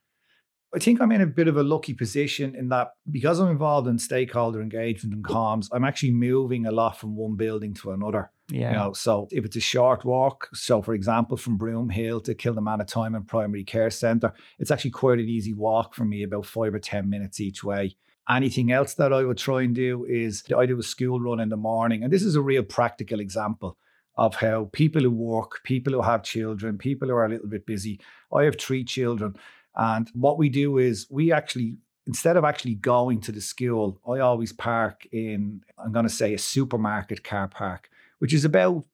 I 0.73 0.79
think 0.79 1.01
I'm 1.01 1.11
in 1.11 1.21
a 1.21 1.25
bit 1.25 1.49
of 1.49 1.57
a 1.57 1.63
lucky 1.63 1.93
position 1.93 2.55
in 2.55 2.69
that 2.69 2.93
because 3.09 3.39
I'm 3.39 3.49
involved 3.49 3.89
in 3.89 3.99
stakeholder 3.99 4.61
engagement 4.61 5.13
and 5.13 5.23
comms, 5.23 5.67
I'm 5.73 5.83
actually 5.83 6.11
moving 6.11 6.65
a 6.65 6.71
lot 6.71 6.97
from 6.97 7.17
one 7.17 7.35
building 7.35 7.73
to 7.75 7.91
another. 7.91 8.31
Yeah. 8.49 8.71
You 8.71 8.77
know, 8.77 8.93
so 8.93 9.27
if 9.31 9.43
it's 9.43 9.57
a 9.57 9.61
short 9.61 10.05
walk, 10.05 10.47
so 10.53 10.81
for 10.81 10.93
example, 10.93 11.35
from 11.35 11.59
Broomhill 11.59 12.23
to 12.23 12.35
Kilnamanagh 12.35 13.27
Primary 13.27 13.65
Care 13.65 13.89
Centre, 13.89 14.33
it's 14.59 14.71
actually 14.71 14.91
quite 14.91 15.19
an 15.19 15.27
easy 15.27 15.53
walk 15.53 15.93
for 15.93 16.05
me, 16.05 16.23
about 16.23 16.45
five 16.45 16.73
or 16.73 16.79
10 16.79 17.09
minutes 17.09 17.41
each 17.41 17.65
way. 17.65 17.97
Anything 18.29 18.71
else 18.71 18.93
that 18.93 19.11
I 19.11 19.23
would 19.23 19.37
try 19.37 19.63
and 19.63 19.75
do 19.75 20.05
is 20.05 20.43
I 20.57 20.65
do 20.65 20.79
a 20.79 20.83
school 20.83 21.19
run 21.19 21.41
in 21.41 21.49
the 21.49 21.57
morning. 21.57 22.01
And 22.01 22.13
this 22.13 22.23
is 22.23 22.35
a 22.35 22.41
real 22.41 22.63
practical 22.63 23.19
example 23.19 23.77
of 24.21 24.35
how 24.35 24.69
people 24.71 25.01
who 25.01 25.09
work, 25.09 25.63
people 25.63 25.93
who 25.93 26.01
have 26.03 26.21
children, 26.21 26.77
people 26.77 27.07
who 27.07 27.15
are 27.15 27.25
a 27.25 27.29
little 27.29 27.47
bit 27.47 27.65
busy. 27.65 27.99
I 28.31 28.43
have 28.43 28.55
three 28.55 28.83
children. 28.83 29.35
And 29.75 30.07
what 30.13 30.37
we 30.37 30.47
do 30.47 30.77
is 30.77 31.07
we 31.09 31.31
actually, 31.31 31.77
instead 32.05 32.37
of 32.37 32.43
actually 32.43 32.75
going 32.75 33.19
to 33.21 33.31
the 33.31 33.41
school, 33.41 33.99
I 34.07 34.19
always 34.19 34.53
park 34.53 35.07
in, 35.11 35.63
I'm 35.83 35.91
going 35.91 36.07
to 36.07 36.13
say, 36.13 36.35
a 36.35 36.37
supermarket 36.37 37.23
car 37.23 37.47
park, 37.47 37.89
which 38.19 38.31
is 38.31 38.45
about 38.45 38.85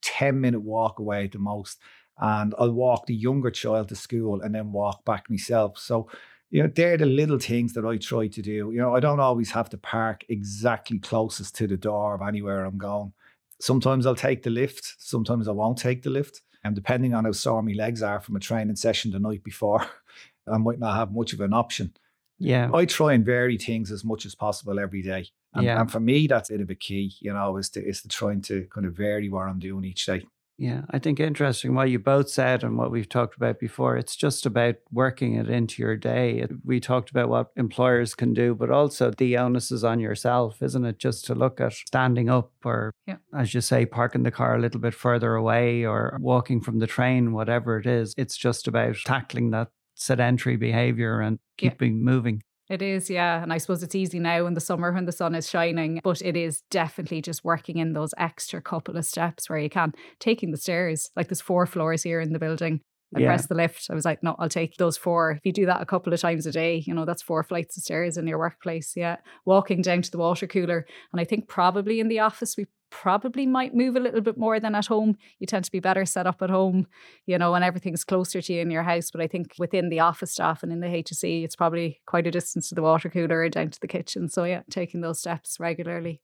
10 0.00 0.40
minute 0.40 0.62
walk 0.62 0.98
away 0.98 1.24
at 1.24 1.32
the 1.32 1.38
most. 1.38 1.78
And 2.16 2.54
I'll 2.58 2.72
walk 2.72 3.04
the 3.04 3.14
younger 3.14 3.50
child 3.50 3.90
to 3.90 3.96
school 3.96 4.40
and 4.40 4.54
then 4.54 4.72
walk 4.72 5.04
back 5.04 5.28
myself. 5.28 5.76
So, 5.76 6.08
you 6.48 6.62
know, 6.62 6.70
they're 6.74 6.96
the 6.96 7.04
little 7.04 7.38
things 7.38 7.74
that 7.74 7.84
I 7.84 7.98
try 7.98 8.28
to 8.28 8.40
do. 8.40 8.70
You 8.72 8.78
know, 8.78 8.96
I 8.96 9.00
don't 9.00 9.20
always 9.20 9.50
have 9.50 9.68
to 9.70 9.76
park 9.76 10.24
exactly 10.30 10.98
closest 10.98 11.54
to 11.56 11.66
the 11.66 11.76
door 11.76 12.14
of 12.14 12.22
anywhere 12.22 12.64
I'm 12.64 12.78
going. 12.78 13.12
Sometimes 13.60 14.06
I'll 14.06 14.14
take 14.14 14.42
the 14.42 14.50
lift, 14.50 14.94
sometimes 14.98 15.48
I 15.48 15.52
won't 15.52 15.78
take 15.78 16.02
the 16.02 16.10
lift. 16.10 16.42
And 16.64 16.74
depending 16.74 17.14
on 17.14 17.24
how 17.24 17.32
sore 17.32 17.62
my 17.62 17.72
legs 17.72 18.02
are 18.02 18.20
from 18.20 18.36
a 18.36 18.40
training 18.40 18.76
session 18.76 19.10
the 19.10 19.18
night 19.18 19.42
before, 19.42 19.86
I 20.52 20.58
might 20.58 20.78
not 20.78 20.96
have 20.96 21.12
much 21.12 21.32
of 21.32 21.40
an 21.40 21.52
option. 21.54 21.94
Yeah. 22.38 22.70
I 22.74 22.84
try 22.86 23.12
and 23.12 23.24
vary 23.24 23.58
things 23.58 23.90
as 23.92 24.04
much 24.04 24.26
as 24.26 24.34
possible 24.34 24.78
every 24.78 25.02
day. 25.02 25.28
And, 25.54 25.64
Yeah. 25.64 25.80
and 25.80 25.90
for 25.90 26.00
me, 26.00 26.26
that's 26.26 26.50
a 26.50 26.54
bit 26.54 26.60
of 26.62 26.70
a 26.70 26.74
key, 26.74 27.12
you 27.20 27.32
know, 27.32 27.56
is 27.56 27.70
to 27.70 27.86
is 27.86 28.02
to 28.02 28.08
trying 28.08 28.40
to 28.42 28.66
kind 28.72 28.86
of 28.86 28.94
vary 28.94 29.28
what 29.28 29.46
I'm 29.48 29.58
doing 29.58 29.84
each 29.84 30.06
day. 30.06 30.24
Yeah, 30.60 30.82
I 30.90 30.98
think 30.98 31.18
interesting 31.20 31.74
what 31.74 31.88
you 31.88 31.98
both 31.98 32.28
said 32.28 32.62
and 32.62 32.76
what 32.76 32.90
we've 32.90 33.08
talked 33.08 33.34
about 33.34 33.58
before. 33.58 33.96
It's 33.96 34.14
just 34.14 34.44
about 34.44 34.74
working 34.92 35.36
it 35.36 35.48
into 35.48 35.80
your 35.80 35.96
day. 35.96 36.46
We 36.62 36.80
talked 36.80 37.08
about 37.10 37.30
what 37.30 37.48
employers 37.56 38.14
can 38.14 38.34
do, 38.34 38.54
but 38.54 38.70
also 38.70 39.10
the 39.10 39.38
onus 39.38 39.72
is 39.72 39.84
on 39.84 40.00
yourself, 40.00 40.60
isn't 40.62 40.84
it? 40.84 40.98
Just 40.98 41.24
to 41.24 41.34
look 41.34 41.62
at 41.62 41.72
standing 41.72 42.28
up 42.28 42.52
or, 42.62 42.92
Yeah. 43.06 43.16
as 43.34 43.54
you 43.54 43.62
say, 43.62 43.86
parking 43.86 44.22
the 44.22 44.30
car 44.30 44.54
a 44.54 44.60
little 44.60 44.82
bit 44.82 44.92
further 44.92 45.34
away 45.34 45.86
or 45.86 46.18
walking 46.20 46.60
from 46.60 46.78
the 46.78 46.86
train, 46.86 47.32
whatever 47.32 47.78
it 47.78 47.86
is. 47.86 48.12
It's 48.18 48.36
just 48.36 48.68
about 48.68 48.96
tackling 49.06 49.52
that 49.52 49.68
sedentary 49.94 50.56
behavior 50.56 51.20
and 51.20 51.38
Yeah. 51.58 51.70
keeping 51.70 52.04
moving. 52.04 52.42
It 52.70 52.82
is, 52.82 53.10
yeah. 53.10 53.42
And 53.42 53.52
I 53.52 53.58
suppose 53.58 53.82
it's 53.82 53.96
easy 53.96 54.20
now 54.20 54.46
in 54.46 54.54
the 54.54 54.60
summer 54.60 54.92
when 54.92 55.04
the 55.04 55.12
sun 55.12 55.34
is 55.34 55.50
shining, 55.50 56.00
but 56.04 56.22
it 56.22 56.36
is 56.36 56.62
definitely 56.70 57.20
just 57.20 57.44
working 57.44 57.78
in 57.78 57.92
those 57.94 58.14
extra 58.16 58.62
couple 58.62 58.96
of 58.96 59.04
steps 59.04 59.50
where 59.50 59.58
you 59.58 59.68
can. 59.68 59.92
Taking 60.20 60.52
the 60.52 60.56
stairs, 60.56 61.10
like 61.16 61.28
there's 61.28 61.40
four 61.40 61.66
floors 61.66 62.04
here 62.04 62.20
in 62.20 62.32
the 62.32 62.38
building. 62.38 62.80
I 63.14 63.20
Yeah. 63.20 63.26
pressed 63.26 63.48
the 63.48 63.54
lift. 63.54 63.88
I 63.90 63.94
was 63.94 64.04
like, 64.04 64.22
no, 64.22 64.36
I'll 64.38 64.48
take 64.48 64.76
those 64.76 64.96
four. 64.96 65.32
If 65.32 65.40
you 65.44 65.52
do 65.52 65.66
that 65.66 65.82
a 65.82 65.86
couple 65.86 66.12
of 66.12 66.20
times 66.20 66.46
a 66.46 66.52
day, 66.52 66.76
you 66.86 66.94
know, 66.94 67.04
that's 67.04 67.22
four 67.22 67.42
flights 67.42 67.76
of 67.76 67.82
stairs 67.82 68.16
in 68.16 68.26
your 68.26 68.38
workplace. 68.38 68.92
Yeah. 68.96 69.16
Walking 69.44 69.82
down 69.82 70.02
to 70.02 70.10
the 70.10 70.18
water 70.18 70.46
cooler. 70.46 70.86
And 71.12 71.20
I 71.20 71.24
think 71.24 71.48
probably 71.48 71.98
in 72.00 72.08
the 72.08 72.20
office, 72.20 72.56
we 72.56 72.66
probably 72.90 73.46
might 73.46 73.72
move 73.74 73.94
a 73.94 74.00
little 74.00 74.20
bit 74.20 74.36
more 74.36 74.58
than 74.58 74.74
at 74.74 74.86
home. 74.86 75.16
You 75.38 75.46
tend 75.46 75.64
to 75.64 75.70
be 75.70 75.78
better 75.80 76.04
set 76.04 76.26
up 76.26 76.42
at 76.42 76.50
home, 76.50 76.88
you 77.24 77.38
know, 77.38 77.54
and 77.54 77.64
everything's 77.64 78.02
closer 78.04 78.40
to 78.42 78.52
you 78.52 78.60
in 78.60 78.70
your 78.70 78.82
house. 78.82 79.10
But 79.12 79.20
I 79.20 79.28
think 79.28 79.54
within 79.58 79.88
the 79.90 80.00
office 80.00 80.32
staff 80.32 80.62
and 80.62 80.72
in 80.72 80.80
the 80.80 80.88
HSE, 80.88 81.44
it's 81.44 81.54
probably 81.56 82.00
quite 82.06 82.26
a 82.26 82.32
distance 82.32 82.68
to 82.68 82.74
the 82.74 82.82
water 82.82 83.08
cooler 83.08 83.38
or 83.40 83.48
down 83.48 83.70
to 83.70 83.80
the 83.80 83.86
kitchen. 83.88 84.28
So 84.28 84.42
yeah, 84.44 84.62
taking 84.70 85.00
those 85.02 85.20
steps 85.20 85.58
regularly. 85.60 86.20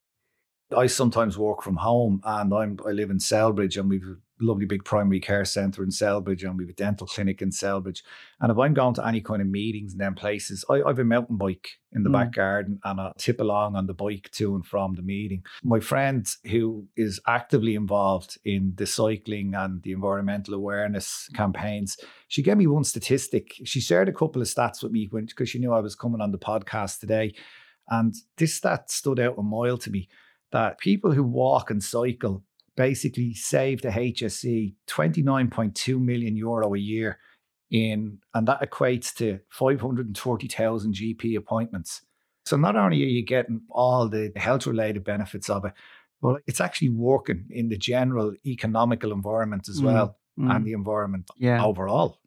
I 0.77 0.87
sometimes 0.87 1.39
work 1.39 1.63
from 1.63 1.77
home 1.77 2.21
and 2.25 2.53
I'm 2.53 2.79
I 2.87 2.91
live 2.91 3.11
in 3.11 3.19
Celbridge 3.19 3.79
and 3.79 3.89
we've 3.89 4.03
a 4.03 4.17
lovely 4.45 4.67
big 4.67 4.85
primary 4.85 5.21
care 5.21 5.45
centre 5.45 5.83
in 5.83 5.91
Celbridge 5.91 6.43
and 6.43 6.59
we've 6.59 6.69
a 6.69 6.73
dental 6.75 7.07
clinic 7.07 7.41
in 7.41 7.51
Celbridge. 7.51 8.03
And 8.41 8.51
if 8.51 8.59
I'm 8.59 8.75
going 8.75 8.95
to 8.95 9.07
any 9.07 9.21
kind 9.21 9.41
of 9.41 9.49
meetings 9.49 9.93
in 9.93 9.99
them 9.99 10.15
places, 10.15 10.65
I, 10.69 10.83
I 10.83 10.89
have 10.89 10.99
a 10.99 11.05
mountain 11.05 11.37
bike 11.37 11.69
in 11.93 12.03
the 12.03 12.11
Mm. 12.11 12.15
back 12.15 12.33
garden 12.33 12.81
and 12.85 13.01
I 13.01 13.13
tip 13.17 13.41
along 13.41 13.77
on 13.77 13.87
the 13.87 13.95
bike 13.95 14.29
to 14.33 14.57
and 14.57 14.67
from 14.67 14.95
the 14.95 15.03
meeting. 15.03 15.45
My 15.63 15.79
friend 15.79 16.27
who 16.51 16.89
is 16.97 17.21
actively 17.29 17.77
involved 17.77 18.37
in 18.45 18.73
the 18.77 18.87
cycling 18.87 19.55
and 19.55 19.83
the 19.85 19.93
environmental 19.93 20.55
awareness 20.55 21.29
campaigns, 21.35 21.97
she 22.27 22.43
gave 22.43 22.57
me 22.57 22.67
one 22.67 22.85
statistic. 22.85 23.55
She 23.65 23.81
shared 23.81 24.09
a 24.09 24.13
couple 24.13 24.43
of 24.43 24.49
stats 24.49 24.83
with 24.83 24.91
me 24.91 25.09
because 25.13 25.49
she 25.49 25.61
knew 25.61 25.73
I 25.73 25.81
was 25.81 25.95
coming 25.95 26.21
on 26.21 26.33
the 26.33 26.39
podcast 26.39 26.99
today. 26.99 27.35
And 27.89 28.13
this 28.37 28.55
stat 28.55 28.91
stood 28.91 29.21
out 29.21 29.39
a 29.39 29.43
mile 29.43 29.79
to 29.79 29.91
me 29.93 30.09
that 30.57 30.79
people 30.79 31.13
who 31.13 31.23
walk 31.23 31.71
and 31.71 31.83
cycle 31.85 32.43
basically 32.77 33.35
save 33.35 33.83
the 33.83 33.91
HSE 33.91 34.75
29.2 34.87 36.01
million 36.01 36.35
euro 36.35 36.73
a 36.75 36.79
year 36.79 37.19
in, 37.71 38.19
and 38.33 38.49
that 38.49 38.63
equates 38.63 39.15
to 39.17 39.39
540,000 39.51 40.95
GP 40.95 41.37
appointments. 41.37 42.01
So 42.47 42.57
not 42.57 42.75
only 42.75 43.03
are 43.03 43.07
you 43.19 43.23
getting 43.25 43.61
all 43.71 44.09
the 44.09 44.33
health 44.37 44.67
related 44.67 45.05
benefits 45.05 45.51
of 45.51 45.67
it, 45.67 45.73
but 46.23 46.41
it's 46.47 46.61
actually 46.61 46.89
working 46.91 47.45
in 47.51 47.69
the 47.69 47.77
general 47.77 48.33
economical 48.47 49.13
environment 49.13 49.69
as 49.69 49.81
Mm, 49.81 49.85
well 49.85 50.17
Mm. 50.39 50.55
and 50.57 50.67
the 50.67 50.73
environment 50.73 51.31
yeah. 51.37 51.63
overall. 51.65 52.19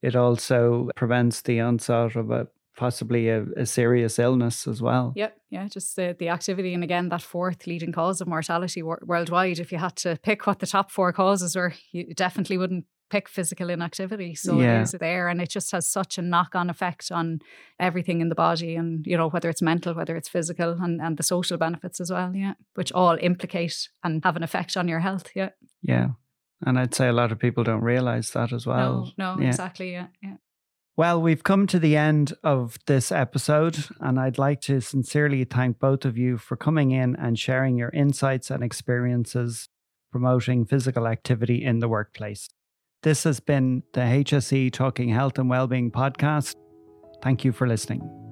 It 0.00 0.16
also 0.16 0.88
prevents 0.96 1.42
the 1.42 1.60
onset 1.60 2.16
of 2.16 2.30
a 2.30 2.46
possibly 2.76 3.28
a, 3.28 3.44
a 3.56 3.66
serious 3.66 4.18
illness 4.18 4.66
as 4.66 4.80
well. 4.82 5.12
Yep. 5.16 5.36
Yeah. 5.50 5.68
Just 5.68 5.96
the, 5.96 6.16
the 6.18 6.28
activity. 6.28 6.74
And 6.74 6.82
again, 6.84 7.08
that 7.10 7.22
fourth 7.22 7.66
leading 7.66 7.92
cause 7.92 8.20
of 8.20 8.28
mortality 8.28 8.82
wor- 8.82 9.02
worldwide. 9.04 9.58
If 9.60 9.70
you 9.72 9.78
had 9.78 9.96
to 9.96 10.18
pick 10.22 10.46
what 10.46 10.58
the 10.58 10.66
top 10.66 10.90
four 10.90 11.12
causes 11.12 11.54
were, 11.56 11.72
you 11.92 12.14
definitely 12.14 12.58
wouldn't 12.58 12.84
pick 13.10 13.28
physical 13.28 13.70
inactivity. 13.70 14.34
So 14.34 14.58
Yeah. 14.60 14.80
it 14.80 14.82
is 14.82 14.92
there. 14.92 15.28
And 15.28 15.40
it 15.40 15.50
just 15.50 15.70
has 15.72 15.86
such 15.86 16.18
a 16.18 16.22
knock 16.22 16.54
on 16.54 16.68
effect 16.70 17.12
on 17.12 17.40
everything 17.78 18.20
in 18.20 18.28
the 18.28 18.34
body 18.34 18.74
and, 18.76 19.06
you 19.06 19.16
know, 19.16 19.28
whether 19.28 19.48
it's 19.48 19.62
mental, 19.62 19.94
whether 19.94 20.16
it's 20.16 20.28
physical 20.28 20.72
and, 20.82 21.00
and 21.00 21.16
the 21.16 21.22
social 21.22 21.56
benefits 21.58 22.00
as 22.00 22.10
well. 22.10 22.34
Yeah. 22.34 22.54
Which 22.74 22.90
all 22.92 23.16
implicate 23.20 23.88
and 24.02 24.24
have 24.24 24.36
an 24.36 24.42
effect 24.42 24.76
on 24.76 24.88
your 24.88 25.00
health. 25.00 25.30
Yeah. 25.34 25.50
Yeah. 25.82 26.08
And 26.66 26.78
I'd 26.78 26.94
say 26.94 27.08
a 27.08 27.12
lot 27.12 27.30
of 27.30 27.38
people 27.38 27.62
don't 27.62 27.82
realize 27.82 28.30
that 28.30 28.52
as 28.52 28.66
well. 28.66 29.12
no, 29.18 29.34
no, 29.36 29.42
Yeah. 29.42 29.48
exactly. 29.48 29.92
Yeah. 29.92 30.06
Yeah. 30.22 30.36
Well, 30.96 31.20
we've 31.20 31.42
come 31.42 31.66
to 31.68 31.80
the 31.80 31.96
end 31.96 32.34
of 32.44 32.78
this 32.86 33.10
episode, 33.10 33.76
and 33.98 34.18
I'd 34.18 34.38
like 34.38 34.60
to 34.62 34.80
sincerely 34.80 35.42
thank 35.42 35.80
both 35.80 36.04
of 36.04 36.16
you 36.16 36.38
for 36.38 36.56
coming 36.56 36.92
in 36.92 37.16
and 37.16 37.36
sharing 37.36 37.76
your 37.76 37.90
insights 37.90 38.48
and 38.48 38.62
experiences 38.62 39.68
promoting 40.12 40.64
physical 40.64 41.08
activity 41.08 41.64
in 41.64 41.80
the 41.80 41.88
workplace. 41.88 42.48
This 43.02 43.24
has 43.24 43.40
been 43.40 43.82
the 43.92 44.02
HSE 44.02 44.72
Talking 44.72 45.08
Health 45.08 45.36
and 45.36 45.50
Wellbeing 45.50 45.90
podcast. 45.90 46.54
Thank 47.20 47.44
you 47.44 47.50
for 47.50 47.66
listening. 47.66 48.23